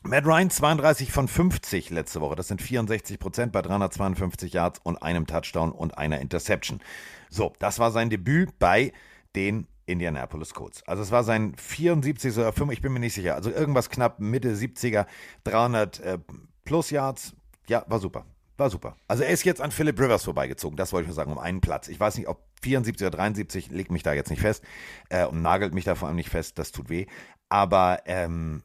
[0.02, 2.36] Matt Ryan 32 von 50 letzte Woche.
[2.36, 6.80] Das sind 64 Prozent bei 352 Yards und einem Touchdown und einer Interception.
[7.28, 8.92] So, das war sein Debüt bei
[9.34, 10.82] den Indianapolis Colts.
[10.86, 12.36] Also es war sein 74.
[12.38, 13.34] oder 5, ich bin mir nicht sicher.
[13.34, 15.06] Also irgendwas knapp Mitte 70er,
[15.44, 16.18] 300 äh,
[16.64, 17.34] plus Yards.
[17.68, 18.26] Ja, war super.
[18.56, 18.96] War super.
[19.06, 20.76] Also er ist jetzt an Philip Rivers vorbeigezogen.
[20.76, 21.88] Das wollte ich nur sagen, um einen Platz.
[21.88, 24.64] Ich weiß nicht, ob 74 oder 73, legt mich da jetzt nicht fest
[25.10, 26.58] äh, und nagelt mich da vor allem nicht fest.
[26.58, 27.06] Das tut weh.
[27.48, 28.62] Aber ähm,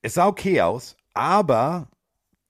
[0.00, 1.88] es sah okay aus, aber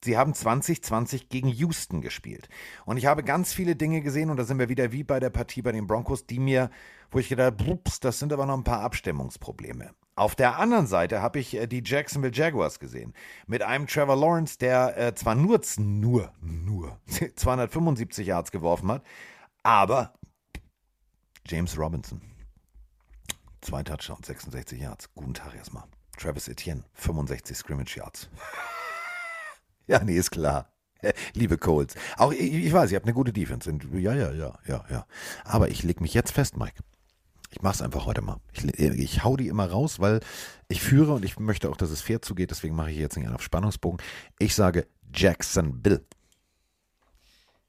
[0.04, 2.48] sie haben 2020 gegen Houston gespielt.
[2.84, 5.30] Und ich habe ganz viele Dinge gesehen, und da sind wir wieder wie bei der
[5.30, 6.70] Partie bei den Broncos, die mir,
[7.10, 9.90] wo ich gedacht habe, das sind aber noch ein paar Abstimmungsprobleme.
[10.16, 13.12] Auf der anderen Seite habe ich äh, die Jacksonville Jaguars gesehen.
[13.46, 16.98] Mit einem Trevor Lawrence, der äh, zwar nur, nur, nur
[17.36, 19.04] 275 Yards geworfen hat,
[19.62, 20.14] aber
[21.46, 22.22] James Robinson.
[23.60, 25.12] Zwei Touchdowns, 66 Yards.
[25.14, 25.84] Guten Tag erstmal.
[26.16, 28.30] Travis Etienne, 65 Scrimmage Yards.
[29.86, 30.72] ja, nee, ist klar.
[31.34, 31.94] Liebe Colts.
[32.16, 33.70] Auch ich, ich weiß, ihr habt eine gute Defense.
[33.92, 35.06] Ja, ja, ja, ja, ja.
[35.44, 36.82] Aber ich leg mich jetzt fest, Mike.
[37.56, 38.36] Ich mach's einfach heute mal.
[38.52, 40.20] Ich, ich hau die immer raus, weil
[40.68, 42.50] ich führe und ich möchte auch, dass es fair zugeht.
[42.50, 43.98] Deswegen mache ich jetzt nicht einen auf Spannungsbogen.
[44.38, 46.04] Ich sage Jacksonville.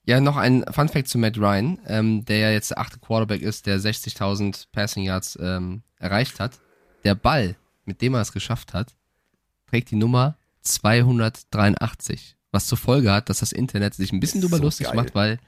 [0.04, 3.42] Ja, noch ein Fun Fact zu Matt Ryan, ähm, der ja jetzt der achte Quarterback
[3.42, 6.60] ist, der 60.000 Passing Yards ähm, erreicht hat.
[7.06, 8.94] Der Ball, mit dem er es geschafft hat,
[9.68, 12.36] trägt die Nummer 283.
[12.52, 14.98] Was zur Folge hat, dass das Internet sich ein bisschen drüber so lustig geil.
[14.98, 15.40] macht, weil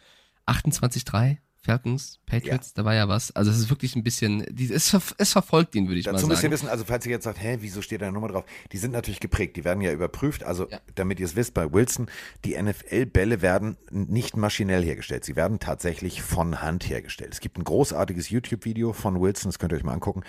[0.47, 3.31] 28-3 Falcons, Patriots, da war ja was.
[3.35, 6.29] Also es ist wirklich ein bisschen, die, es, es verfolgt ihn, würde ich Dazu mal
[6.31, 6.53] müsst ihr sagen.
[6.53, 8.45] wissen, also falls ihr jetzt sagt, hä, wieso steht da eine Nummer drauf?
[8.71, 10.43] Die sind natürlich geprägt, die werden ja überprüft.
[10.43, 10.79] Also Ja.
[10.95, 12.07] damit ihr es wisst, bei Wilson,
[12.45, 17.33] die NFL-Bälle werden nicht maschinell hergestellt, sie werden tatsächlich von Hand hergestellt.
[17.33, 20.23] Es gibt ein großartiges YouTube-Video von Wilson, das könnt ihr euch mal angucken.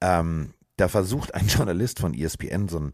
[0.00, 2.92] Ähm, da versucht ein Journalist von ESPN, so ein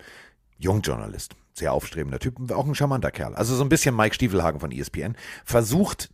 [0.56, 4.72] Jungjournalist, sehr aufstrebender Typ, auch ein charmanter Kerl, also so ein bisschen Mike Stiefelhagen von
[4.72, 6.10] ESPN, versucht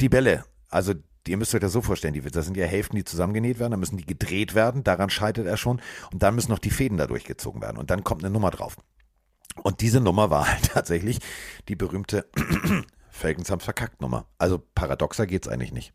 [0.00, 0.92] die Bälle, also
[1.28, 3.80] ihr müsst euch das so vorstellen, die, das sind ja Hälften, die zusammengenäht werden, dann
[3.80, 5.80] müssen die gedreht werden, daran scheitert er schon
[6.12, 8.76] und dann müssen noch die Fäden da durchgezogen werden und dann kommt eine Nummer drauf.
[9.62, 11.18] Und diese Nummer war halt tatsächlich
[11.68, 12.28] die berühmte
[13.10, 14.26] Falcons verkackt Nummer.
[14.38, 15.92] Also paradoxer geht's eigentlich nicht.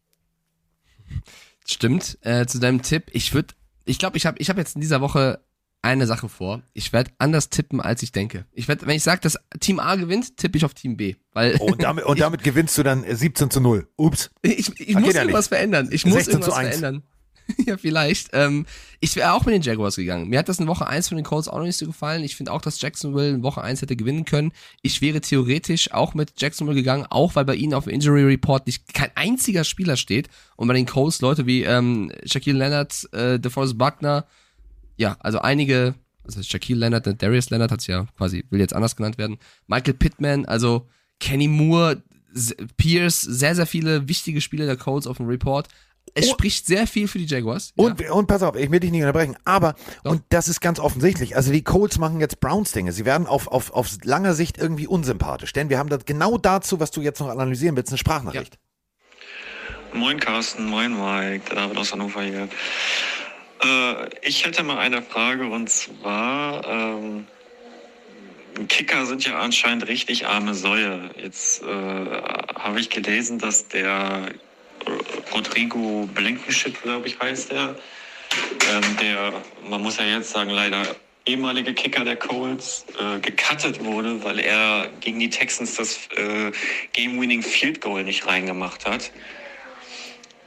[1.68, 2.18] Stimmt.
[2.22, 3.54] Äh, zu deinem Tipp, ich würde,
[3.86, 5.44] ich glaube, ich habe ich hab jetzt in dieser Woche
[5.82, 6.62] eine Sache vor.
[6.74, 8.46] Ich werde anders tippen, als ich denke.
[8.54, 11.16] Ich werde, wenn ich sage, dass Team A gewinnt, tippe ich auf Team B.
[11.34, 13.88] Weil Oh, und damit, und damit gewinnst du dann äh, 17 zu 0.
[13.96, 14.30] Ups.
[14.42, 15.58] ich, ich muss ja irgendwas nicht.
[15.58, 15.90] verändern.
[15.92, 16.78] Ich muss 16 zu irgendwas 1.
[16.78, 17.04] verändern.
[17.66, 18.30] ja, vielleicht.
[18.34, 18.66] Ähm,
[19.00, 20.30] ich wäre auch mit den Jaguars gegangen.
[20.30, 22.24] Mir hat das in Woche 1 von den Colts auch noch nicht so gefallen.
[22.24, 24.52] Ich finde auch, dass Jacksonville in Woche 1 hätte gewinnen können.
[24.82, 28.68] Ich wäre theoretisch auch mit Jacksonville gegangen, auch weil bei ihnen auf dem Injury Report
[28.68, 30.30] nicht kein einziger Spieler steht.
[30.56, 34.26] Und bei den Colts Leute wie ähm, Shaquille Leonard, äh, DeForest Buckner,
[35.00, 38.74] ja, also einige, also Shaquille Leonard, äh, Darius Leonard hat es ja quasi, will jetzt
[38.74, 39.38] anders genannt werden.
[39.68, 40.88] Michael Pittman, also
[41.20, 42.04] Kenny Moore,
[42.78, 45.68] Pierce, sehr, sehr viele wichtige Spieler der Colts auf dem Report.
[46.16, 46.32] Es Oh.
[46.34, 47.72] spricht sehr viel für die Jaguars.
[47.76, 51.36] Und, und pass auf, ich will dich nicht unterbrechen, aber, und das ist ganz offensichtlich,
[51.36, 52.92] also die Colts machen jetzt Browns Dinge.
[52.92, 56.80] Sie werden auf, auf, auf lange Sicht irgendwie unsympathisch, denn wir haben das genau dazu,
[56.80, 58.58] was du jetzt noch analysieren willst, eine Sprachnachricht.
[59.94, 62.48] Moin Carsten, moin Mike, der David aus Hannover hier.
[63.62, 67.28] Äh, ich hätte mal eine Frage und zwar, ähm,
[68.68, 71.10] Kicker sind ja anscheinend richtig arme Säue.
[71.22, 74.32] Jetzt äh, habe ich gelesen, dass der
[75.34, 77.76] Rodrigo Blankenship, glaube ich, heißt der,
[78.72, 79.34] ähm, der,
[79.70, 80.84] man muss ja jetzt sagen, leider
[81.26, 86.52] ehemalige Kicker der Colts, äh, gecuttet wurde, weil er gegen die Texans das äh,
[86.94, 89.12] Game-Winning Field Goal nicht reingemacht hat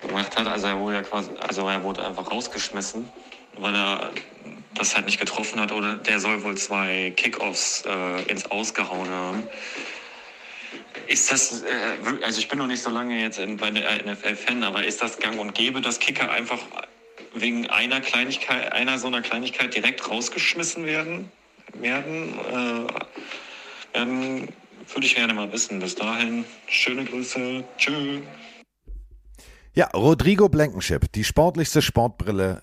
[0.03, 0.47] gemacht hat.
[0.47, 3.09] Also er wurde ja quasi, also er wurde einfach rausgeschmissen,
[3.59, 4.11] weil er
[4.75, 9.43] das halt nicht getroffen hat oder der soll wohl zwei Kickoffs äh, ins Ausgehauen haben.
[11.07, 14.63] Ist das, äh, also ich bin noch nicht so lange jetzt in, bei der NFL-Fan,
[14.63, 16.61] aber ist das gang und gäbe, dass Kicker einfach
[17.35, 21.31] wegen einer Kleinigkeit, einer so einer Kleinigkeit direkt rausgeschmissen werden?
[21.75, 22.39] Werden?
[22.39, 24.49] Äh, werden
[24.95, 25.79] würde ich gerne mal wissen.
[25.79, 27.65] Bis dahin, schöne Grüße.
[27.79, 28.23] Tschüss.
[29.75, 32.63] Ja, Rodrigo Blankenship, die sportlichste Sportbrille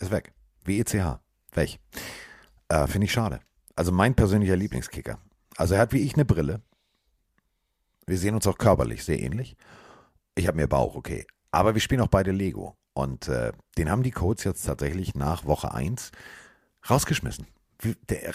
[0.00, 0.32] äh, ist weg.
[0.64, 1.20] WECH,
[1.52, 1.78] weg.
[2.68, 3.38] Äh, Finde ich schade.
[3.76, 5.20] Also mein persönlicher Lieblingskicker.
[5.56, 6.60] Also er hat wie ich eine Brille.
[8.06, 9.56] Wir sehen uns auch körperlich sehr ähnlich.
[10.34, 11.24] Ich habe mehr Bauch, okay.
[11.52, 12.76] Aber wir spielen auch beide Lego.
[12.94, 16.10] Und äh, den haben die Codes jetzt tatsächlich nach Woche 1
[16.90, 17.46] rausgeschmissen.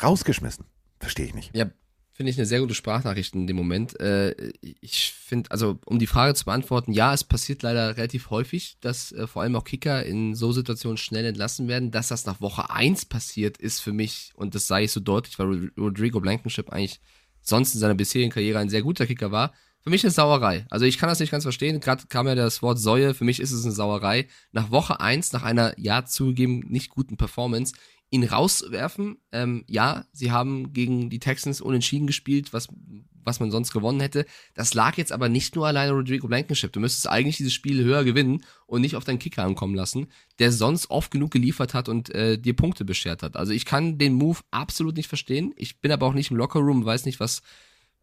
[0.01, 0.65] Rausgeschmissen.
[1.01, 1.53] Verstehe ich nicht.
[1.53, 1.65] Ja,
[2.13, 3.99] finde ich eine sehr gute Sprachnachricht in dem Moment.
[3.99, 8.77] Äh, ich finde, also um die Frage zu beantworten, ja, es passiert leider relativ häufig,
[8.81, 11.91] dass äh, vor allem auch Kicker in so Situationen schnell entlassen werden.
[11.91, 15.37] Dass das nach Woche 1 passiert, ist für mich, und das sage ich so deutlich,
[15.39, 16.99] weil Rod- Rodrigo Blankenship eigentlich
[17.41, 19.51] sonst in seiner bisherigen Karriere ein sehr guter Kicker war,
[19.81, 20.65] für mich eine Sauerei.
[20.69, 21.81] Also ich kann das nicht ganz verstehen.
[21.81, 23.13] Gerade kam ja das Wort Säue.
[23.13, 24.29] Für mich ist es eine Sauerei.
[24.53, 27.73] Nach Woche 1, nach einer, ja, zugegeben, nicht guten Performance,
[28.13, 29.17] ihn rauswerfen.
[29.31, 32.67] Ähm, ja, sie haben gegen die Texans unentschieden gespielt, was,
[33.23, 34.25] was man sonst gewonnen hätte.
[34.53, 36.71] Das lag jetzt aber nicht nur alleine Rodrigo Blankenship.
[36.71, 40.07] Du müsstest eigentlich dieses Spiel höher gewinnen und nicht auf deinen Kicker ankommen lassen,
[40.37, 43.35] der sonst oft genug geliefert hat und äh, dir Punkte beschert hat.
[43.35, 45.51] Also ich kann den Move absolut nicht verstehen.
[45.57, 47.41] Ich bin aber auch nicht im Lockerroom, weiß nicht, was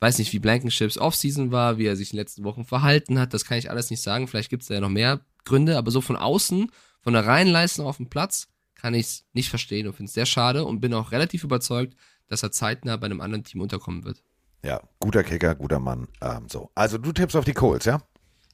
[0.01, 3.35] weiß nicht, wie Blankenships Offseason war, wie er sich in den letzten Wochen verhalten hat,
[3.35, 4.27] das kann ich alles nicht sagen.
[4.27, 6.71] Vielleicht gibt es da ja noch mehr Gründe, aber so von außen,
[7.03, 8.49] von der reinen Leistung auf dem Platz,
[8.81, 11.97] kann ich es nicht verstehen und finde es sehr schade und bin auch relativ überzeugt,
[12.29, 14.23] dass er zeitnah bei einem anderen Team unterkommen wird.
[14.65, 16.09] Ja, guter Kicker, guter Mann.
[16.21, 16.71] Ähm, so.
[16.75, 18.03] Also du tippst auf die Colts, ja?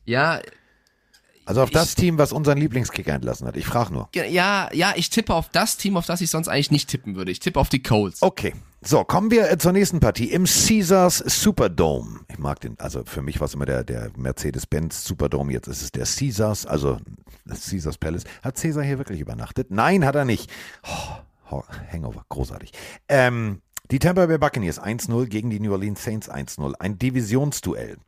[0.05, 0.41] Ja,
[1.47, 3.57] Also auf Ich- das Team, was unseren Lieblingskicker entlassen hat.
[3.57, 4.09] Ich frage nur.
[4.15, 7.31] ja, ja, ich tippe auf das Team, auf das ich sonst eigentlich nicht tippen würde.
[7.31, 8.21] Ich tippe auf die Colts.
[8.21, 12.21] Okay, So, kommen wir äh, zur nächsten Partie im Caesars Superdome.
[12.29, 15.83] Ich mag den, also für mich war es immer der, der Mercedes-Benz Superdome, jetzt ist
[15.83, 16.99] es der Caesars, also
[17.47, 18.25] das Caesars Palace.
[18.43, 19.71] Hat Caesar hier wirklich übernachtet?
[19.71, 20.51] Nein, hat er nicht.
[21.51, 22.73] Oh, Hangover, großartig.
[23.09, 23.61] Ähm,
[23.93, 26.75] die Tampa Bay Buccaneers 1-0 gegen die New Orleans Saints 1-0.
[26.81, 27.99] Ein Divisionsduell.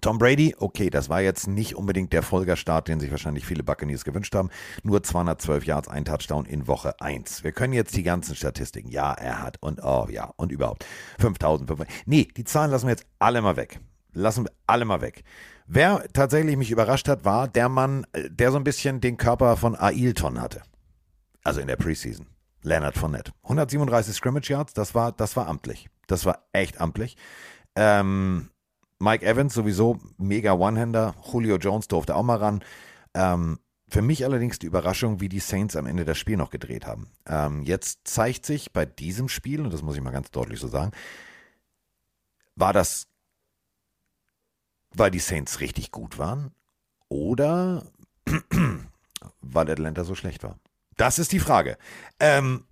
[0.00, 4.04] Tom Brady, okay, das war jetzt nicht unbedingt der Folgerstart, den sich wahrscheinlich viele Buccaneers
[4.04, 4.50] gewünscht haben.
[4.82, 7.44] Nur 212 Yards, ein Touchdown in Woche 1.
[7.44, 8.90] Wir können jetzt die ganzen Statistiken.
[8.90, 10.84] Ja, er hat und oh ja und überhaupt
[11.20, 11.86] 5000.
[12.06, 13.80] Nee, die Zahlen lassen wir jetzt alle mal weg.
[14.12, 15.24] Lassen wir alle mal weg.
[15.66, 19.56] Wer tatsächlich mich überrascht hat, war der Mann, äh, der so ein bisschen den Körper
[19.56, 20.62] von Ailton hatte.
[21.42, 22.26] Also in der Preseason.
[22.62, 23.32] Leonard Fournette.
[23.42, 25.88] 137 Scrimmage Yards, das war, das war amtlich.
[26.06, 27.16] Das war echt amtlich.
[27.76, 28.50] Ähm,
[29.04, 31.14] Mike Evans sowieso mega One-Hander.
[31.30, 32.64] Julio Jones durfte auch mal ran.
[33.12, 36.86] Ähm, für mich allerdings die Überraschung, wie die Saints am Ende das Spiel noch gedreht
[36.86, 37.10] haben.
[37.26, 40.68] Ähm, jetzt zeigt sich bei diesem Spiel, und das muss ich mal ganz deutlich so
[40.68, 40.92] sagen,
[42.56, 43.06] war das,
[44.90, 46.52] weil die Saints richtig gut waren
[47.08, 47.84] oder
[49.42, 50.58] weil Atlanta so schlecht war?
[50.96, 51.76] Das ist die Frage.
[52.20, 52.64] Ähm,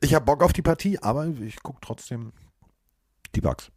[0.00, 2.32] ich habe Bock auf die Partie, aber ich gucke trotzdem
[3.34, 3.70] die Bugs.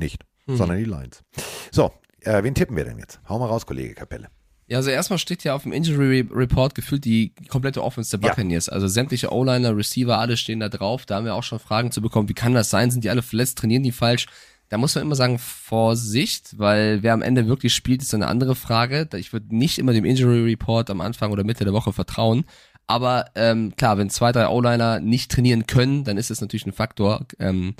[0.00, 0.56] Nicht, Mhm.
[0.56, 1.22] sondern die Lions.
[1.70, 3.20] So, äh, wen tippen wir denn jetzt?
[3.28, 4.28] Hau mal raus, Kollege Kapelle.
[4.66, 8.34] Ja, also erstmal steht ja auf dem Injury Report gefühlt die komplette Offense der Ja.
[8.34, 8.70] Buccaneers.
[8.70, 11.04] Also sämtliche O-Liner, Receiver, alle stehen da drauf.
[11.04, 12.30] Da haben wir auch schon Fragen zu bekommen.
[12.30, 12.90] Wie kann das sein?
[12.90, 13.58] Sind die alle verletzt?
[13.58, 14.26] Trainieren die falsch?
[14.70, 18.54] Da muss man immer sagen, Vorsicht, weil wer am Ende wirklich spielt, ist eine andere
[18.54, 19.06] Frage.
[19.16, 22.44] Ich würde nicht immer dem Injury Report am Anfang oder Mitte der Woche vertrauen.
[22.86, 26.72] Aber ähm, klar, wenn zwei, drei O-Liner nicht trainieren können, dann ist das natürlich ein
[26.72, 27.26] Faktor.
[27.38, 27.74] Ähm,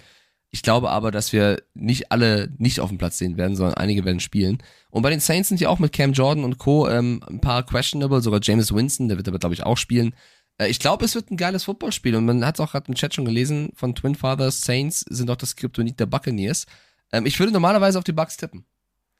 [0.54, 4.04] ich glaube aber, dass wir nicht alle nicht auf dem Platz sehen werden, sondern einige
[4.04, 4.58] werden spielen.
[4.88, 6.88] Und bei den Saints sind ja auch mit Cam Jordan und Co.
[6.88, 10.14] Ähm, ein paar questionable, sogar James Winston, der wird aber, glaube ich, auch spielen.
[10.58, 12.14] Äh, ich glaube, es wird ein geiles Footballspiel.
[12.14, 15.28] Und man hat es auch gerade im Chat schon gelesen, von Twin Fathers Saints sind
[15.28, 16.66] auch das Kryptonit der Buccaneers.
[17.10, 18.64] Ähm, ich würde normalerweise auf die Bucks tippen.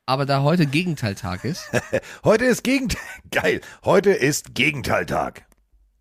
[0.07, 1.69] Aber da heute Gegenteiltag ist,
[2.23, 3.01] Heute ist Gegenteil.
[3.33, 3.61] Geil.
[3.85, 5.45] Heute ist Gegenteiltag.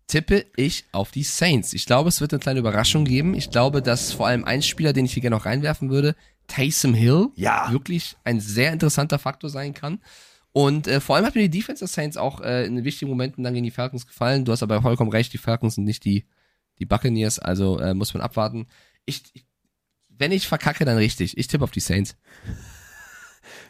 [0.06, 1.72] Tippe ich auf die Saints.
[1.72, 3.34] Ich glaube, es wird eine kleine Überraschung geben.
[3.34, 6.14] Ich glaube, dass vor allem ein Spieler, den ich hier gerne noch reinwerfen würde,
[6.46, 7.68] Taysom Hill, Ja.
[7.72, 10.00] wirklich ein sehr interessanter Faktor sein kann.
[10.52, 13.42] Und äh, vor allem hat mir die Defense der Saints auch äh, in wichtigen Momenten
[13.42, 14.44] dann gegen die Falcons gefallen.
[14.44, 16.26] Du hast aber vollkommen recht, die Falcons sind nicht die,
[16.78, 18.66] die Buccaneers, also äh, muss man abwarten.
[19.06, 19.46] Ich, ich,
[20.10, 21.36] wenn ich verkacke, dann richtig.
[21.38, 22.14] Ich tippe auf die Saints.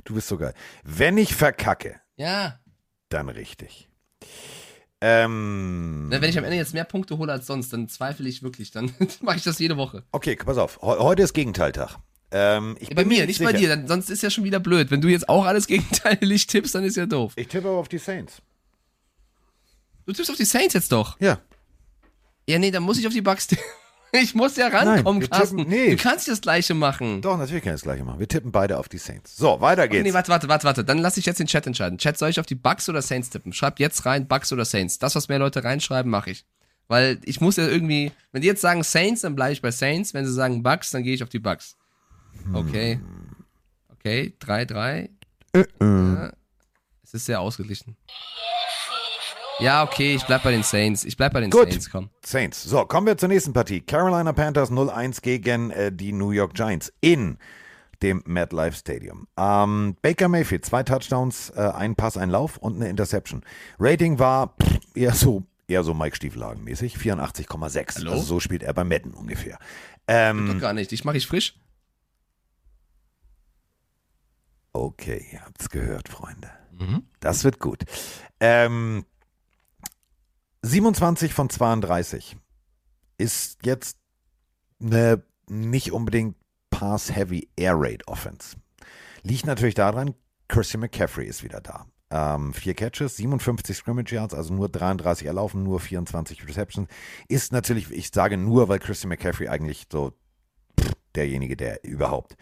[0.04, 0.52] Du bist so geil.
[0.82, 2.58] Wenn ich verkacke, Ja.
[3.08, 3.88] dann richtig.
[5.00, 8.70] Ähm, Wenn ich am Ende jetzt mehr Punkte hole als sonst, dann zweifle ich wirklich.
[8.70, 10.02] Dann mache ich das jede Woche.
[10.12, 10.78] okay, pass auf.
[10.80, 11.98] He- Heute ist Gegenteiltag.
[12.30, 13.58] Ähm, ich Bei bin mir, nicht bei sicher.
[13.58, 14.90] dir, dann, sonst ist ja schon wieder blöd.
[14.90, 17.32] Wenn du jetzt auch alles gegenteilig tippst, dann ist ja doof.
[17.36, 18.40] Ich tippe aber auf die Saints.
[20.06, 21.18] Du tippst auf die Saints jetzt doch.
[21.20, 21.38] Ja.
[22.48, 23.64] Ja, nee, dann muss ich auf die Bucks tippen.
[24.22, 25.58] Ich muss ja Nein, rankommen, wir Carsten.
[25.58, 25.90] tippen- nee.
[25.96, 27.20] Du kannst das Gleiche machen.
[27.20, 28.18] Doch, natürlich kann ich das gleiche machen.
[28.20, 29.36] Wir tippen beide auf die Saints.
[29.36, 30.04] So, weiter geht's.
[30.04, 30.84] nee, warte, warte, warte, warte.
[30.84, 31.98] Dann lass ich jetzt den Chat entscheiden.
[31.98, 33.52] Chat, soll ich auf die Bucks oder Saints tippen?
[33.52, 34.98] Schreibt jetzt rein, Bucks oder Saints.
[34.98, 36.44] Das, was mehr Leute reinschreiben, mache ich.
[36.86, 40.14] Weil ich muss ja irgendwie, wenn die jetzt sagen Saints, dann bleibe ich bei Saints.
[40.14, 41.76] Wenn sie sagen Bucks, dann gehe ich auf die Bucks.
[42.52, 43.00] Okay.
[43.98, 45.08] Okay, 3-3.
[45.80, 46.32] Ja.
[47.02, 47.96] Es ist sehr ausgeglichen.
[49.60, 51.04] Ja, okay, ich bleib bei den Saints.
[51.04, 51.70] Ich bleib bei den Gut.
[51.70, 52.10] Saints, komm.
[52.24, 52.62] Saints.
[52.64, 53.80] So, kommen wir zur nächsten Partie.
[53.80, 57.38] Carolina Panthers 0-1 gegen äh, die New York Giants in
[58.02, 59.28] dem MetLife Stadium.
[59.36, 63.42] Ähm, Baker Mayfield, zwei Touchdowns, äh, ein Pass, ein Lauf und eine Interception.
[63.78, 67.98] Rating war pff, eher so, eher so Mike Stiefelhagen mäßig, 84,6.
[68.00, 68.10] Hallo?
[68.12, 69.58] Also so spielt er bei Madden ungefähr.
[69.58, 70.92] Doch Ähm, gar nicht.
[70.92, 71.54] Ich mache ich frisch.
[74.72, 76.50] okay, ihr habt's gehört, Freunde.
[77.20, 77.84] Das wird gut.
[78.40, 79.06] Ähm,
[80.64, 82.38] 27 von 32
[83.18, 83.98] ist jetzt
[84.80, 86.36] eine nicht unbedingt
[86.70, 88.56] Pass-Heavy Air Raid Offense.
[89.22, 90.14] Liegt natürlich daran,
[90.48, 91.84] Christian McCaffrey ist wieder da.
[92.10, 96.88] Ähm, vier Catches, 57 Scrimmage Yards, also nur 33 erlaufen, nur 24 Receptions.
[97.28, 100.14] Ist natürlich, ich sage nur, weil Christian McCaffrey eigentlich so
[101.16, 102.36] derjenige, der überhaupt.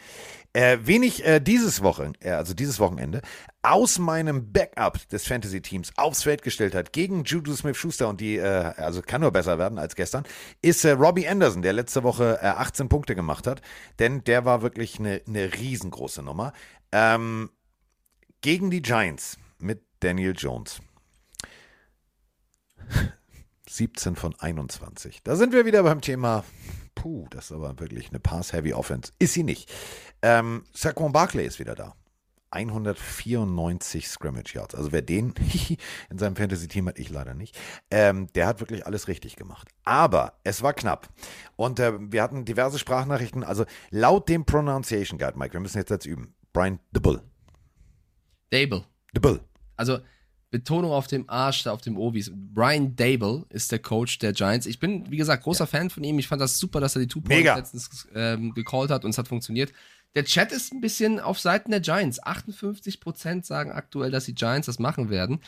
[0.55, 3.23] Äh, wen ich äh, dieses Woche, äh, also dieses Wochenende,
[3.63, 8.73] aus meinem Backup des Fantasy-Teams aufs Feld gestellt hat gegen Juju Smith-Schuster und die, äh,
[8.77, 10.25] also kann nur besser werden als gestern,
[10.61, 13.63] ist äh, Robbie Anderson, der letzte Woche äh, 18 Punkte gemacht hat,
[13.99, 16.53] denn der war wirklich eine, eine riesengroße Nummer.
[16.93, 17.51] Ähm,
[18.43, 20.81] gegen die Giants mit Daniel Jones.
[23.69, 25.23] 17 von 21.
[25.23, 26.45] Da sind wir wieder beim Thema.
[26.95, 29.13] Puh, das ist aber wirklich eine Pass-Heavy Offense.
[29.19, 29.73] Ist sie nicht.
[30.23, 31.95] Ähm, Saquon Barkley ist wieder da.
[32.53, 34.75] 194 Scrimmage Yards.
[34.75, 35.35] Also wer den
[36.11, 37.59] in seinem Fantasy-Team hat, ich leider nicht,
[37.91, 39.69] ähm, der hat wirklich alles richtig gemacht.
[39.85, 41.09] Aber es war knapp.
[41.57, 43.43] Und äh, wir hatten diverse Sprachnachrichten.
[43.43, 46.35] Also laut dem Pronunciation Guide, Mike, wir müssen jetzt jetzt üben.
[46.53, 47.23] Brian DeBull.
[48.51, 48.85] Dable.
[49.15, 49.41] DeBull.
[49.77, 50.01] Also
[50.53, 52.15] Betonung auf dem A statt auf dem O.
[52.15, 54.67] wie es- Brian Dable ist der Coach der Giants.
[54.67, 56.19] Ich bin, wie gesagt, großer Fan von ihm.
[56.21, 59.19] Ich fand das super, dass er die Two Points letztens ähm, gecallt hat und es
[59.19, 59.73] hat funktioniert.
[60.15, 62.23] Der Chat ist ein bisschen auf Seiten der Giants.
[62.23, 65.41] 58% sagen aktuell, dass die Giants das machen werden.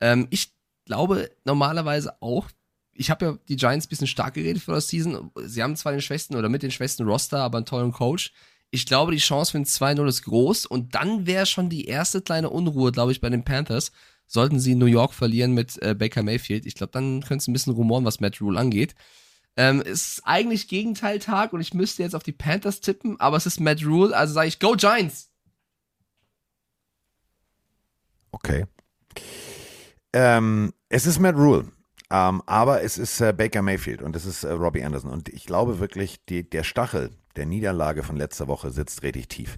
[0.00, 0.52] Ähm, ich
[0.86, 2.48] glaube normalerweise auch,
[2.92, 5.30] ich habe ja die Giants ein bisschen stark geredet für das Season.
[5.44, 8.32] Sie haben zwar den schwächsten oder mit den schwächsten Roster, aber einen tollen Coach.
[8.70, 12.22] Ich glaube, die Chance für ein 2-0 ist groß und dann wäre schon die erste
[12.22, 13.92] kleine Unruhe, glaube ich, bei den Panthers.
[14.26, 16.66] Sollten sie New York verlieren mit äh, Baker Mayfield.
[16.66, 18.94] Ich glaube, dann könnte es ein bisschen rumoren, was Matt Rule angeht.
[19.56, 23.60] Ähm, ist eigentlich Gegenteiltag und ich müsste jetzt auf die Panthers tippen, aber es ist
[23.60, 25.30] Matt Rule, also sage ich Go Giants.
[28.32, 28.66] Okay.
[30.12, 31.70] Ähm, es ist Matt Rule,
[32.10, 35.10] ähm, aber es ist äh, Baker Mayfield und es ist äh, Robbie Anderson.
[35.10, 39.56] Und ich glaube wirklich, die, der Stachel der Niederlage von letzter Woche sitzt richtig tief.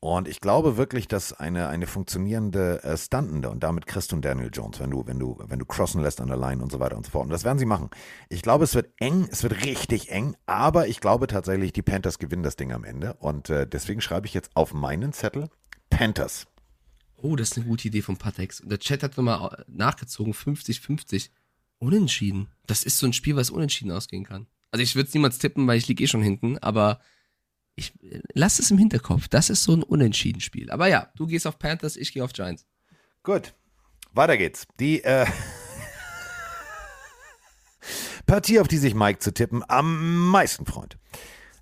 [0.00, 4.22] Und ich glaube wirklich, dass eine, eine funktionierende äh, Stuntende und damit kriegst du einen
[4.22, 6.78] Daniel Jones, wenn du, wenn du, wenn du crossen lässt an der Line und so
[6.78, 7.24] weiter und so fort.
[7.24, 7.90] Und das werden sie machen.
[8.28, 12.20] Ich glaube, es wird eng, es wird richtig eng, aber ich glaube tatsächlich, die Panthers
[12.20, 13.14] gewinnen das Ding am Ende.
[13.14, 15.50] Und äh, deswegen schreibe ich jetzt auf meinen Zettel
[15.90, 16.46] Panthers.
[17.16, 18.60] Oh, das ist eine gute Idee von Patex.
[18.60, 21.30] Und der Chat hat nochmal nachgezogen, 50-50.
[21.80, 22.48] Unentschieden.
[22.66, 24.46] Das ist so ein Spiel, was unentschieden ausgehen kann.
[24.70, 27.00] Also ich würde es niemals tippen, weil ich liege eh schon hinten, aber
[27.78, 29.28] ich äh, lass es im Hinterkopf.
[29.28, 30.70] Das ist so ein Unentschieden-Spiel.
[30.70, 32.66] Aber ja, du gehst auf Panthers, ich gehe auf Giants.
[33.22, 33.54] Gut,
[34.12, 34.66] weiter geht's.
[34.80, 35.26] Die äh,
[38.26, 40.98] Partie, auf die sich Mike zu tippen am meisten freut.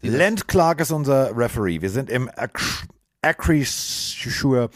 [0.02, 1.80] Len Clark ist unser Referee.
[1.80, 2.86] Wir sind im Ac-
[3.22, 4.70] Acrisure,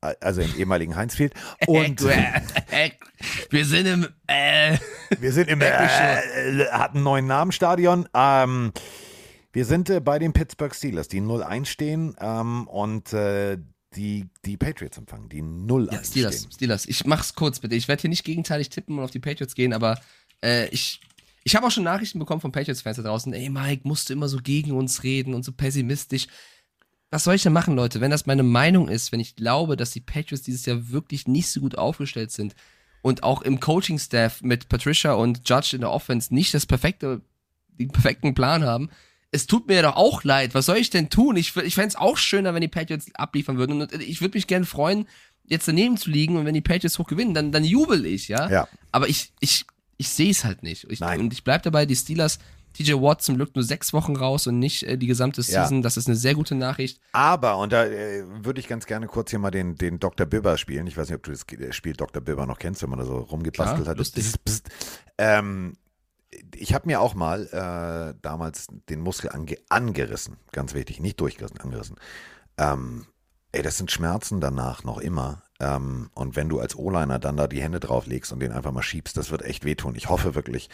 [0.00, 1.32] also im ehemaligen Heinzfield.
[1.66, 4.76] Und wir sind im äh,
[5.18, 8.08] wir sind im, äh, hat einen neuen Namen Stadion.
[8.14, 8.72] Ähm,
[9.52, 13.58] wir sind äh, bei den Pittsburgh Steelers, die 0-1 stehen ähm, und äh,
[13.94, 16.52] die, die Patriots empfangen, die 0-1 Ja, Steelers, stehen.
[16.52, 16.86] Steelers.
[16.86, 17.74] Ich mach's kurz bitte.
[17.74, 19.98] Ich werde hier nicht gegenteilig tippen und auf die Patriots gehen, aber
[20.42, 21.00] äh, ich,
[21.44, 23.32] ich habe auch schon Nachrichten bekommen von Patriots-Fans da draußen.
[23.32, 26.26] Ey, Mike, musst du immer so gegen uns reden und so pessimistisch.
[27.10, 28.02] Was soll ich denn machen, Leute?
[28.02, 31.48] Wenn das meine Meinung ist, wenn ich glaube, dass die Patriots dieses Jahr wirklich nicht
[31.48, 32.54] so gut aufgestellt sind
[33.00, 37.22] und auch im Coaching-Staff mit Patricia und Judge in der Offense nicht das perfekte,
[37.68, 38.90] den perfekten Plan haben,
[39.30, 40.54] es tut mir doch auch leid.
[40.54, 41.36] Was soll ich denn tun?
[41.36, 43.82] Ich, ich fände es auch schöner, wenn die Patriots abliefern würden.
[43.82, 45.06] Und ich würde mich gerne freuen,
[45.44, 48.48] jetzt daneben zu liegen und wenn die Patriots hoch gewinnen, dann, dann jubel ich, ja.
[48.50, 48.68] Ja.
[48.92, 49.64] Aber ich, ich,
[49.96, 50.86] ich sehe es halt nicht.
[50.90, 51.20] Ich, Nein.
[51.20, 52.38] Und ich bleibe dabei, die Steelers,
[52.74, 55.62] TJ Watt zum Glück nur sechs Wochen raus und nicht äh, die gesamte Ja.
[55.62, 55.82] Season.
[55.82, 57.00] Das ist eine sehr gute Nachricht.
[57.12, 60.26] Aber, und da äh, würde ich ganz gerne kurz hier mal den, den Dr.
[60.26, 60.86] Bibber spielen.
[60.86, 62.22] Ich weiß nicht, ob du das äh, Spiel Dr.
[62.22, 63.98] Bibber noch kennst, wenn man da so rumgebastelt Klar, hat.
[63.98, 64.24] lustig.
[64.24, 64.68] Psst, psst.
[65.16, 65.76] Ähm,
[66.54, 70.36] ich habe mir auch mal äh, damals den Muskel ange angerissen.
[70.52, 71.96] Ganz wichtig, nicht durchgerissen, angerissen.
[72.58, 73.06] Ähm,
[73.52, 75.42] ey, das sind Schmerzen danach noch immer.
[75.60, 78.82] Ähm, und wenn du als O-Liner dann da die Hände drauflegst und den einfach mal
[78.82, 79.96] schiebst, das wird echt wehtun.
[79.96, 80.68] Ich hoffe wirklich,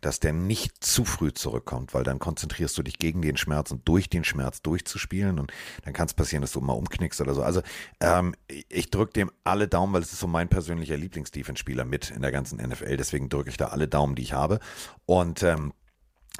[0.00, 3.86] dass der nicht zu früh zurückkommt, weil dann konzentrierst du dich gegen den Schmerz und
[3.86, 5.52] durch den Schmerz durchzuspielen und
[5.84, 7.42] dann kann es passieren, dass du mal umknickst oder so.
[7.42, 7.60] Also
[8.00, 8.34] ähm,
[8.68, 12.32] ich- drücke dem alle Daumen, weil es ist so mein persönlicher Lieblings-Defense-Spieler mit in der
[12.32, 12.96] ganzen NFL.
[12.96, 14.58] Deswegen drücke ich da alle Daumen, die ich habe.
[15.04, 15.72] Und ähm,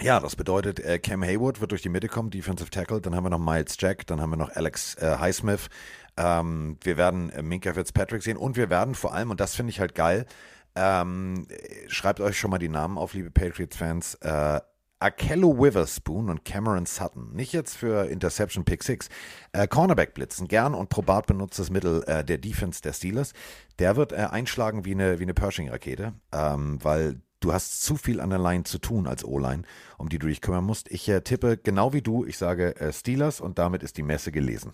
[0.00, 3.00] ja, das bedeutet, äh, Cam Haywood wird durch die Mitte kommen, Defensive Tackle.
[3.00, 5.68] Dann haben wir noch Miles Jack, dann haben wir noch Alex äh, Highsmith.
[6.16, 9.70] Ähm, wir werden äh, Minka Fitzpatrick sehen und wir werden vor allem, und das finde
[9.70, 10.26] ich halt geil,
[10.74, 14.14] ähm, äh, schreibt euch schon mal die Namen auf, liebe Patriots-Fans.
[14.16, 14.60] Äh,
[15.02, 17.32] Akello Witherspoon und Cameron Sutton.
[17.32, 19.08] Nicht jetzt für Interception Pick 6.
[19.52, 23.32] Äh, Cornerback blitzen, gern und probat benutztes Mittel äh, der Defense der Steelers.
[23.78, 28.20] Der wird äh, einschlagen wie eine, wie eine Pershing-Rakete, ähm, weil du hast zu viel
[28.20, 29.62] an der Line zu tun als O-Line,
[29.98, 30.90] um die du dich kümmern musst.
[30.90, 34.30] Ich äh, tippe genau wie du, ich sage äh, Steelers und damit ist die Messe
[34.30, 34.72] gelesen.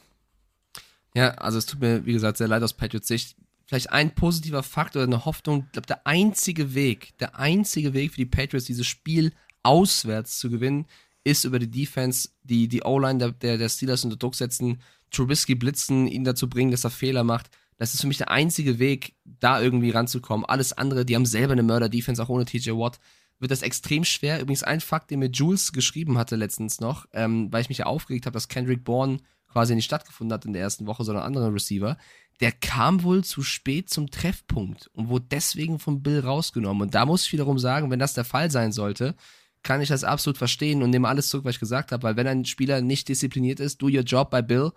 [1.15, 3.37] Ja, also es tut mir, wie gesagt, sehr leid aus Patriots Sicht.
[3.65, 5.65] Vielleicht ein positiver Fakt oder eine Hoffnung.
[5.67, 9.33] Ich glaube, der einzige Weg, der einzige Weg für die Patriots, dieses Spiel
[9.63, 10.87] auswärts zu gewinnen,
[11.25, 14.81] ist über die Defense, die, die O-Line der, der, der Steelers unter Druck setzen,
[15.11, 17.51] Trubisky blitzen, ihn dazu bringen, dass er Fehler macht.
[17.79, 20.47] Das ist für mich der einzige Weg, da irgendwie ranzukommen.
[20.47, 22.99] Alles andere, die haben selber eine Mörder-Defense, auch ohne TJ Watt,
[23.39, 24.41] wird das extrem schwer.
[24.41, 27.87] Übrigens ein Fakt, den mir Jules geschrieben hatte letztens noch, ähm, weil ich mich ja
[27.87, 29.19] aufgeregt habe, dass Kendrick Bourne
[29.51, 31.97] quasi nicht stattgefunden hat in der ersten Woche, sondern andere Receiver.
[32.41, 36.83] Der kam wohl zu spät zum Treffpunkt und wurde deswegen vom Bill rausgenommen.
[36.83, 39.15] Und da muss ich wiederum sagen, wenn das der Fall sein sollte,
[39.63, 42.27] kann ich das absolut verstehen und nehme alles zurück, was ich gesagt habe, weil wenn
[42.27, 44.73] ein Spieler nicht diszipliniert ist, do your job bei Bill,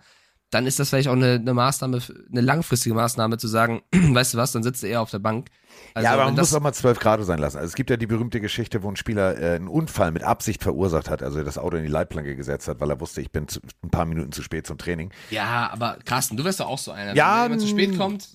[0.50, 2.00] dann ist das vielleicht auch eine, eine Maßnahme,
[2.30, 5.48] eine langfristige Maßnahme zu sagen, weißt du was, dann sitzt er eher auf der Bank.
[5.94, 7.56] Also, ja, aber man muss auch mal 12 Grad sein lassen.
[7.56, 10.62] Also es gibt ja die berühmte Geschichte, wo ein Spieler äh, einen Unfall mit Absicht
[10.62, 13.48] verursacht hat, also das Auto in die Leitplanke gesetzt hat, weil er wusste, ich bin
[13.48, 15.10] zu, ein paar Minuten zu spät zum Training.
[15.30, 17.14] ja, aber Carsten, du wärst doch auch so einer.
[17.14, 18.28] Ja, wenn jemand zu spät kommt.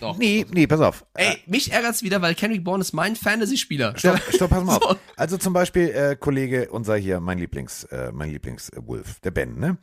[0.00, 0.16] Doch.
[0.18, 1.04] Nee, nee, pass auf.
[1.14, 3.94] Ey, mich ärgert's wieder, weil Kendrick Bourne ist mein Fantasy-Spieler.
[3.96, 4.82] Stopp, stopp, pass mal auf.
[4.90, 4.96] So.
[5.16, 9.78] Also zum Beispiel äh, Kollege, unser hier, mein Lieblings, äh, mein Lieblings-Wolf, der Ben, ne?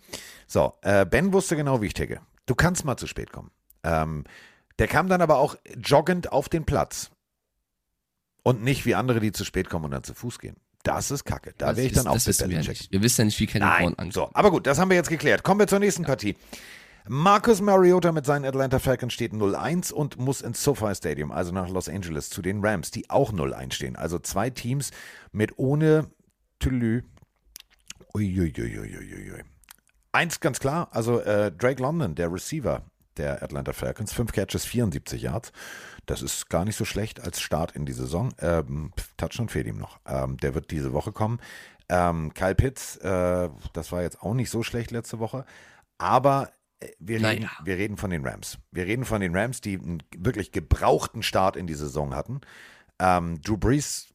[0.48, 2.22] So, äh, Ben wusste genau, wie ich ticke.
[2.46, 3.52] Du kannst mal zu spät kommen.
[3.84, 4.24] Ähm,
[4.80, 7.12] der kam dann aber auch joggend auf den Platz.
[8.44, 10.56] Und nicht wie andere, die zu spät kommen und dann zu Fuß gehen.
[10.84, 11.54] Das ist Kacke.
[11.58, 12.92] Da wäre ich ist- dann auch das wissen wir, ja nicht.
[12.92, 14.14] wir wissen ja nicht, wie Kendrick Bourne ankommt.
[14.14, 15.42] So, aber gut, das haben wir jetzt geklärt.
[15.44, 16.36] Kommen wir zur nächsten Partie.
[17.08, 21.70] Marcus Mariota mit seinen Atlanta Falcons steht 0-1 und muss ins SoFi Stadium, also nach
[21.70, 23.96] Los Angeles, zu den Rams, die auch 0-1 stehen.
[23.96, 24.90] Also zwei Teams
[25.32, 26.10] mit ohne
[26.58, 27.04] Tülü.
[28.16, 29.44] Uiuiuiuiui.
[30.14, 32.82] Eins ganz klar, also äh, Drake London, der Receiver
[33.18, 35.52] der Atlanta Falcons, 5 Catches, 74 Yards.
[36.08, 38.34] Das ist gar nicht so schlecht als Start in die Saison.
[38.40, 40.00] Ähm, Touchdown fehlt ihm noch.
[40.08, 41.40] Ähm, der wird diese Woche kommen.
[41.88, 45.46] Ähm, Kyle Pitts, äh, das war jetzt auch nicht so schlecht letzte Woche.
[45.98, 46.50] Aber
[46.80, 47.34] äh, wir, Naja.
[47.40, 48.58] reden, wir reden von den Rams.
[48.72, 52.42] Wir reden von den Rams, die einen wirklich gebrauchten Start in die Saison hatten.
[53.00, 54.08] Ähm, Drew Brees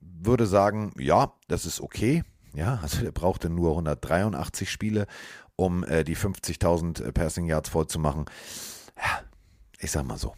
[0.00, 2.24] würde sagen, ja, das ist okay.
[2.54, 5.06] Ja, also der brauchte nur 183 Spiele,
[5.56, 8.26] um äh, die 50.000 äh, Passing Yards voll zu machen.
[8.96, 9.22] Ja,
[9.78, 10.34] ich sag mal so.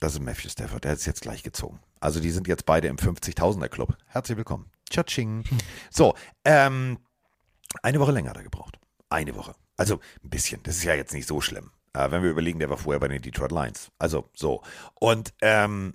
[0.00, 1.80] Das ist Matthew Stafford, der ist jetzt gleich gezogen.
[2.00, 3.96] Also die sind jetzt beide im 50.000er Club.
[4.06, 4.70] Herzlich willkommen.
[4.90, 5.44] Tschatsching.
[5.90, 6.14] So,
[6.44, 6.98] ähm,
[7.82, 8.78] eine Woche länger hat er gebraucht.
[9.10, 9.54] Eine Woche.
[9.78, 10.62] Also ein bisschen.
[10.64, 11.70] Das ist ja jetzt nicht so schlimm.
[11.94, 13.90] Äh, wenn wir überlegen, der war vorher bei den Detroit Lions.
[13.98, 14.62] Also so.
[14.94, 15.94] Und ähm,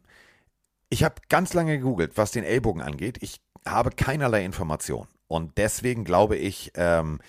[0.90, 3.18] ich habe ganz lange gegoogelt, was den Ellbogen angeht.
[3.22, 5.08] Ich habe keinerlei Information.
[5.28, 7.20] Und deswegen glaube ich, ähm,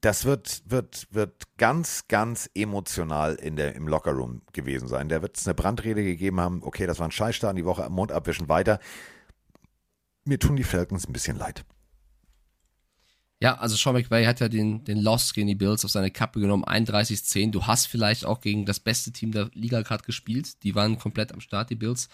[0.00, 5.08] das wird, wird, wird ganz, ganz emotional in der, im Lockerroom gewesen sein.
[5.08, 7.92] Da wird es eine Brandrede gegeben haben, okay, das war ein Scheißstart, die Woche am
[7.92, 8.80] Mund abwischen weiter.
[10.24, 11.64] Mir tun die Falcons ein bisschen leid.
[13.42, 16.38] Ja, also Sean McVay hat ja den, den Loss gegen die Bills auf seine Kappe
[16.38, 17.50] genommen, 31-10.
[17.50, 20.62] Du hast vielleicht auch gegen das beste Team der Liga gerade gespielt.
[20.62, 22.08] Die waren komplett am Start, die Bills.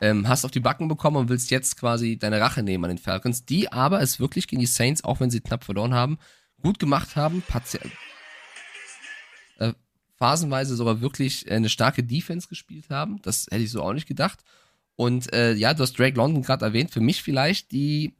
[0.00, 2.98] Ähm, hast auf die Backen bekommen und willst jetzt quasi deine Rache nehmen an den
[2.98, 6.18] Falcons, die aber es wirklich gegen die Saints, auch wenn sie knapp verloren haben,
[6.62, 7.42] gut gemacht haben.
[7.42, 7.78] Parti
[9.58, 9.74] äh,
[10.16, 13.20] phasenweise sogar wirklich äh, eine starke Defense gespielt haben.
[13.20, 14.38] Das hätte ich so auch nicht gedacht.
[14.96, 16.90] Und äh, ja, du hast Drake London gerade erwähnt.
[16.90, 18.14] Für mich vielleicht die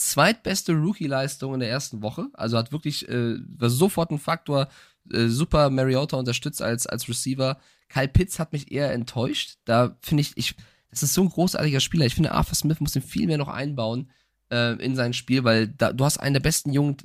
[0.00, 2.28] zweitbeste Rookie-Leistung in der ersten Woche.
[2.32, 4.68] Also hat wirklich äh, war sofort ein Faktor.
[5.12, 7.58] Äh, super Mariota unterstützt als, als Receiver.
[7.88, 9.58] Kyle Pitts hat mich eher enttäuscht.
[9.64, 10.54] Da finde ich, ich,
[10.90, 12.06] das ist so ein großartiger Spieler.
[12.06, 14.10] Ich finde, Arthur Smith muss ihn viel mehr noch einbauen
[14.50, 16.96] äh, in sein Spiel, weil da, du hast einen der besten Jungen,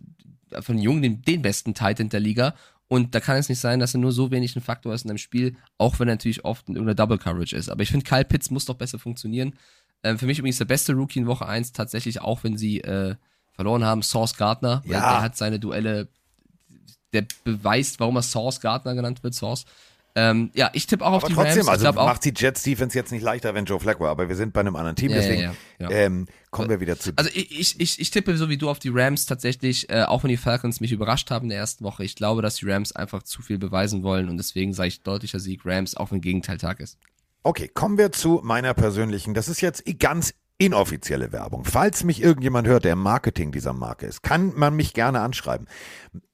[0.61, 2.55] von Jungen den, den besten Titan der Liga.
[2.87, 5.09] Und da kann es nicht sein, dass er nur so wenig ein Faktor ist in
[5.09, 7.69] einem Spiel, auch wenn er natürlich oft in irgendeiner Double Coverage ist.
[7.69, 9.55] Aber ich finde, Kyle Pitts muss doch besser funktionieren.
[10.05, 13.15] Ähm, für mich übrigens der beste Rookie in Woche 1, tatsächlich auch, wenn sie äh,
[13.53, 15.13] verloren haben, Source Gardner, weil Ja.
[15.13, 16.09] der hat seine Duelle,
[17.11, 19.65] der beweist, warum er Source Gardner genannt wird, Source.
[20.13, 21.83] Ähm, ja, ich tippe auch auf Aber die trotzdem, Rams.
[21.83, 24.59] Also macht die Jets Defense jetzt nicht leichter, wenn Joe Flacco, aber wir sind bei
[24.59, 25.89] einem anderen Team, Ja, deswegen ja, ja.
[25.89, 27.11] Ähm, kommen wir wieder zu.
[27.15, 30.29] Also ich, ich, ich, tippe so wie du auf die Rams tatsächlich, äh, auch wenn
[30.29, 32.03] die Falcons mich überrascht haben in der ersten Woche.
[32.03, 35.39] Ich glaube, dass die Rams einfach zu viel beweisen wollen und deswegen sage ich deutlicher
[35.39, 36.97] Sieg Rams, auch wenn Gegenteil Tag ist.
[37.45, 41.63] Okay, kommen wir zu meiner persönlichen, das ist jetzt ganz inoffizielle Werbung.
[41.63, 45.67] Falls mich irgendjemand hört, der im Marketing dieser Marke ist, kann man mich gerne anschreiben.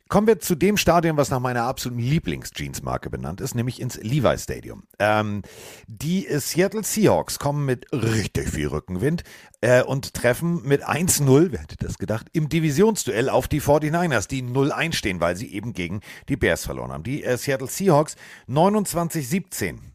[0.07, 4.38] Kommen wir zu dem Stadion, was nach meiner absoluten Lieblings-Jeans-Marke benannt ist, nämlich ins Levi
[4.38, 4.83] Stadium.
[4.99, 5.41] Ähm,
[5.88, 9.25] die Seattle Seahawks kommen mit richtig viel Rückenwind
[9.59, 14.43] äh, und treffen mit 1-0, wer hätte das gedacht, im Divisionsduell auf die 49ers, die
[14.43, 17.03] 0-1 stehen, weil sie eben gegen die Bears verloren haben.
[17.03, 18.15] Die äh, Seattle Seahawks
[18.47, 19.90] 29-17.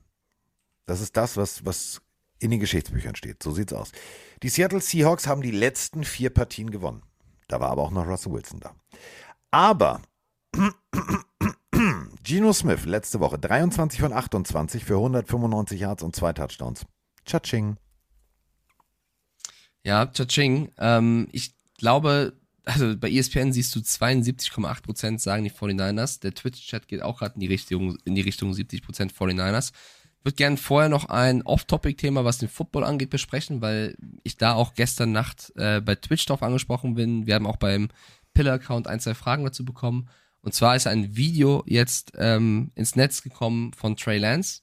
[0.87, 2.01] Das ist das, was, was
[2.39, 3.43] in den Geschichtsbüchern steht.
[3.43, 3.93] So sieht's aus.
[4.43, 7.03] Die Seattle Seahawks haben die letzten vier Partien gewonnen.
[7.49, 8.75] Da war aber auch noch Russell Wilson da.
[9.51, 10.03] Aber
[12.23, 16.87] Geno Smith letzte Woche 23 von 28 für 195 Yards und zwei Touchdowns.
[17.25, 17.77] Tschatsching.
[19.85, 20.73] Ja, Cha-Ching.
[20.79, 22.33] Ähm, ich glaube,
[22.65, 26.21] also bei ESPN siehst du 72,8% sagen die 49ers.
[26.21, 27.43] Der Twitch-Chat geht auch gerade in
[28.05, 29.73] in die Richtung 70% 49ers.
[30.23, 34.75] Würde gerne vorher noch ein Off-Topic-Thema, was den Football angeht, besprechen, weil ich da auch
[34.75, 37.27] gestern Nacht äh, bei Twitch drauf angesprochen bin.
[37.27, 37.89] Wir haben auch beim
[38.35, 40.09] Pillar-Account ein, zwei Fragen dazu bekommen.
[40.43, 44.63] Und zwar ist ein Video jetzt ähm, ins Netz gekommen von Trey Lance,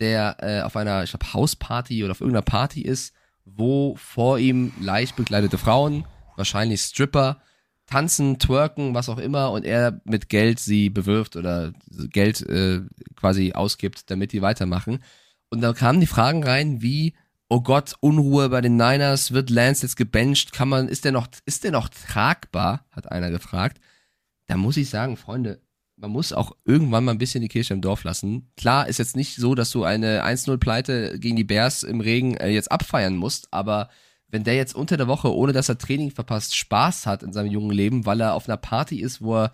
[0.00, 4.72] der äh, auf einer, ich glaube, Hausparty oder auf irgendeiner Party ist, wo vor ihm
[4.80, 6.04] leicht bekleidete Frauen,
[6.36, 7.40] wahrscheinlich Stripper,
[7.86, 11.72] tanzen, twerken, was auch immer, und er mit Geld sie bewirft oder
[12.10, 12.82] Geld äh,
[13.16, 15.02] quasi ausgibt, damit die weitermachen.
[15.50, 17.14] Und da kamen die Fragen rein, wie,
[17.48, 21.28] oh Gott, Unruhe bei den Niners, wird Lance jetzt gebencht, kann man, ist der noch,
[21.46, 23.80] ist der noch tragbar, hat einer gefragt.
[24.46, 25.60] Da muss ich sagen, Freunde,
[25.96, 28.50] man muss auch irgendwann mal ein bisschen die Kirche im Dorf lassen.
[28.56, 32.48] Klar ist jetzt nicht so, dass du eine 1-0-Pleite gegen die Bears im Regen äh,
[32.48, 33.88] jetzt abfeiern musst, aber
[34.34, 37.52] wenn der jetzt unter der Woche, ohne dass er Training verpasst, Spaß hat in seinem
[37.52, 39.52] jungen Leben, weil er auf einer Party ist, wo er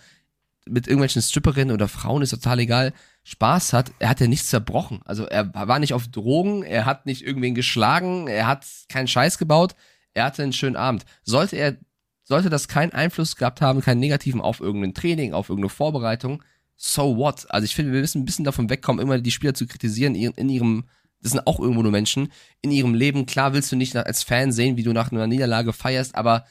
[0.66, 5.00] mit irgendwelchen Stripperinnen oder Frauen, ist total egal, Spaß hat, er hat ja nichts zerbrochen.
[5.04, 9.36] Also er war nicht auf Drogen, er hat nicht irgendwen geschlagen, er hat keinen Scheiß
[9.36, 9.74] gebaut,
[10.14, 11.04] er hatte einen schönen Abend.
[11.24, 11.76] Sollte er,
[12.24, 16.42] sollte das keinen Einfluss gehabt haben, keinen negativen auf irgendein Training, auf irgendeine Vorbereitung,
[16.76, 17.50] so what?
[17.50, 20.48] Also ich finde, wir müssen ein bisschen davon wegkommen, immer die Spieler zu kritisieren in
[20.48, 20.84] ihrem,
[21.22, 22.32] das sind auch irgendwo nur Menschen,
[22.62, 23.26] in ihrem Leben.
[23.26, 26.46] Klar willst du nicht als Fan sehen, wie du nach einer Niederlage feierst, aber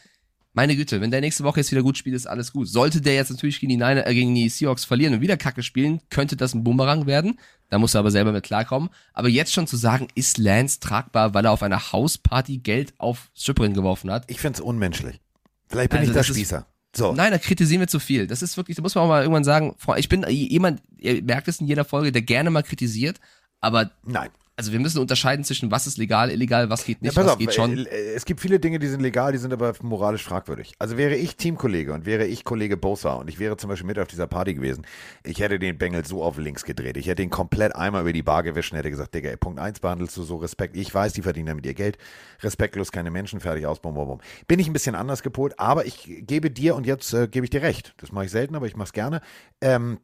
[0.53, 2.67] meine Güte, wenn der nächste Woche jetzt wieder gut spielt, ist alles gut.
[2.67, 5.63] Sollte der jetzt natürlich gegen die, Niner, äh, gegen die Seahawks verlieren und wieder Kacke
[5.63, 7.39] spielen, könnte das ein Bumerang werden.
[7.69, 8.89] Da muss er aber selber mit klarkommen.
[9.13, 13.29] Aber jetzt schon zu sagen, ist Lance tragbar, weil er auf einer Hausparty Geld auf
[13.35, 14.23] Stripperin geworfen hat?
[14.27, 15.21] Ich find's unmenschlich.
[15.67, 16.65] Vielleicht bin Also ich der Spießer.
[16.95, 17.13] So.
[17.13, 18.25] Nein, da kritisieren wir zu viel.
[18.25, 21.47] Das ist wirklich, da muss man auch mal irgendwann sagen, ich bin jemand, ihr merkt
[21.47, 23.19] es in jeder Folge, der gerne mal kritisiert,
[23.61, 24.29] aber Nein.
[24.59, 27.33] Also wir müssen unterscheiden zwischen was ist legal, illegal, was geht nicht, ja, pass was
[27.35, 27.77] auf, geht schon.
[27.77, 30.73] äh, äh, es gibt viele Dinge, die sind legal, die sind aber moralisch fragwürdig.
[30.79, 33.97] Also wäre ich Teamkollege und wäre ich Kollege Bosa und ich wäre zum Beispiel mit
[33.97, 34.85] auf dieser Party gewesen,
[35.23, 36.97] ich hätte den Bengel so auf links gedreht.
[36.97, 39.61] Ich hätte ihn komplett einmal über die Bar gewischt und hätte gesagt, Digga, ey, Punkt
[39.61, 40.75] eins behandelst du so Respekt.
[40.75, 41.97] Ich weiß, die verdienen damit ihr Geld.
[42.41, 44.21] Respektlos, keine Menschen, fertig aus, bum, bum, bum.
[44.49, 47.49] Bin ich ein bisschen anders gepolt, aber ich gebe dir und jetzt äh, gebe ich
[47.49, 47.93] dir recht.
[47.95, 49.21] Das mache ich selten, aber ich mache es gerne.
[49.61, 49.99] Ähm,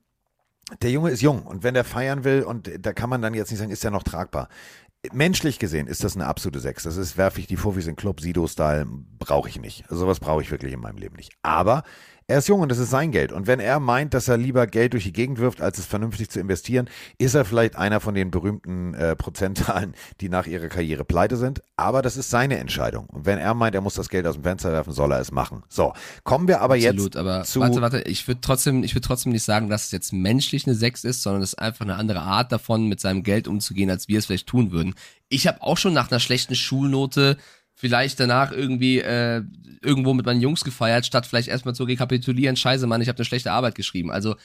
[0.82, 3.52] der Junge ist jung und wenn der feiern will und da kann man dann jetzt
[3.52, 4.50] nicht sagen, ist er noch tragbar.
[5.14, 6.84] Menschlich gesehen ist das eine absolute Sechs.
[6.84, 8.88] Das ist, werfe ich die Fufis in Club, Sido-Style,
[9.20, 9.86] brauche ich nicht.
[9.90, 11.32] Sowas brauche ich wirklich in meinem Leben nicht.
[11.44, 11.84] Aber
[12.28, 13.32] er ist jung und das ist sein Geld.
[13.32, 16.30] Und wenn er meint, dass er lieber Geld durch die Gegend wirft, als es vernünftig
[16.30, 16.90] zu investieren,
[17.20, 21.62] ist er vielleicht einer von den berühmten äh, Prozentzahlen, die nach ihrer Karriere pleite sind.
[21.76, 23.06] Aber das ist seine Entscheidung.
[23.08, 25.32] Und wenn er meint, er muss das Geld aus dem Fenster werfen, soll er es
[25.32, 25.62] machen.
[25.70, 25.94] So,
[26.24, 27.60] kommen wir aber Absolut, jetzt aber zu...
[27.60, 30.76] warte, warte, ich würde trotzdem, ich würde trotzdem nicht sagen, dass es jetzt menschlich eine
[30.76, 34.08] 6 ist, sondern es ist einfach eine andere Art davon, mit seinem Geld umzugehen, als
[34.08, 34.96] wir es vielleicht tun würden.
[35.30, 37.38] Ich habe auch schon nach einer schlechten Schulnote
[37.76, 39.44] vielleicht danach irgendwie äh,
[39.82, 43.26] irgendwo mit meinen Jungs gefeiert, statt vielleicht erstmal zu rekapitulieren, scheiße Mann, ich habe eine
[43.26, 44.12] schlechte Arbeit geschrieben.
[44.12, 44.36] Also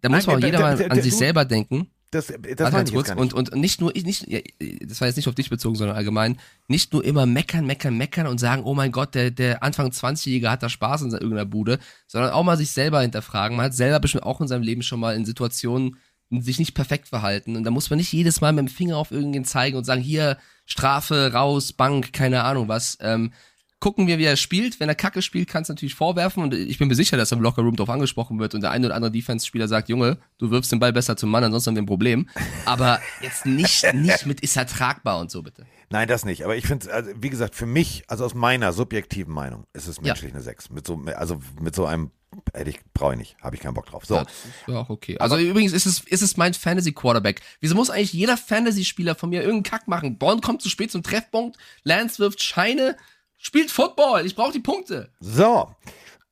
[0.00, 1.88] da muss Nein, man auch jeder mal an sich du- selber denken.
[2.10, 3.10] Das, das ganz kurz.
[3.10, 4.38] Und, und nicht nur, ich, nicht, ja,
[4.86, 6.38] das war jetzt nicht auf dich bezogen, sondern allgemein,
[6.68, 10.48] nicht nur immer meckern, meckern, meckern und sagen, oh mein Gott, der, der Anfang 20-Jährige
[10.48, 13.56] hat da Spaß in irgendeiner Bude, sondern auch mal sich selber hinterfragen.
[13.56, 15.96] Man hat selber bestimmt auch in seinem Leben schon mal in Situationen
[16.42, 17.56] sich nicht perfekt verhalten.
[17.56, 20.02] Und da muss man nicht jedes Mal mit dem Finger auf irgendwen zeigen und sagen,
[20.02, 22.96] hier, Strafe, raus, Bank, keine Ahnung was.
[23.00, 23.32] Ähm,
[23.80, 24.80] gucken wir, wie er spielt.
[24.80, 26.42] Wenn er Kacke spielt, kannst du natürlich vorwerfen.
[26.42, 28.86] Und ich bin mir sicher, dass er im Lockerroom drauf angesprochen wird und der eine
[28.86, 31.82] oder andere Defense-Spieler sagt, Junge, du wirfst den Ball besser zum Mann, ansonsten haben wir
[31.82, 32.28] ein Problem.
[32.64, 35.66] Aber jetzt nicht, nicht mit ist er tragbar und so, bitte.
[35.90, 36.44] Nein, das nicht.
[36.44, 39.96] Aber ich finde, also, wie gesagt, für mich, also aus meiner subjektiven Meinung, ist es
[39.98, 40.02] Ja.
[40.04, 40.70] menschlich eine 6.
[40.70, 42.10] Mit so, also mit so einem,
[42.52, 44.04] hätte ich, brauche ich nicht, habe ich keinen Bock drauf.
[44.04, 45.18] So, Ja, das ist ja auch okay.
[45.18, 47.40] Also übrigens ist es, ist es mein Fantasy-Quarterback.
[47.60, 50.18] Wieso muss eigentlich jeder Fantasy-Spieler von mir irgendeinen Kack machen?
[50.18, 52.96] Born kommt zu spät zum Treffpunkt, Lance wirft Scheine,
[53.38, 55.10] spielt Football, ich brauche die Punkte.
[55.20, 55.74] so.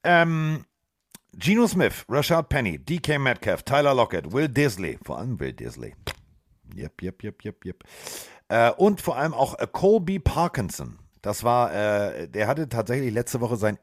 [0.04, 0.64] Ähm,
[1.34, 5.94] Geno Smith, Rashad Penny, DK Metcalf, Tyler Lockett, Will Disley, vor allem Will Disley.
[6.76, 7.84] Yep, yep, yep, yep, yep.
[8.48, 10.98] Äh, und vor allem auch äh, Colby Parkinson.
[11.22, 13.78] Das war, äh, der hatte tatsächlich letzte Woche seinen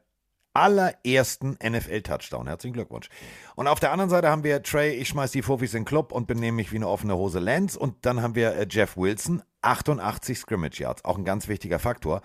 [0.54, 2.46] allerersten NFL-Touchdown.
[2.46, 3.08] Herzlichen Glückwunsch.
[3.54, 6.12] Und auf der anderen Seite haben wir Trey, ich schmeiß die Fofis in den Club
[6.12, 7.78] und benehme mich wie eine offene Hose Lance.
[7.78, 11.04] Und dann haben wir äh, Jeff Wilson, 88 Scrimmage Yards.
[11.04, 12.22] Auch ein ganz wichtiger Faktor.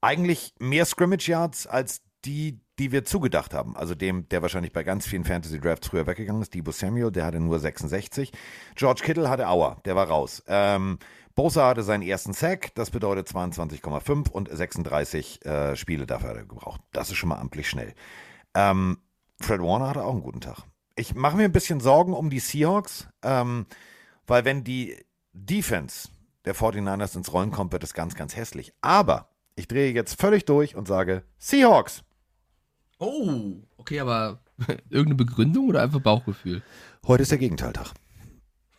[0.00, 3.76] Eigentlich mehr Scrimmage Yards als die, die wir zugedacht haben.
[3.76, 6.54] Also dem, der wahrscheinlich bei ganz vielen Fantasy Drafts früher weggegangen ist.
[6.54, 8.32] Debo Samuel, der hatte nur 66.
[8.74, 10.42] George Kittle hatte Auer, der war raus.
[10.46, 10.98] Ähm,
[11.34, 16.44] Bosa hatte seinen ersten Sack, das bedeutet 22,5 und 36 äh, Spiele dafür hat er
[16.44, 16.80] gebraucht.
[16.92, 17.94] Das ist schon mal amtlich schnell.
[18.54, 18.98] Ähm,
[19.40, 20.64] Fred Warner hatte auch einen guten Tag.
[20.94, 23.66] Ich mache mir ein bisschen Sorgen um die Seahawks, ähm,
[24.26, 24.96] weil wenn die
[25.32, 26.08] Defense
[26.44, 28.72] der 49ers ins Rollen kommt, wird es ganz, ganz hässlich.
[28.82, 32.02] Aber ich drehe jetzt völlig durch und sage Seahawks.
[32.98, 34.40] Oh, okay, aber
[34.90, 36.62] irgendeine Begründung oder einfach Bauchgefühl?
[37.06, 37.94] Heute ist der Gegenteiltag.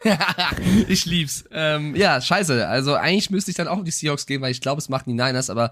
[0.88, 1.46] ich lieb's.
[1.52, 2.68] Ähm, ja, scheiße.
[2.68, 5.06] Also eigentlich müsste ich dann auch auf die Seahawks gehen, weil ich glaube, es machen
[5.08, 5.72] die Niners, aber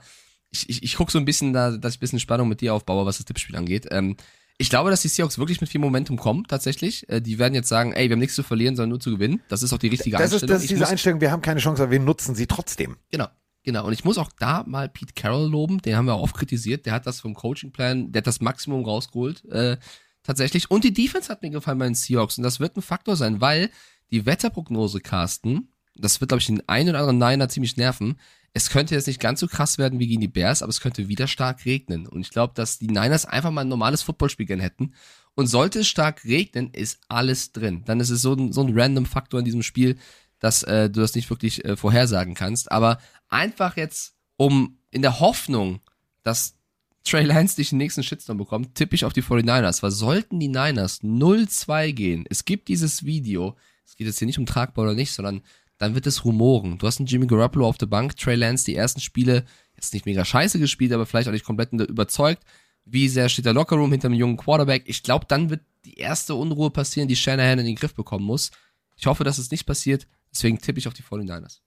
[0.51, 2.73] ich, ich, ich gucke so ein bisschen da, dass ich ein bisschen Spannung mit dir
[2.73, 3.87] aufbaue, was das Tippspiel angeht.
[3.91, 4.17] Ähm,
[4.57, 7.09] ich glaube, dass die Seahawks wirklich mit viel Momentum kommen, tatsächlich.
[7.09, 9.41] Äh, die werden jetzt sagen, ey, wir haben nichts zu verlieren, sondern nur zu gewinnen.
[9.47, 10.53] Das ist auch die richtige Das ist, Einstellung.
[10.53, 12.97] das ist Ich diese Einstellung, wir haben keine Chance, aber wir nutzen sie trotzdem.
[13.11, 13.27] Genau.
[13.63, 16.35] Genau, und ich muss auch da mal Pete Carroll loben, den haben wir auch oft
[16.35, 19.77] kritisiert, der hat das vom Coaching-Plan, der hat das Maximum rausgeholt, äh,
[20.23, 20.71] tatsächlich.
[20.71, 23.39] Und die Defense hat mir gefallen bei den Seahawks und das wird ein Faktor sein,
[23.39, 23.69] weil
[24.11, 28.19] die Wetterprognose, Carsten, das wird, glaube ich, den einen oder anderen Niner ziemlich nerven.
[28.53, 31.07] Es könnte jetzt nicht ganz so krass werden wie gegen die Bears, aber es könnte
[31.07, 32.07] wieder stark regnen.
[32.07, 34.93] Und ich glaube, dass die Niners einfach mal ein normales Footballspiel gern hätten.
[35.35, 37.83] Und sollte es stark regnen, ist alles drin.
[37.85, 39.97] Dann ist es so ein, so ein random Faktor in diesem Spiel,
[40.39, 42.71] dass äh, du das nicht wirklich äh, vorhersagen kannst.
[42.71, 45.79] Aber einfach jetzt, um in der Hoffnung,
[46.23, 46.57] dass
[47.03, 49.81] Trey Lance nicht den nächsten Shitstorm bekommt, tippe ich auf die 49ers.
[49.81, 53.55] Weil sollten die Niners 0-2 gehen, es gibt dieses Video,
[53.85, 55.41] es geht jetzt hier nicht um tragbar oder nicht, sondern
[55.77, 56.77] dann wird es rumoren.
[56.77, 59.45] Du hast einen Jimmy Garoppolo auf der Bank, Trey Lance die ersten Spiele
[59.75, 62.43] jetzt nicht mega scheiße gespielt, aber vielleicht auch nicht komplett überzeugt.
[62.85, 64.83] Wie sehr steht der Lockerroom hinter einem jungen Quarterback?
[64.85, 68.51] Ich glaube, dann wird die erste Unruhe passieren, die Shanahan in den Griff bekommen muss.
[68.95, 70.07] Ich hoffe, dass es nicht passiert.
[70.31, 71.59] Deswegen tippe ich auf die 49ers.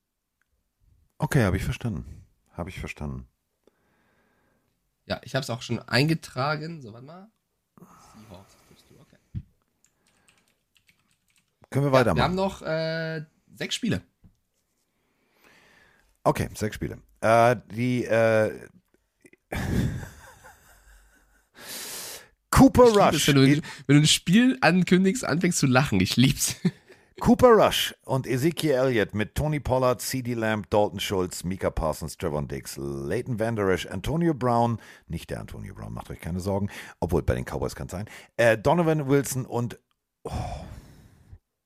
[1.18, 2.26] Okay, habe ich verstanden.
[2.52, 3.26] Habe ich verstanden.
[5.06, 6.80] Ja, ich habe es auch schon eingetragen.
[6.80, 7.28] So, warte mal.
[7.78, 9.18] Seahawks tippst du, okay.
[11.74, 12.16] Können wir Ja, weitermachen?
[12.16, 13.24] wir haben noch äh,
[13.56, 14.00] sechs Spiele.
[16.22, 16.98] Okay, sechs Spiele.
[17.20, 18.52] Äh, die äh,
[22.50, 23.14] Cooper Ich Rush.
[23.16, 23.42] es, wenn, du,
[23.88, 25.98] wenn du ein Spiel ankündigst, anfängst zu lachen.
[25.98, 26.54] Ich lieb's.
[27.20, 32.46] Cooper Rush und Ezekiel Elliott mit Tony Pollard, CD Lamb, Dalton Schultz, Mika Parsons, Trevon
[32.46, 34.78] Diggs, Leighton Vander Esch, Antonio Brown,
[35.08, 36.70] nicht der Antonio Brown, macht euch keine Sorgen,
[37.00, 38.06] obwohl bei den Cowboys kann es sein,
[38.36, 39.80] äh, Donovan Wilson und
[40.24, 40.32] oh,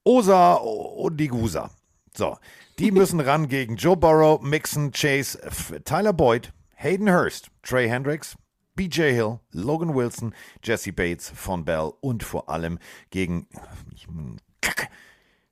[0.09, 1.69] Osa Odigusa.
[2.17, 2.39] So,
[2.79, 5.39] die müssen ran gegen Joe Burrow, Mixon, Chase,
[5.85, 8.35] Tyler Boyd, Hayden Hurst, Trey Hendricks,
[8.75, 12.79] BJ Hill, Logan Wilson, Jesse Bates, Von Bell und vor allem
[13.11, 13.49] gegen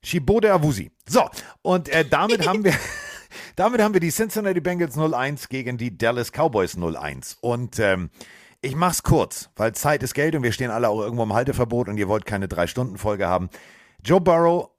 [0.03, 0.91] Shibode Awusi.
[1.07, 1.29] So,
[1.61, 2.73] und äh, damit haben wir
[3.57, 7.37] damit haben wir die Cincinnati Bengals 0-1 gegen die Dallas Cowboys 0-1.
[7.43, 8.09] Und ähm,
[8.63, 11.91] ich mach's kurz, weil Zeit ist Geld und wir stehen alle auch irgendwo im Halteverbot
[11.91, 13.51] und ihr wollt keine Drei-Stunden-Folge haben.
[14.07, 14.71] Joe Burrow,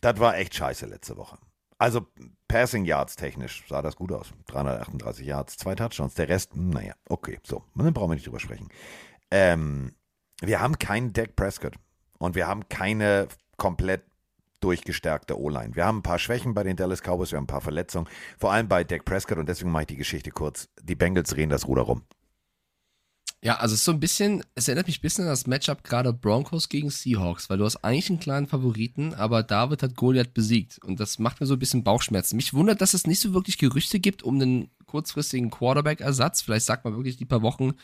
[0.00, 1.38] das war echt scheiße letzte Woche.
[1.78, 2.08] Also
[2.48, 4.32] Passing Yards technisch sah das gut aus.
[4.48, 6.14] 338 Yards, zwei Touchdowns.
[6.14, 7.62] Der Rest, hm, naja, okay, so.
[7.76, 8.68] Dann brauchen wir nicht drüber sprechen.
[9.30, 9.94] Ähm,
[10.40, 11.76] wir haben keinen Dak Prescott
[12.18, 13.28] und wir haben keine
[13.58, 14.02] komplett
[14.58, 15.76] durchgestärkte O-Line.
[15.76, 18.08] Wir haben ein paar Schwächen bei den Dallas Cowboys, wir haben ein paar Verletzungen,
[18.38, 20.68] vor allem bei Dak Prescott und deswegen mache ich die Geschichte kurz.
[20.82, 22.02] Die Bengals drehen das Ruder rum.
[23.40, 25.84] Ja, also es ist so ein bisschen, es erinnert mich ein bisschen an das Matchup
[25.84, 30.34] gerade Broncos gegen Seahawks, weil du hast eigentlich einen kleinen Favoriten, aber David hat Goliath
[30.34, 32.34] besiegt und das macht mir so ein bisschen Bauchschmerzen.
[32.34, 36.42] Mich wundert, dass es nicht so wirklich Gerüchte gibt um einen kurzfristigen Quarterback-Ersatz.
[36.42, 37.74] Vielleicht sagt man wirklich, die paar Wochen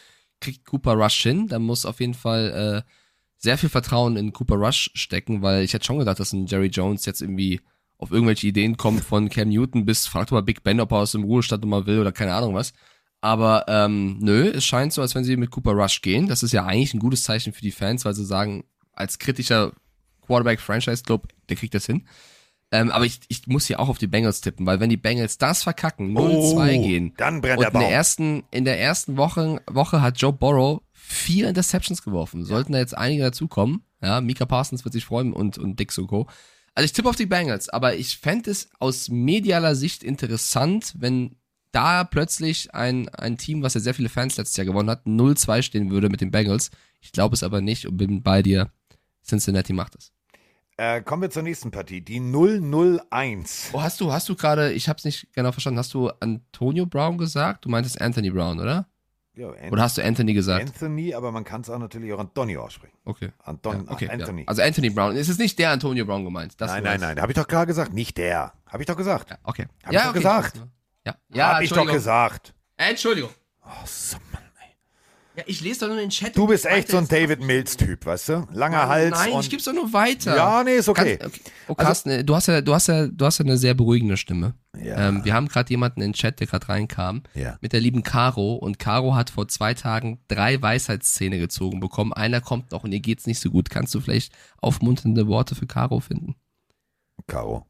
[0.40, 1.46] kriegt Cooper Rush hin.
[1.46, 2.90] Da muss auf jeden Fall äh,
[3.36, 6.68] sehr viel Vertrauen in Cooper Rush stecken, weil ich hätte schon gedacht, dass ein Jerry
[6.68, 7.60] Jones jetzt irgendwie
[7.98, 11.12] auf irgendwelche Ideen kommt von Cam Newton bis, fragt mal Big Ben, ob er aus
[11.12, 12.72] dem Ruhestand nochmal will oder keine Ahnung was.
[13.24, 16.28] Aber ähm, nö, es scheint so, als wenn sie mit Cooper Rush gehen.
[16.28, 19.72] Das ist ja eigentlich ein gutes Zeichen für die Fans, weil sie sagen, als kritischer
[20.26, 22.06] Quarterback-Franchise-Club, der kriegt das hin.
[22.70, 25.38] Ähm, aber ich, ich muss hier auch auf die Bengals tippen, weil wenn die Bengals
[25.38, 27.90] das verkacken, 0-2 Oh, gehen, dann brennt und der in der Baum.
[27.90, 32.44] ersten, in der ersten Woche, Woche hat Joe Burrow vier Interceptions geworfen.
[32.44, 36.28] Sollten da jetzt einige dazukommen, ja, Mika Parsons wird sich freuen und, und Dick Soko.
[36.74, 41.36] Also ich tippe auf die Bengals, aber ich fände es aus medialer Sicht interessant, wenn
[41.74, 45.62] da plötzlich ein, ein Team, was ja sehr viele Fans letztes Jahr gewonnen hat, 0-2
[45.62, 46.70] stehen würde mit den Bengals.
[47.00, 48.70] Ich glaube es aber nicht und bin bei dir.
[49.24, 50.12] Cincinnati macht es.
[50.76, 53.70] Äh, kommen wir zur nächsten Partie, die 001.
[53.72, 56.84] Oh, hast du, hast du gerade, ich habe es nicht genau verstanden, hast du Antonio
[56.86, 57.64] Brown gesagt?
[57.64, 58.88] Du meintest Anthony Brown, oder?
[59.36, 60.68] Ja, An- Oder hast du Anthony gesagt?
[60.68, 62.96] Anthony, aber man kann es auch natürlich auch Antonio aussprechen.
[63.04, 63.30] Okay.
[63.42, 64.42] Anton, Ja, okay, Anthony.
[64.42, 64.48] Ja.
[64.48, 65.16] Also Anthony Brown.
[65.16, 66.54] Es ist nicht der Antonio Brown gemeint.
[66.60, 68.52] Nein, nein, nein, habe ich doch gerade gesagt, nicht der.
[68.66, 69.30] Habe ich doch gesagt.
[69.30, 69.66] Ja, okay.
[69.82, 70.18] Hab ja, ich doch okay.
[70.20, 70.60] gesagt.
[71.06, 72.54] Ja, ja Hab ich doch gesagt.
[72.76, 73.30] Entschuldigung.
[73.64, 74.74] Oh, so, Mann, ey.
[75.36, 76.36] Ja, ich lese doch nur den Chat.
[76.36, 78.48] Du bist echt so ein David Mills-Typ, weißt du?
[78.52, 79.10] Langer Hals.
[79.18, 80.36] Nein, und ich geb's doch nur weiter.
[80.36, 81.16] Ja, nee, ist okay.
[81.18, 81.50] Kannst, okay.
[81.68, 84.16] Oh, Carsten, äh, du hast ja, du hast ja, du hast ja eine sehr beruhigende
[84.16, 84.54] Stimme.
[84.80, 85.08] Ja.
[85.08, 87.58] Ähm, wir haben gerade jemanden in den Chat, der gerade reinkam, Ja.
[87.60, 88.54] mit der lieben Caro.
[88.54, 92.12] Und Caro hat vor zwei Tagen drei Weisheitszähne gezogen bekommen.
[92.12, 93.70] Einer kommt noch und ihr geht's nicht so gut.
[93.70, 96.34] Kannst du vielleicht aufmunternde Worte für Caro finden?
[97.26, 97.66] Caro,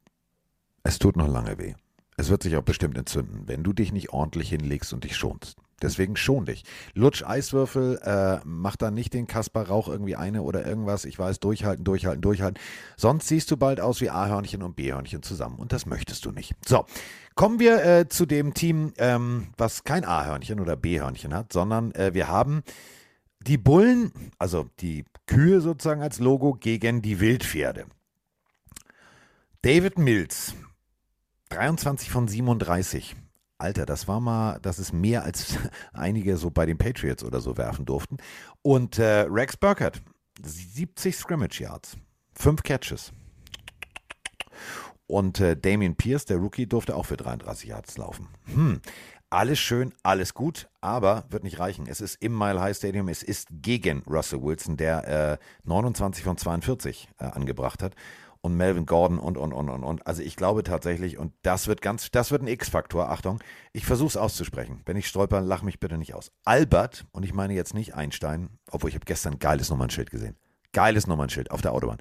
[0.83, 1.75] es tut noch lange weh.
[2.17, 5.57] Es wird sich auch bestimmt entzünden, wenn du dich nicht ordentlich hinlegst und dich schonst.
[5.83, 6.65] Deswegen schon dich.
[6.95, 11.05] Lutsch Eiswürfel, äh, mach da nicht den Kaspar Rauch irgendwie eine oder irgendwas.
[11.05, 12.63] Ich weiß, durchhalten, durchhalten, durchhalten.
[12.97, 16.55] Sonst siehst du bald aus wie A-Hörnchen und B-Hörnchen zusammen und das möchtest du nicht.
[16.65, 16.87] So,
[17.35, 22.15] kommen wir äh, zu dem Team, ähm, was kein A-Hörnchen oder B-Hörnchen hat, sondern äh,
[22.15, 22.63] wir haben
[23.41, 27.87] die Bullen, also die Kühe sozusagen als Logo gegen die Wildpferde.
[29.63, 30.55] David Mills,
[31.51, 33.17] 23 von 37.
[33.59, 35.57] Alter, das war mal, das ist mehr als
[35.93, 38.19] einige so bei den Patriots oder so werfen durften.
[38.63, 40.03] Und äh, Rex Burkhardt,
[40.43, 41.97] 70 Scrimmage Yards,
[42.35, 43.13] 5 Catches.
[45.07, 48.29] Und äh, Damian Pierce, der Rookie, durfte auch für 33 Yards laufen.
[48.53, 48.81] Hm.
[49.31, 51.87] Alles schön, alles gut, aber wird nicht reichen.
[51.89, 56.37] Es ist im Mile High Stadium, es ist gegen Russell Wilson, der äh, 29 von
[56.37, 57.97] 42 äh, angebracht hat
[58.45, 60.07] und Melvin Gordon und, und, und, und, und.
[60.07, 63.09] Also ich glaube tatsächlich, und das wird ganz, das wird ein X-Faktor.
[63.09, 63.43] Achtung,
[63.73, 64.83] ich versuche es auszusprechen.
[64.85, 66.31] Wenn ich stolper, lach mich bitte nicht aus.
[66.45, 70.37] Albert, und ich meine jetzt nicht Einstein, obwohl ich habe gestern ein geiles Nummernschild gesehen.
[70.75, 71.97] Geiles Nummernschild auf der Autobahn.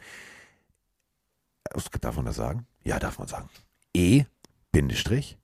[2.02, 2.68] Darf man das sagen?
[2.84, 3.48] Ja, darf man sagen.
[3.96, 4.26] E,
[4.74, 5.38] Bindestrich,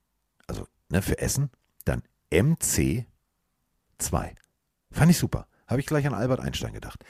[0.48, 1.50] also ne, für Essen,
[1.86, 3.06] dann MC2.
[4.92, 5.48] Fand ich super.
[5.66, 7.06] Habe ich gleich an Albert Einstein gedacht.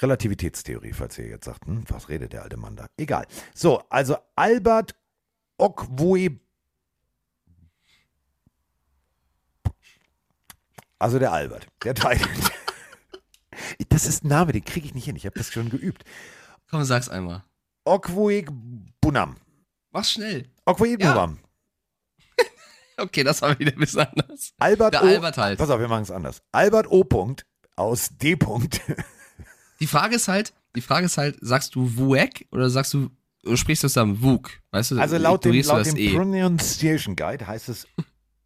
[0.00, 2.86] Relativitätstheorie, falls ihr jetzt sagt, hm, was redet der alte Mann da?
[2.96, 3.26] Egal.
[3.54, 4.94] So, also Albert
[5.58, 6.40] Okwue.
[10.98, 12.20] Also der Albert, der Teil.
[13.88, 15.14] Das ist ein Name, den kriege ich nicht hin.
[15.14, 16.02] Ich habe das schon geübt.
[16.68, 17.44] Komm, sag's einmal.
[17.84, 18.50] Okwueg
[19.00, 19.36] Bunam.
[19.92, 20.50] Mach's schnell.
[20.66, 21.12] Okwueg Ja.
[21.12, 21.38] Bunam.
[22.96, 24.52] Okay, das war wieder ein bisschen anders.
[24.58, 25.06] Albert Der O.
[25.06, 25.58] Albert halt.
[25.58, 26.42] Pass auf, wir machen es anders.
[26.50, 27.04] Albert O.
[27.04, 27.46] Punkt
[27.76, 28.34] aus D.
[28.34, 28.80] Punkt.
[29.80, 33.10] Die Frage ist halt, die Frage ist halt, sagst du Wuek oder sagst du,
[33.44, 34.50] oder sprichst du zusammen Wuk?
[34.70, 36.14] Weißt du, Also laut dem, laut dem E.
[36.14, 37.86] Pronunciation Guide heißt es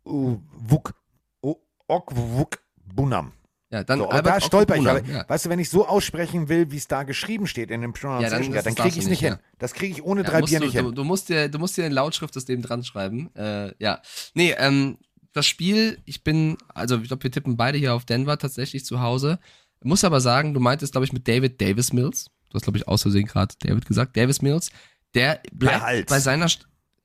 [0.04, 0.94] uh, Wuk.
[1.42, 1.54] Uh,
[1.86, 3.32] Okwuk Bunam.
[3.70, 4.88] Ja, dann So, da stolper ich.
[4.88, 5.28] Aber, ja.
[5.28, 8.54] Weißt du, wenn ich so aussprechen will, wie es da geschrieben steht in dem Pronunciation
[8.54, 9.36] es dann das kriege ich es nicht hin.
[9.58, 10.94] Das kriege ich ohne Ja, drei Bier du, nicht du, hin.
[10.94, 13.30] du musst dir, du musst dir in Lautschrift das dem dran schreiben.
[13.34, 14.00] Äh, ja.
[14.32, 14.96] Nee, ähm,
[15.34, 19.00] das Spiel, ich bin, also ich glaube, wir tippen beide hier auf Denver tatsächlich zu
[19.02, 19.38] Hause.
[19.82, 22.26] Muss aber sagen, du meintest, glaube ich, mit David Davis Mills.
[22.50, 24.16] Du hast, glaube ich, aus Versehen gerade David gesagt.
[24.16, 24.70] Davis Mills,
[25.14, 26.06] der bleibt Hals.
[26.10, 26.48] bei seiner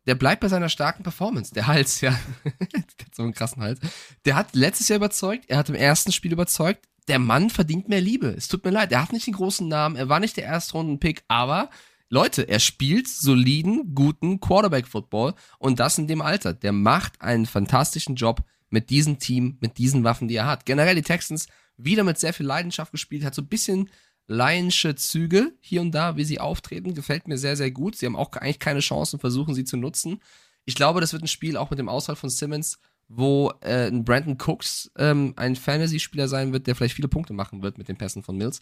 [0.06, 1.54] der bleibt bei seiner starken Performance.
[1.54, 2.12] Der Hals, ja.
[2.44, 3.80] der hat so einen krassen Hals.
[4.26, 6.86] Der hat letztes Jahr überzeugt, er hat im ersten Spiel überzeugt.
[7.08, 8.28] Der Mann verdient mehr Liebe.
[8.28, 11.24] Es tut mir leid, er hat nicht den großen Namen, er war nicht der Erstrunden-Pick,
[11.28, 11.70] aber
[12.10, 16.54] Leute, er spielt soliden, guten Quarterback-Football und das in dem Alter.
[16.54, 20.66] Der macht einen fantastischen Job mit diesem Team, mit diesen Waffen, die er hat.
[20.66, 21.48] Generell die Texans
[21.78, 23.90] wieder mit sehr viel Leidenschaft gespielt, hat so ein bisschen
[24.28, 27.96] laiensche Züge hier und da, wie sie auftreten, gefällt mir sehr, sehr gut.
[27.96, 30.22] Sie haben auch eigentlich keine Chancen, versuchen sie zu nutzen.
[30.66, 32.80] Ich glaube, das wird ein Spiel auch mit dem Ausfall von Simmons,
[33.10, 37.62] wo äh, ein Brandon Cooks ähm, ein Fantasy-Spieler sein wird, der vielleicht viele Punkte machen
[37.62, 38.62] wird mit den Pässen von Mills.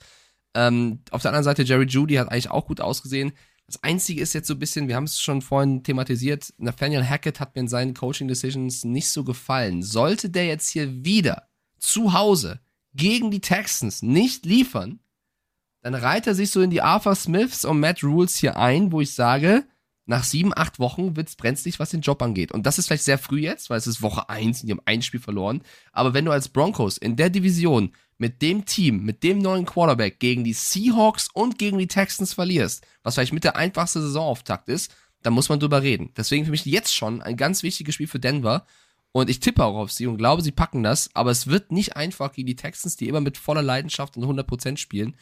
[0.53, 3.33] Ähm, auf der anderen Seite, Jerry Judy hat eigentlich auch gut ausgesehen.
[3.67, 7.39] Das Einzige ist jetzt so ein bisschen, wir haben es schon vorhin thematisiert, Nathaniel Hackett
[7.39, 9.83] hat mir in seinen Coaching-Decisions nicht so gefallen.
[9.83, 11.47] Sollte der jetzt hier wieder
[11.77, 12.59] zu Hause
[12.93, 14.99] gegen die Texans nicht liefern,
[15.81, 19.01] dann reiht er sich so in die Arthur Smiths und Matt Rules hier ein, wo
[19.01, 19.65] ich sage,
[20.05, 22.51] nach sieben, acht Wochen wird's brenzlig, was den Job angeht.
[22.51, 24.81] Und das ist vielleicht sehr früh jetzt, weil es ist Woche eins und die haben
[24.85, 25.61] ein Spiel verloren.
[25.91, 30.19] Aber wenn du als Broncos in der Division mit dem Team, mit dem neuen Quarterback
[30.19, 34.93] gegen die Seahawks und gegen die Texans verlierst, was vielleicht mit der einfachste Saisonauftakt ist,
[35.23, 36.11] dann muss man drüber reden.
[36.17, 38.65] Deswegen für mich jetzt schon ein ganz wichtiges Spiel für Denver.
[39.13, 41.09] Und ich tippe auch auf sie und glaube, sie packen das.
[41.13, 44.77] Aber es wird nicht einfach gegen die Texans, die immer mit voller Leidenschaft und 100%
[44.77, 45.17] spielen.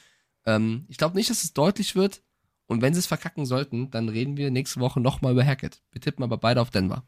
[0.46, 2.22] Ähm, ich glaube nicht, dass es deutlich wird.
[2.68, 5.82] Und wenn sie es verkacken sollten, dann reden wir nächste Woche nochmal über Hackett.
[5.92, 7.04] Wir tippen aber beide auf Denver.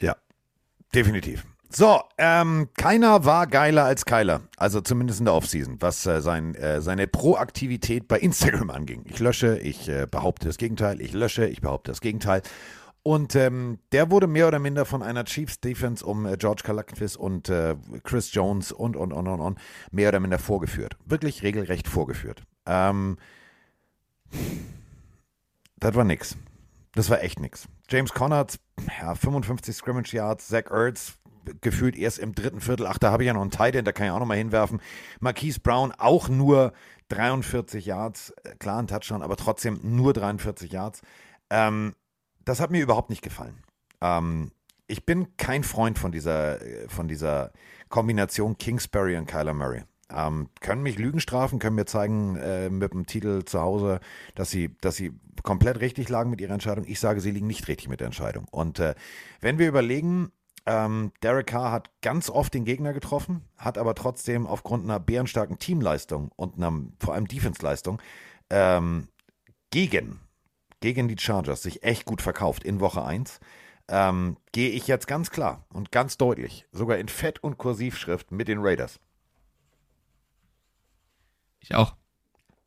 [0.00, 0.16] Ja,
[0.92, 1.46] definitiv.
[1.70, 4.40] So, ähm, keiner war geiler als Kyler.
[4.56, 9.04] Also zumindest in der Offseason, was äh, sein, äh, seine Proaktivität bei Instagram anging.
[9.04, 12.42] Ich lösche, ich äh, behaupte das Gegenteil, ich lösche, ich behaupte das Gegenteil.
[13.08, 17.16] Und ähm, der wurde mehr oder minder von einer Chiefs Defense um äh, George Kalakfis
[17.16, 17.74] und äh,
[18.04, 19.58] Chris Jones und, und, und, und, und
[19.90, 20.98] mehr oder minder vorgeführt.
[21.06, 22.42] Wirklich regelrecht vorgeführt.
[22.66, 23.16] Ähm,
[25.78, 26.36] das war nix.
[26.92, 27.66] Das war echt nix.
[27.88, 28.46] James Conner,
[29.00, 31.14] ja, 55 Scrimmage Yards, Zach Ertz,
[31.62, 32.86] gefühlt erst im dritten Viertel.
[32.86, 34.36] Ach, da habe ich ja noch einen Tight End, da kann ich auch noch mal
[34.36, 34.82] hinwerfen.
[35.18, 36.74] Marquise Brown auch nur
[37.08, 41.00] 43 Yards, äh, klar ein Touchdown, aber trotzdem nur 43 Yards.
[41.48, 41.94] Ähm,
[42.48, 43.62] das hat mir überhaupt nicht gefallen.
[44.00, 44.52] Ähm,
[44.86, 47.52] ich bin kein Freund von dieser, äh, von dieser
[47.90, 49.82] Kombination Kingsbury und Kyler Murray.
[50.10, 54.00] Ähm, können mich Lügen strafen, können mir zeigen äh, mit dem Titel zu Hause,
[54.34, 55.12] dass sie, dass sie
[55.42, 56.86] komplett richtig lagen mit ihrer Entscheidung.
[56.88, 58.46] Ich sage, sie liegen nicht richtig mit der Entscheidung.
[58.50, 58.94] Und äh,
[59.40, 60.32] wenn wir überlegen,
[60.64, 65.58] ähm, Derek Carr hat ganz oft den Gegner getroffen, hat aber trotzdem aufgrund einer bärenstarken
[65.58, 68.00] Teamleistung und einer vor allem Defense-Leistung
[68.48, 69.08] ähm,
[69.70, 70.20] gegen,
[70.80, 73.40] gegen die Chargers sich echt gut verkauft in Woche 1.
[73.88, 78.48] Ähm, gehe ich jetzt ganz klar und ganz deutlich, sogar in Fett- und Kursivschrift mit
[78.48, 79.00] den Raiders.
[81.60, 81.94] Ich auch.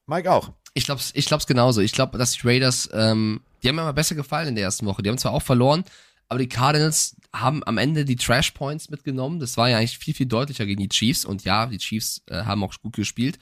[0.07, 0.51] Mike auch.
[0.73, 1.81] Ich glaube ich glaub's genauso.
[1.81, 4.85] Ich glaube, dass die Raiders, ähm, die haben mir mal besser gefallen in der ersten
[4.85, 5.03] Woche.
[5.03, 5.83] Die haben zwar auch verloren,
[6.27, 9.39] Aber die Cardinals haben am Ende die Trash Points mitgenommen.
[9.39, 11.25] Das war ja eigentlich viel, viel deutlicher gegen die Chiefs.
[11.25, 13.37] Und ja, die Chiefs äh, haben auch gut gespielt.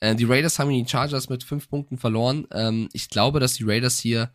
[0.00, 2.46] Äh, die Raiders haben die Chargers mit fünf Punkten verloren.
[2.52, 4.30] Ähm, ich glaube, dass die Raiders hier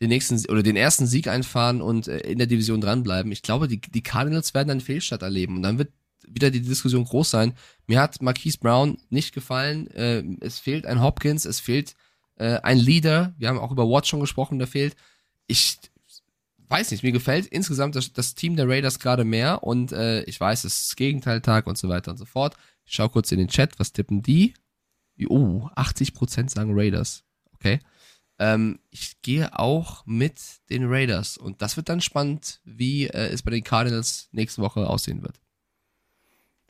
[0.00, 3.30] den nächsten oder den ersten Sieg einfahren und äh, in der Division dranbleiben.
[3.30, 5.56] Ich glaube, die, die Cardinals werden einen Fehlstart erleben.
[5.56, 5.92] Und dann wird
[6.26, 7.54] wieder die Diskussion groß sein.
[7.86, 9.88] Mir hat Marquise Brown nicht gefallen.
[9.88, 11.94] Äh, es fehlt ein Hopkins, es fehlt
[12.36, 13.34] äh, ein Leader.
[13.38, 14.96] Wir haben auch über Watt schon gesprochen, der fehlt.
[15.46, 15.78] Ich
[16.68, 20.40] weiß nicht, mir gefällt insgesamt das, das Team der Raiders gerade mehr und äh, ich
[20.40, 22.56] weiß, es ist Gegenteiltag und so weiter und so fort.
[22.86, 24.54] Ich schau kurz in den Chat, was tippen die?
[25.28, 27.24] Oh, 80% sagen Raiders.
[27.54, 27.80] Okay.
[28.38, 30.40] Ähm, ich gehe auch mit
[30.70, 34.88] den Raiders und das wird dann spannend, wie äh, es bei den Cardinals nächste Woche
[34.88, 35.40] aussehen wird.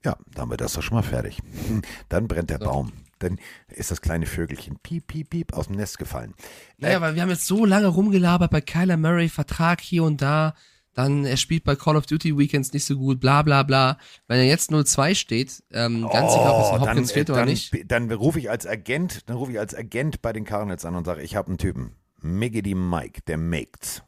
[0.05, 1.39] Ja, dann haben wir das doch schon mal fertig.
[2.09, 2.65] Dann brennt der So.
[2.65, 2.93] Baum.
[3.21, 3.39] Dann
[3.69, 6.35] ist das kleine Vögelchen piep, piep, piep aus dem Nest gefallen.
[6.77, 10.57] Naja, weil wir haben jetzt so lange rumgelabert bei Kyler Murray, Vertrag hier und da.
[10.95, 13.99] Dann, er spielt bei Call of Duty Weekends nicht so gut, bla bla bla.
[14.29, 17.49] Wenn er jetzt 0-2 steht, ähm, ganz egal, ob es Oh, Hopkins fehlt oder dann,
[17.49, 17.91] nicht.
[17.91, 21.05] Dann rufe ich als Agent, dann rufe ich als Agent bei den Cardinals an und
[21.07, 21.97] sage, ich habe einen Typen.
[22.21, 24.03] Miggity Mike, der make's.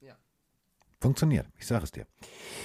[0.00, 0.16] Ja.
[1.00, 2.06] Funktioniert, ich sage es dir.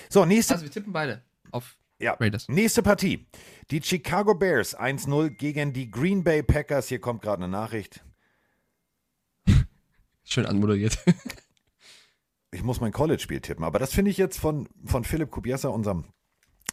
[0.10, 2.48] So, nächste, Also wir tippen beide auf ja, Raiders.
[2.48, 3.26] nächste Partie.
[3.72, 6.90] Die Chicago Bears 1-0 gegen die Green Bay Packers.
[6.90, 8.03] Hier kommt gerade eine Nachricht.
[10.24, 10.98] Schön anmoderiert.
[12.53, 16.05] Ich muss mein College-Spiel tippen, aber das finde ich jetzt von, von Philipp Kubiesa, unserem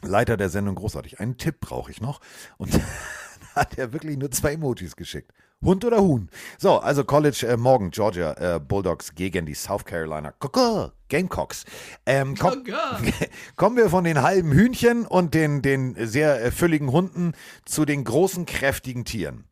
[0.03, 1.21] Leiter der Sendung, großartig.
[1.21, 2.21] Einen Tipp brauche ich noch.
[2.59, 2.79] Und
[3.55, 5.33] hat er wirklich nur zwei Emojis geschickt.
[5.63, 6.31] Hund oder Huhn?
[6.59, 11.67] So, also College äh, morgen, Georgia äh, Bulldogs gegen die South Carolina Coco Gamecocks.
[12.07, 12.65] Ähm, komm,
[13.57, 17.33] kommen wir von den halben Hühnchen und den, den sehr äh, fülligen Hunden
[17.67, 19.45] zu den großen, kräftigen Tieren.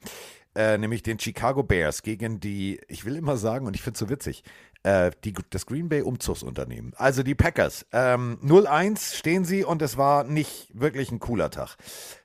[0.54, 4.00] Äh, nämlich den Chicago Bears gegen die, ich will immer sagen, und ich finde es
[4.00, 4.42] so witzig,
[4.82, 6.92] äh, die, das Green Bay Umzugsunternehmen.
[6.96, 7.86] Also die Packers.
[7.92, 11.76] Ähm, 0-1 stehen sie und es war nicht wirklich ein cooler Tag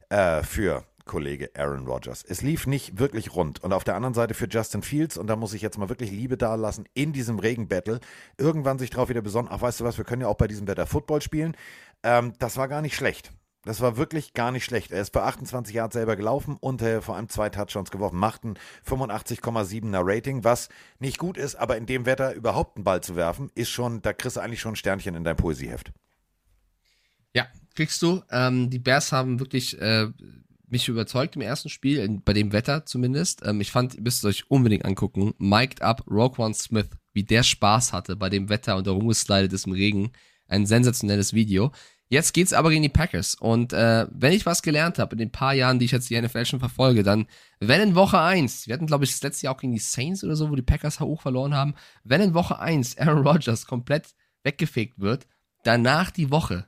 [0.09, 2.23] äh, für Kollege Aaron Rodgers.
[2.23, 3.63] Es lief nicht wirklich rund.
[3.63, 6.11] Und auf der anderen Seite für Justin Fields, und da muss ich jetzt mal wirklich
[6.11, 7.99] Liebe dalassen, in diesem Regenbattle,
[8.37, 10.67] irgendwann sich drauf wieder besonnen, ach weißt du was, wir können ja auch bei diesem
[10.67, 11.55] Wetter Football spielen.
[12.03, 13.31] Ähm, das war gar nicht schlecht.
[13.65, 14.91] Das war wirklich gar nicht schlecht.
[14.91, 18.55] Er ist bei 28 Jahren selber gelaufen und äh, vor allem zwei Touchdowns geworfen, machten
[18.85, 20.67] 85,7er Rating, was
[20.99, 24.11] nicht gut ist, aber in dem Wetter überhaupt einen Ball zu werfen, ist schon, da
[24.11, 25.93] kriegst du eigentlich schon ein Sternchen in dein Poesieheft.
[27.33, 28.21] Ja, kriegst du.
[28.29, 30.07] Ähm, die Bears haben wirklich äh,
[30.67, 33.45] mich überzeugt im ersten Spiel, in, bei dem Wetter zumindest.
[33.45, 35.33] Ähm, ich fand, ihr müsst es euch unbedingt angucken.
[35.37, 39.67] Mic'd up Roquan Smith, wie der Spaß hatte bei dem Wetter und der rumgeslidet ist
[39.67, 40.11] im Regen.
[40.47, 41.71] Ein sensationelles Video.
[42.09, 43.35] Jetzt geht's aber gegen die Packers.
[43.35, 46.21] Und äh, wenn ich was gelernt habe in den paar Jahren, die ich jetzt die
[46.21, 47.25] NFL schon verfolge, dann,
[47.59, 50.23] wenn in Woche 1, wir hatten, glaube ich, das letzte Jahr auch gegen die Saints
[50.23, 51.73] oder so, wo die Packers hoch verloren haben,
[52.03, 54.13] wenn in Woche 1 Aaron Rodgers komplett
[54.43, 55.25] weggefegt wird,
[55.63, 56.67] danach die Woche,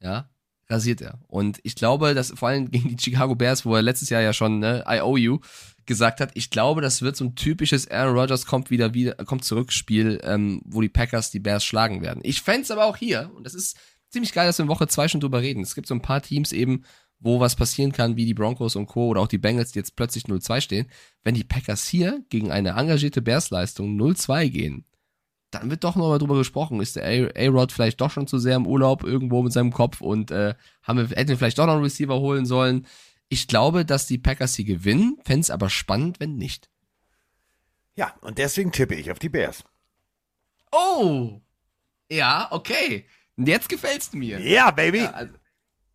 [0.00, 0.30] ja,
[0.68, 1.20] rasiert er.
[1.28, 4.32] Und ich glaube, dass vor allem gegen die Chicago Bears, wo er letztes Jahr ja
[4.32, 5.38] schon, ne, I owe you,
[5.84, 9.44] gesagt hat, ich glaube, das wird so ein typisches Aaron Rodgers kommt wieder, wieder, kommt
[9.44, 12.20] zurück Spiel, ähm, wo die Packers die Bears schlagen werden.
[12.24, 13.78] Ich fänd's aber auch hier, und das ist
[14.10, 15.62] ziemlich geil, dass wir in Woche zwei schon drüber reden.
[15.62, 16.84] Es gibt so ein paar Teams eben,
[17.18, 19.08] wo was passieren kann, wie die Broncos und Co.
[19.08, 20.90] oder auch die Bengals, die jetzt plötzlich 0-2 stehen.
[21.24, 24.84] Wenn die Packers hier gegen eine engagierte Bears-Leistung 0-2 gehen,
[25.50, 26.80] dann wird doch nochmal drüber gesprochen.
[26.80, 30.30] Ist der A-Rod vielleicht doch schon zu sehr im Urlaub irgendwo mit seinem Kopf und
[30.30, 32.86] äh, haben wir, hätten wir vielleicht doch noch einen Receiver holen sollen.
[33.28, 36.68] Ich glaube, dass die Packers hier gewinnen, fände es aber spannend, wenn nicht.
[37.96, 39.64] Ja, und deswegen tippe ich auf die Bears.
[40.70, 41.40] Oh!
[42.10, 43.06] Ja, okay.
[43.36, 44.40] Und jetzt gefällt's mir.
[44.40, 44.98] Ja, Baby.
[44.98, 45.34] Ja, also,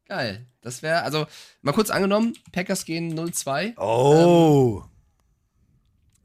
[0.05, 0.47] geil.
[0.61, 1.26] Das wäre, also,
[1.61, 3.77] mal kurz angenommen, Packers gehen 0-2.
[3.77, 4.84] Oh.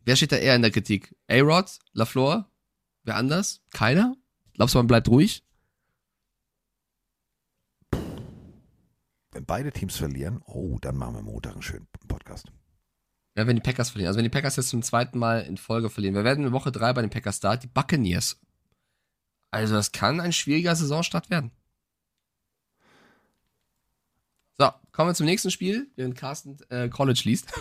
[0.04, 1.16] Wer steht da eher in der Kritik?
[1.28, 1.78] A-Rod?
[1.92, 2.50] LaFleur?
[3.04, 3.62] Wer anders?
[3.72, 4.14] Keiner?
[4.54, 5.42] Glaubst du, man bleibt ruhig?
[9.32, 12.52] Wenn beide Teams verlieren, oh, dann machen wir Montag einen schönen Podcast.
[13.36, 14.08] Ja, wenn die Packers verlieren.
[14.08, 16.14] Also wenn die Packers jetzt zum zweiten Mal in Folge verlieren.
[16.14, 18.40] Wir werden in Woche drei bei den Packers da, die Buccaneers.
[19.50, 21.50] Also das kann ein schwieriger Saisonstart werden.
[24.58, 27.52] So, kommen wir zum nächsten Spiel, während Carsten äh, College liest.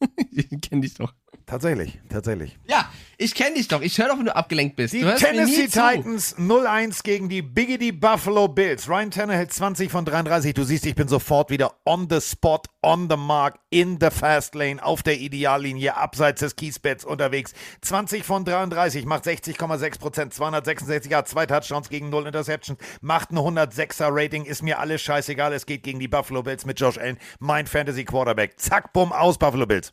[0.30, 1.12] ich kenn dich doch.
[1.44, 2.58] Tatsächlich, tatsächlich.
[2.68, 3.80] Ja, ich kenn dich doch.
[3.80, 4.92] Ich höre doch, wenn du abgelenkt bist.
[4.92, 5.66] Die Tennessee.
[5.66, 8.88] Titans 0-1 gegen die Biggity Buffalo Bills.
[8.88, 10.54] Ryan Tannehill 20 von 33.
[10.54, 14.54] Du siehst, ich bin sofort wieder on the spot, on the mark, in the fast
[14.54, 17.54] lane, auf der Ideallinie, abseits des Kiesbetts unterwegs.
[17.82, 23.38] 20 von 33, macht 60,6 Prozent, 266 Yards, zwei Touchdowns gegen 0 Interceptions, macht ein
[23.38, 25.52] 106er Rating, ist mir alles scheißegal.
[25.52, 28.60] Es geht gegen die Buffalo Bills mit Josh Allen, mein Fantasy Quarterback.
[28.60, 29.92] Zack, bumm, aus Buffalo Bills.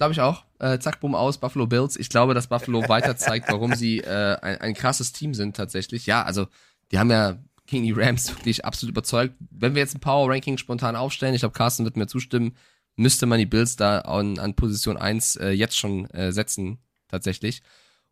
[0.00, 0.44] Glaube ich auch.
[0.60, 1.94] Äh, zack, boom, aus, Buffalo Bills.
[1.98, 6.06] Ich glaube, dass Buffalo weiter zeigt, warum sie äh, ein, ein krasses Team sind tatsächlich.
[6.06, 6.46] Ja, also
[6.90, 7.36] die haben ja
[7.66, 9.34] gegen die Rams wirklich absolut überzeugt.
[9.50, 12.56] Wenn wir jetzt ein Power-Ranking spontan aufstellen, ich glaube, Carsten wird mir zustimmen,
[12.96, 16.78] müsste man die Bills da an, an Position 1 äh, jetzt schon äh, setzen,
[17.08, 17.60] tatsächlich.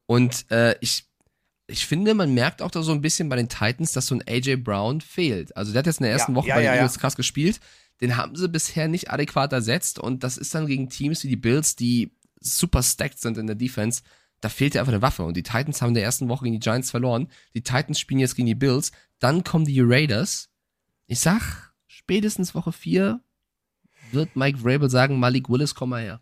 [0.04, 1.06] Und äh, ich,
[1.68, 4.24] ich finde, man merkt auch da so ein bisschen bei den Titans, dass so ein
[4.28, 5.56] AJ Brown fehlt.
[5.56, 6.74] Also der hat jetzt in der ersten Ja, Woche ja, bei den ja.
[6.74, 7.60] Eagles krass gespielt.
[8.00, 11.36] Den haben sie bisher nicht adäquat ersetzt und das ist dann gegen Teams wie die
[11.36, 14.02] Bills, die super stacked sind in der Defense.
[14.40, 15.24] Da fehlt dir einfach eine Waffe.
[15.24, 17.28] Und die Titans haben in der ersten Woche gegen die Giants verloren.
[17.54, 18.92] Die Titans spielen jetzt gegen die Bills.
[19.18, 20.48] Dann kommen die Raiders.
[21.06, 23.20] Ich sag, spätestens Woche 4
[24.12, 26.20] wird Mike Vrabel sagen, Malik Willis, komm mal her.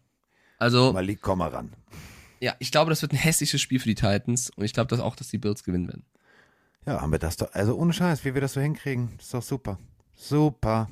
[0.58, 1.72] Also, Malik, komm mal ran.
[2.40, 5.00] ja, ich glaube, das wird ein hässliches Spiel für die Titans und ich glaube dass
[5.00, 6.06] auch, dass die Bills gewinnen werden.
[6.86, 7.52] Ja, haben wir das doch.
[7.52, 9.78] Also ohne Scheiß, wie wir das so hinkriegen, ist doch super.
[10.14, 10.88] Super.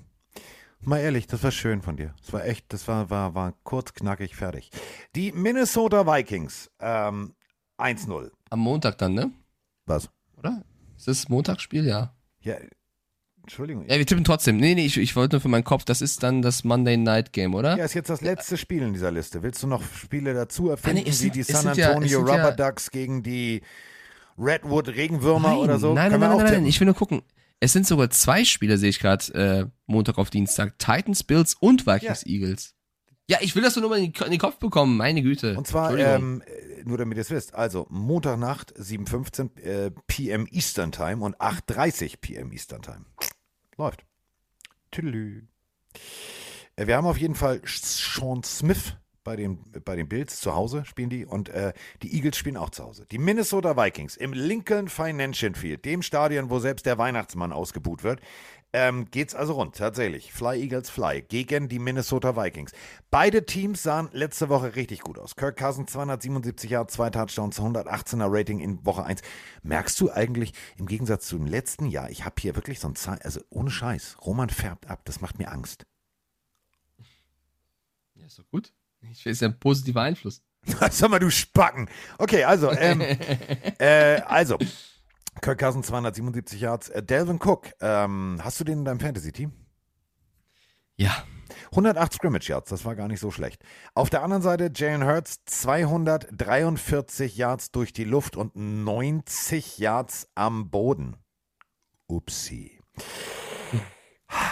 [0.84, 2.14] Mal ehrlich, das war schön von dir.
[2.20, 4.70] Das war echt, das war, war, war kurz, knackig, fertig.
[5.14, 7.34] Die Minnesota Vikings, ähm,
[7.78, 8.30] 1-0.
[8.50, 9.30] Am Montag dann, ne?
[9.86, 10.10] Was?
[10.36, 10.62] Oder?
[10.96, 11.86] Ist das Montagsspiel?
[11.86, 12.14] Ja.
[12.40, 12.56] Ja,
[13.42, 13.84] Entschuldigung.
[13.88, 14.56] Ja, wir tippen trotzdem.
[14.58, 17.32] Nee, nee, ich, ich wollte nur für meinen Kopf, das ist dann das Monday Night
[17.32, 17.76] Game, oder?
[17.76, 19.42] Ja, ist jetzt das letzte Spiel in dieser Liste.
[19.42, 22.34] Willst du noch Spiele dazu erfinden, Ah, nee, es wie die San ja- Antonio ja-
[22.34, 23.62] Rubber Ducks gegen die
[24.38, 25.92] Redwood Regenwürmer nein, oder so?
[25.94, 27.22] Nein, Können nein, nein, nein, nein, ich will nur gucken.
[27.64, 30.78] Es sind sogar zwei Spiele, sehe ich gerade, äh, Montag auf Dienstag.
[30.78, 32.74] Titans, Bills und Vikings, Eagles.
[33.26, 35.56] Ja, ich will das nur mal in, den Kopf bekommen, meine Güte.
[35.56, 40.92] Und zwar, ähm, äh, nur damit ihr es wisst, also Montagnacht 7.15 äh, PM Eastern
[40.92, 43.06] Time und 8.30 PM Eastern Time.
[43.78, 44.04] Läuft.
[44.90, 45.46] Tüdelü.
[46.76, 50.84] Äh, wir haben auf jeden Fall Sean Smith bei den, bei den Bills zu Hause
[50.84, 51.72] spielen die und äh,
[52.02, 53.06] die Eagles spielen auch zu Hause.
[53.10, 58.20] Die Minnesota Vikings im Lincoln Financial Field, dem Stadion, wo selbst der Weihnachtsmann ausgebuht wird,
[58.74, 60.32] ähm, geht's also rund, tatsächlich.
[60.32, 62.72] Fly Eagles Fly gegen die Minnesota Vikings.
[63.08, 65.36] Beide Teams sahen letzte Woche richtig gut aus.
[65.36, 69.22] Kirk Cousins 277 Jahre, zwei Touchdowns, 118er Rating in Woche 1.
[69.62, 72.96] Merkst du eigentlich im Gegensatz zu dem letzten Jahr, ich habe hier wirklich so ein
[72.96, 75.86] Zahl, also ohne Scheiß, Roman färbt ab, das macht mir Angst.
[78.16, 78.72] ja, ist doch gut.
[79.10, 80.42] Ich ist ja ein positiver Einfluss.
[80.90, 81.88] Sag mal, du Spacken.
[82.18, 83.00] Okay, also, ähm,
[83.78, 84.58] äh, also,
[85.40, 86.88] Kirk Cousins 277 Yards.
[86.88, 89.52] Äh, Delvin Cook, ähm, hast du den in deinem Fantasy-Team?
[90.96, 91.24] Ja.
[91.70, 93.62] 108 Scrimmage Yards, das war gar nicht so schlecht.
[93.94, 100.70] Auf der anderen Seite Jalen Hurts 243 Yards durch die Luft und 90 Yards am
[100.70, 101.16] Boden.
[102.06, 102.78] Upsi.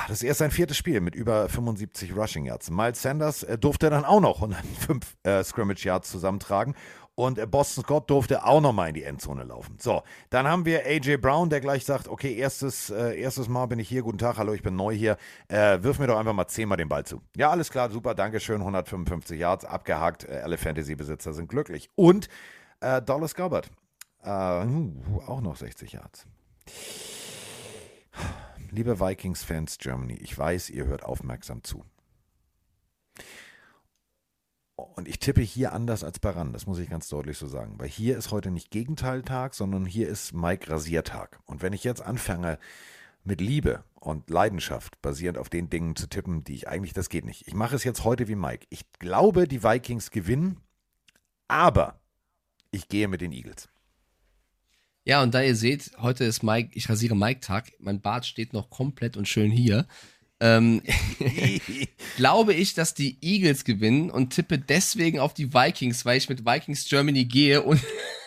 [0.09, 2.71] Das ist erst sein viertes Spiel mit über 75 Rushing Yards.
[2.71, 6.75] Miles Sanders äh, durfte dann auch noch 105 äh, Scrimmage Yards zusammentragen.
[7.15, 9.77] Und äh, Boston Scott durfte auch noch mal in die Endzone laufen.
[9.79, 13.79] So, dann haben wir AJ Brown, der gleich sagt, okay, erstes, äh, erstes Mal bin
[13.79, 15.19] ich hier, guten Tag, hallo, ich bin neu hier.
[15.49, 17.21] Äh, wirf mir doch einfach mal zehnmal den Ball zu.
[17.37, 21.91] Ja, alles klar, super, danke schön, 155 Yards, abgehakt, äh, alle Fantasy-Besitzer sind glücklich.
[21.97, 22.29] Und
[22.81, 23.71] äh, Dallas Gabbard,
[24.25, 26.27] äh, uh, auch noch 60 Yards.
[28.75, 31.85] Liebe Vikings-Fans Germany, ich weiß, ihr hört aufmerksam zu.
[34.77, 37.79] Und ich tippe hier anders als bei RAN, das muss ich ganz deutlich so sagen.
[37.79, 41.39] Weil hier ist heute nicht Gegenteiltag, sondern hier ist Mike Rasiertag.
[41.45, 42.59] Und wenn ich jetzt anfange,
[43.25, 47.27] mit Liebe und Leidenschaft basierend auf den Dingen zu tippen, die ich eigentlich, das geht
[47.27, 47.47] nicht.
[47.47, 48.67] Ich mache es jetzt heute wie Mike.
[48.71, 50.61] Ich glaube, die Vikings gewinnen,
[51.47, 52.01] aber
[52.71, 53.69] ich gehe mit den Eagles.
[55.05, 57.73] Ja, und da ihr seht, heute ist Mike, ich rasiere Mike-Tag.
[57.81, 59.87] Mein Bart steht noch komplett und schön hier.
[60.39, 60.83] Ähm,
[62.17, 66.47] glaube ich, dass die Eagles gewinnen und tippe deswegen auf die Vikings, weil ich mit
[66.47, 67.81] Vikings Germany gehe und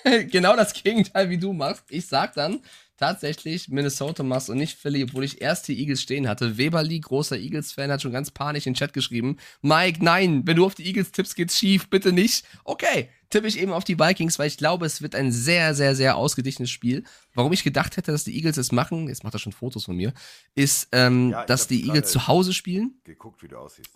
[0.32, 1.84] genau das Gegenteil wie du machst.
[1.90, 2.60] Ich sag dann
[2.98, 6.58] tatsächlich Minnesota machst und nicht Philly, obwohl ich erst die Eagles stehen hatte.
[6.58, 9.38] Weberly, großer Eagles-Fan, hat schon ganz panisch in den Chat geschrieben.
[9.62, 12.46] Mike, nein, wenn du auf die Eagles tippst, geht's schief, bitte nicht.
[12.64, 15.96] Okay, tippe ich eben auf die Vikings, weil ich glaube, es wird ein sehr, sehr,
[15.96, 17.04] sehr ausgeglichenes Spiel.
[17.34, 19.96] Warum ich gedacht hätte, dass die Eagles es machen, jetzt macht er schon Fotos von
[19.96, 20.14] mir,
[20.56, 23.90] ist, ähm, Ja, dass die Eagles zu Hause spielen Geguckt, wie du aussiehst.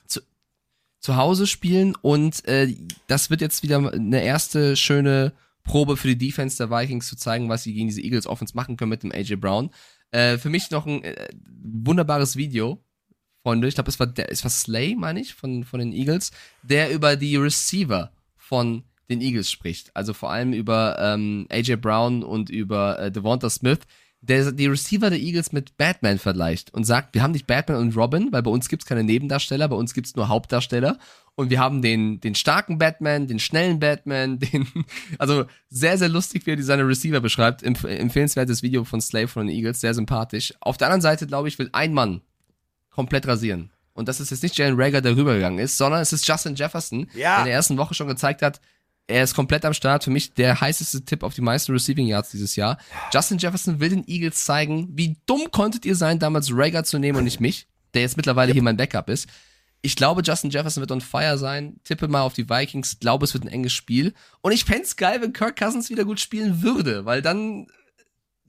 [0.99, 2.75] zu Hause spielen und äh,
[3.07, 5.31] das wird jetzt wieder eine erste schöne
[5.69, 8.75] Probe für die Defense der Vikings zu zeigen, was sie gegen diese Eagles Offense machen
[8.75, 9.69] können mit dem AJ Brown.
[10.09, 11.29] Äh, für mich noch ein äh,
[11.63, 12.83] wunderbares Video,
[13.43, 13.67] Freunde.
[13.67, 16.31] Ich glaube, es war der, es war Slay, meine ich, von, von den Eagles,
[16.63, 19.95] der über die Receiver von den Eagles spricht.
[19.95, 23.81] Also vor allem über ähm, AJ Brown und über äh, Devonta Smith,
[24.21, 27.95] der die Receiver der Eagles mit Batman vergleicht und sagt, wir haben nicht Batman und
[27.95, 30.97] Robin, weil bei uns gibt's keine Nebendarsteller, bei uns gibt's nur Hauptdarsteller.
[31.35, 34.67] Und wir haben den, den starken Batman, den schnellen Batman, den,
[35.17, 37.63] also sehr, sehr lustig, wie er die seine Receiver beschreibt.
[37.63, 40.53] Empf empfehlenswertes Video von Slave von den Eagles, sehr sympathisch.
[40.59, 42.21] Auf der anderen Seite, glaube ich, will ein Mann
[42.89, 43.71] komplett rasieren.
[43.93, 47.09] Und das ist jetzt nicht Jalen Rager, der rübergegangen ist, sondern es ist Justin Jefferson,
[47.13, 47.35] Ja.
[47.35, 48.59] der in der ersten Woche schon gezeigt hat,
[49.09, 50.03] er ist komplett am Start.
[50.03, 52.77] Für mich der heißeste Tipp auf die meisten Receiving Yards dieses Jahr.
[53.11, 57.17] Justin Jefferson will den Eagles zeigen, wie dumm konntet ihr sein, damals Rager zu nehmen
[57.17, 59.27] und nicht mich, der jetzt mittlerweile hier mein Backup ist.
[59.81, 61.79] Ich glaube, Justin Jefferson wird on fire sein.
[61.83, 62.99] Tippe mal auf die Vikings.
[62.99, 64.13] Glaube, es wird ein enges Spiel.
[64.41, 67.67] Und ich fänd's geil, wenn Kirk Cousins wieder gut spielen würde, weil dann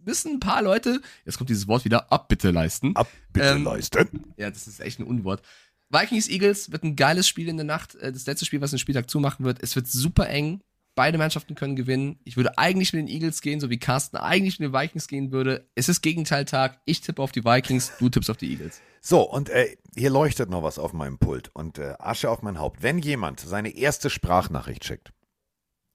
[0.05, 2.97] müssen ein paar Leute, jetzt kommt dieses Wort wieder, Abbitte leisten.
[2.97, 4.35] Ab bitte Ähm, leisten.
[4.37, 5.43] Ja, das ist echt ein Unwort.
[5.91, 7.95] Vikings Eagles wird ein geiles Spiel in der Nacht.
[7.97, 9.63] Äh, Das letzte Spiel, was den Spieltag zumachen wird.
[9.63, 10.61] Es wird super eng.
[10.95, 12.19] Beide Mannschaften können gewinnen.
[12.25, 15.31] Ich würde eigentlich mit den Eagles gehen, so wie Carsten eigentlich mit den Vikings gehen
[15.31, 15.69] würde.
[15.75, 16.81] Es ist Gegenteiltag.
[16.85, 18.81] Ich tippe auf die Vikings, du tippst auf die Eagles.
[19.01, 22.59] So, und äh, hier leuchtet noch was auf meinem Pult und äh, Asche auf mein
[22.59, 22.83] Haupt.
[22.83, 25.13] Wenn jemand seine erste Sprachnachricht schickt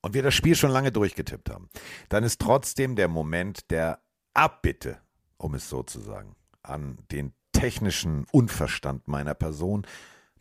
[0.02, 1.70] und wir das Spiel schon lange durchgetippt haben,
[2.10, 4.00] dann ist trotzdem der Moment der
[4.34, 4.98] Abbitte,
[5.38, 9.86] um es so zu sagen, an den technischen Unverstand meiner Person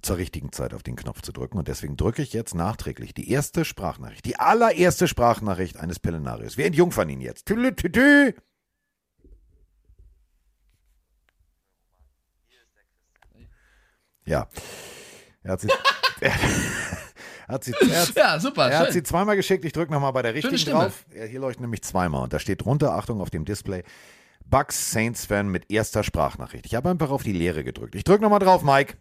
[0.03, 1.57] zur richtigen Zeit auf den Knopf zu drücken.
[1.59, 6.57] Und deswegen drücke ich jetzt nachträglich die erste Sprachnachricht, die allererste Sprachnachricht eines Pillenarius.
[6.59, 7.47] Wir entjungfern ihn jetzt.
[7.47, 8.35] Tülü, tü, tü.
[14.27, 14.49] Ja.
[15.43, 15.69] Er hat sie,
[16.21, 16.33] er,
[17.49, 18.71] hat sie, er hat, Ja, super.
[18.71, 19.65] er hat sie zweimal geschickt.
[19.65, 21.05] Ich drücke nochmal bei der richtigen drauf.
[21.15, 22.23] Ja, hier leuchten nämlich zweimal.
[22.25, 23.85] Und da steht drunter, Achtung auf dem Display,
[24.45, 26.67] Bucks Saints Fan mit erster Sprachnachricht.
[26.67, 27.95] Ich habe einfach auf die Leere gedrückt.
[27.95, 28.97] Ich drücke nochmal drauf, Mike.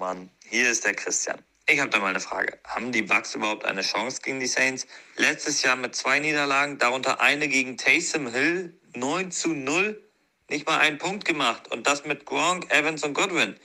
[0.00, 0.30] Roman.
[0.44, 1.38] Hier ist der Christian.
[1.66, 2.58] Ich habe da mal eine Frage.
[2.64, 4.86] Haben die Bucks überhaupt eine Chance gegen die Saints?
[5.16, 10.02] Letztes Jahr mit zwei Niederlagen, darunter eine gegen Taysom Hill, 9 zu 0,
[10.48, 11.68] nicht mal einen Punkt gemacht.
[11.70, 13.56] Und das mit Gronk, Evans und Godwin.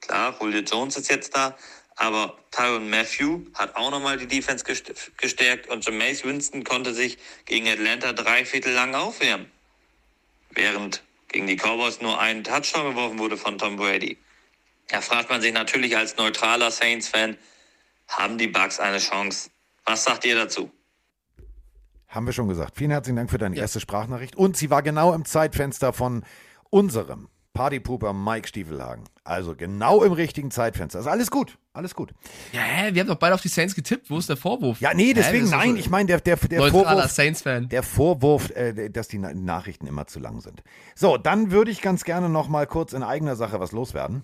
[0.00, 1.56] Klar, Julio Jones ist jetzt da,
[1.96, 7.18] aber Tyron Matthew hat auch nochmal die Defense gest- gestärkt und Jameis Winston konnte sich
[7.44, 9.50] gegen Atlanta drei Viertel lang aufwärmen.
[10.50, 14.18] Während gegen die Cowboys nur ein Touchdown geworfen wurde von Tom Brady.
[14.88, 17.36] Da fragt man sich natürlich als neutraler Saints-Fan,
[18.08, 19.50] haben die Bucks eine Chance?
[19.84, 20.70] Was sagt ihr dazu?
[22.08, 22.76] Haben wir schon gesagt.
[22.76, 24.36] Vielen herzlichen Dank für deine erste Sprachnachricht.
[24.36, 26.24] Und sie war genau im Zeitfenster von
[26.70, 29.04] unserem Partypooper Mike Stiefelhagen.
[29.24, 30.98] Also genau im richtigen Zeitfenster.
[30.98, 31.56] Also alles gut.
[31.72, 32.12] Alles gut.
[32.52, 34.10] Ja, hä, wir haben doch beide auf die Saints getippt.
[34.10, 34.80] Wo ist der Vorwurf?
[34.80, 35.76] Ja, nee, Hä, deswegen doch nein.
[35.76, 37.68] Ich meine, der, der, der Vorwurf, Saints-Fan.
[37.70, 40.62] der Vorwurf, äh, dass die Na- Nachrichten immer zu lang sind.
[40.94, 44.22] So, dann würde ich ganz gerne noch mal kurz in eigener Sache was loswerden.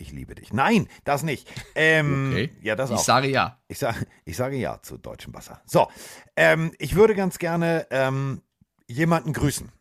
[0.00, 0.52] Ich liebe dich.
[0.52, 1.50] Nein, das nicht.
[1.74, 2.50] Ähm, Okay.
[2.62, 3.02] Ja, das Ich auch.
[3.04, 3.58] sage ja.
[3.66, 5.60] Ich, sag, ich sage ja zu deutschem Wasser.
[5.66, 5.88] So,
[6.36, 8.40] ähm, ich würde ganz gerne ähm,
[8.86, 9.72] jemanden grüßen.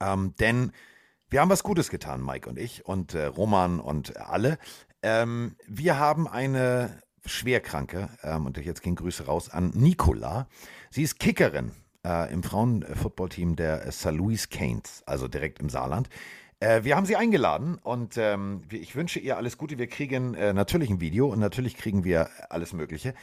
[0.00, 0.72] Ähm, denn
[1.30, 4.58] wir haben was Gutes getan, Mike und ich und äh, Roman und alle.
[5.02, 10.48] Ähm, wir haben eine Schwerkranke, ähm, und jetzt gehen Grüße raus an Nicola.
[10.90, 11.70] Sie ist Kickerin
[12.04, 14.10] äh, im Frauenfootballteam der äh, St.
[14.10, 16.08] Louis Canes, also direkt im Saarland.
[16.58, 19.78] Äh, wir haben sie eingeladen und ähm, ich wünsche ihr alles Gute.
[19.78, 23.14] Wir kriegen äh, natürlich ein Video und natürlich kriegen wir alles Mögliche.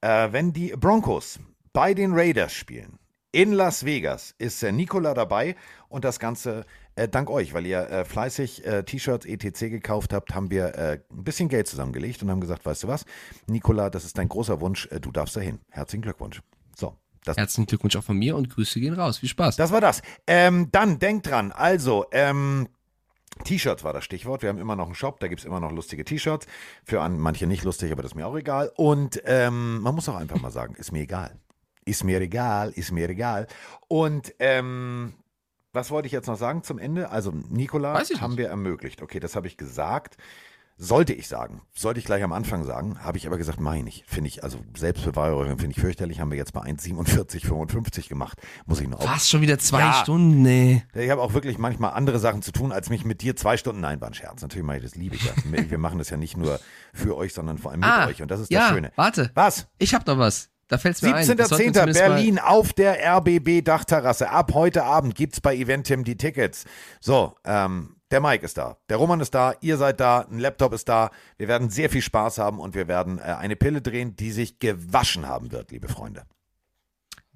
[0.00, 1.40] Äh, wenn die Broncos
[1.72, 5.54] bei den Raiders spielen, in Las Vegas, ist äh, Nicola dabei
[5.88, 6.64] und das Ganze
[6.98, 9.70] äh, dank euch, weil ihr äh, fleißig äh, T-Shirts etc.
[9.70, 13.04] gekauft habt, haben wir äh, ein bisschen Geld zusammengelegt und haben gesagt, weißt du was,
[13.46, 15.60] Nicola, das ist dein großer Wunsch, äh, du darfst dahin.
[15.70, 16.42] Herzlichen Glückwunsch.
[16.76, 19.18] So, das Herzlichen Glückwunsch auch von mir und Grüße gehen raus.
[19.18, 19.56] Viel Spaß.
[19.56, 20.02] das war das.
[20.26, 22.68] Ähm, dann denkt dran, also, ähm,
[23.44, 24.42] T-Shirts war das Stichwort.
[24.42, 26.46] Wir haben immer noch einen Shop, da gibt es immer noch lustige T-Shirts.
[26.84, 28.72] Für an, manche nicht lustig, aber das ist mir auch egal.
[28.76, 31.38] Und ähm, man muss auch einfach mal sagen, ist mir egal.
[31.84, 33.46] Ist mir egal, ist mir egal.
[33.86, 35.14] Und ähm,
[35.72, 37.10] was wollte ich jetzt noch sagen zum Ende?
[37.10, 39.02] Also, Nikola haben wir ermöglicht.
[39.02, 40.16] Okay, das habe ich gesagt.
[40.80, 41.62] Sollte ich sagen.
[41.74, 43.02] Sollte ich gleich am Anfang sagen.
[43.02, 44.04] Habe ich aber gesagt, meine ich.
[44.06, 46.20] Finde ich, also Selbstbeweihräucherung finde ich fürchterlich.
[46.20, 48.38] Haben wir jetzt bei 1,47,55 gemacht.
[48.66, 49.92] Muss ich noch Fast schon wieder zwei Ja.
[49.94, 50.84] Stunden, nee.
[50.94, 53.80] ich habe auch wirklich manchmal andere Sachen zu tun, als mich mit dir zwei Stunden.
[53.80, 54.40] Nein, war ein Scherz.
[54.42, 55.32] Natürlich mache ich das, liebe ich ja.
[55.70, 56.60] Wir machen das ja nicht nur
[56.94, 58.22] für euch, sondern vor allem mit Ah, euch.
[58.22, 58.92] Und das ist ja, das Schöne.
[58.94, 59.30] warte.
[59.34, 59.66] Was?
[59.78, 60.48] Ich hab noch was.
[60.68, 61.26] Da fällt's mir ein.
[61.36, 61.72] Das sollten wir 17.10.
[61.74, 64.30] zumindest mal- Berlin auf der RBB Dachterrasse.
[64.30, 66.64] Ab heute Abend gibt's bei Eventim die Tickets.
[67.00, 70.72] So, ähm, der Mike ist da, der Roman ist da, ihr seid da, ein Laptop
[70.72, 71.10] ist da.
[71.36, 74.58] Wir werden sehr viel Spaß haben und wir werden äh, eine Pille drehen, die sich
[74.60, 76.22] gewaschen haben wird, liebe Freunde.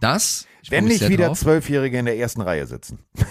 [0.01, 0.47] Das?
[0.69, 1.39] Wenn nicht wieder drauf.
[1.41, 2.99] Zwölfjährige in der ersten Reihe sitzen.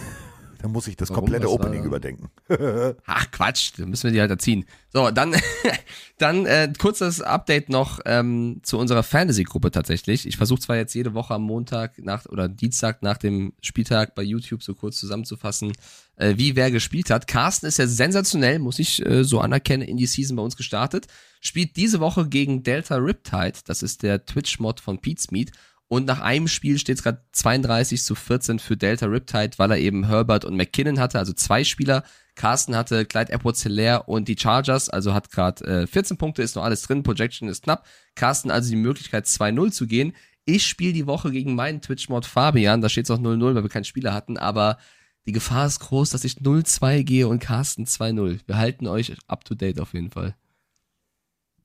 [0.62, 1.22] Dann muss ich das Warum?
[1.24, 1.88] komplette war Opening da?
[1.88, 2.30] überdenken.
[3.06, 4.66] Ach Quatsch, dann müssen wir die halt erziehen.
[4.94, 5.36] So, dann,
[6.18, 10.28] dann äh, kurzes Update noch ähm, zu unserer Fantasy-Gruppe tatsächlich.
[10.28, 14.22] Ich versuche zwar jetzt jede Woche am Montag nach oder Dienstag nach dem Spieltag bei
[14.22, 15.74] YouTube so kurz zusammenzufassen,
[16.18, 17.28] äh, wie wer gespielt hat.
[17.28, 21.08] Carsten ist ja sensationell, muss ich äh, so anerkennen, in die Season bei uns gestartet.
[21.40, 25.52] Spielt diese Woche gegen Delta Riptide, das ist der Twitch-Mod von Pete's Meat.
[25.92, 29.78] Und nach einem Spiel steht es gerade 32 zu 14 für Delta Riptide, weil er
[29.78, 32.06] eben Herbert und McKinnon hatte, also zwei Spieler.
[32.36, 36.56] Carsten hatte Clyde edwards hilaire und die Chargers, also hat gerade äh, 14 Punkte, ist
[36.56, 37.86] noch alles drin, Projection ist knapp.
[38.16, 40.14] Carsten also die Möglichkeit 2-0 zu gehen.
[40.46, 43.70] Ich spiele die Woche gegen meinen Twitch-Mod Fabian, da steht es auch 0-0, weil wir
[43.70, 44.78] keinen Spieler hatten, aber
[45.26, 48.40] die Gefahr ist groß, dass ich 0-2 gehe und Carsten 2-0.
[48.46, 50.38] Wir halten euch up to date auf jeden Fall.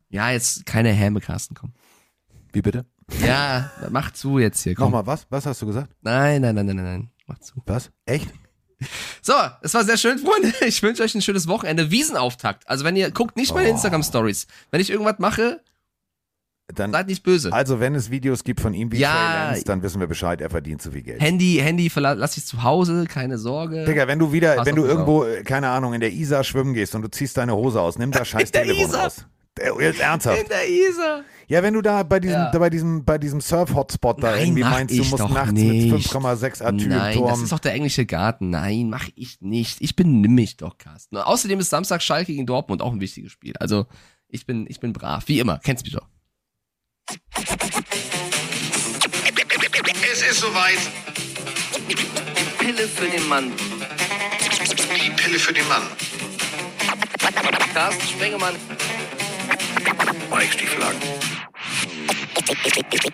[0.09, 1.75] Ja, jetzt keine Häme, Carsten, komm.
[2.53, 2.87] Wie bitte?
[3.25, 4.75] Ja, mach zu jetzt hier.
[4.75, 4.87] Komm.
[4.93, 5.27] Nochmal, was?
[5.31, 5.91] Was hast du gesagt?
[6.03, 7.11] Nein, nein, nein, nein, nein, nein.
[7.27, 7.55] Mach zu.
[7.67, 7.91] Was?
[8.05, 8.29] Echt?
[9.23, 10.53] So, es war sehr schön, Freunde.
[10.67, 11.91] Ich wünsche euch ein schönes Wochenende.
[11.91, 12.69] Wiesenauftakt.
[12.69, 13.73] Also wenn ihr guckt nicht meine Oh.
[13.73, 14.47] Instagram Stories.
[14.71, 15.63] Wenn ich irgendwas mache,
[16.75, 17.53] Dann, seid nicht böse.
[17.53, 19.51] also, wenn es Videos gibt von ihm wie Ja.
[19.51, 21.23] Lance, dann wissen wir Bescheid, er verdient zu viel Geld.
[21.23, 23.85] Handy, Handy lass ich zu Hause, keine Sorge.
[23.85, 26.13] Digga, wenn du wieder, Pass wenn du auf dich irgendwo, äh, keine Ahnung, in der
[26.13, 29.25] Isar schwimmen gehst und du ziehst deine Hose aus, nimm das scheiß der Telefon raus.
[29.57, 30.43] Der, jetzt ernsthaft.
[30.43, 31.23] In der Isar.
[31.49, 32.51] Ja, wenn du da bei diesem, Ja.
[32.51, 35.91] da bei diesem, bei diesem Surf-Hotspot da Nein, irgendwie meinst, du musst nachts nicht.
[35.93, 38.51] mit 5,6 Nein, das ist doch der englische Garten.
[38.51, 39.81] Nein, mach ich nicht.
[39.81, 41.17] Ich benimm mich doch, Carsten.
[41.17, 43.55] Und außerdem ist Samstag Schalke gegen Dortmund auch ein wichtiges Spiel.
[43.59, 43.87] Also,
[44.29, 45.25] ich bin, ich bin brav.
[45.29, 45.59] Wie immer.
[45.63, 46.07] Kennst mich doch.
[50.13, 50.79] Es ist soweit.
[52.59, 53.53] Pille für den Mann.
[53.53, 55.83] Die Pille für den Mann.
[57.73, 58.55] Carsten Spengemann.
[60.31, 61.01] Mike Stieflagen.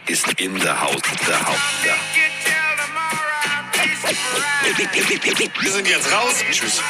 [0.06, 1.00] Ist in der Haus.
[1.26, 1.58] Der Haus.
[1.84, 1.94] Der.
[5.62, 6.44] Wir sind jetzt raus.
[6.50, 6.82] Tschüss.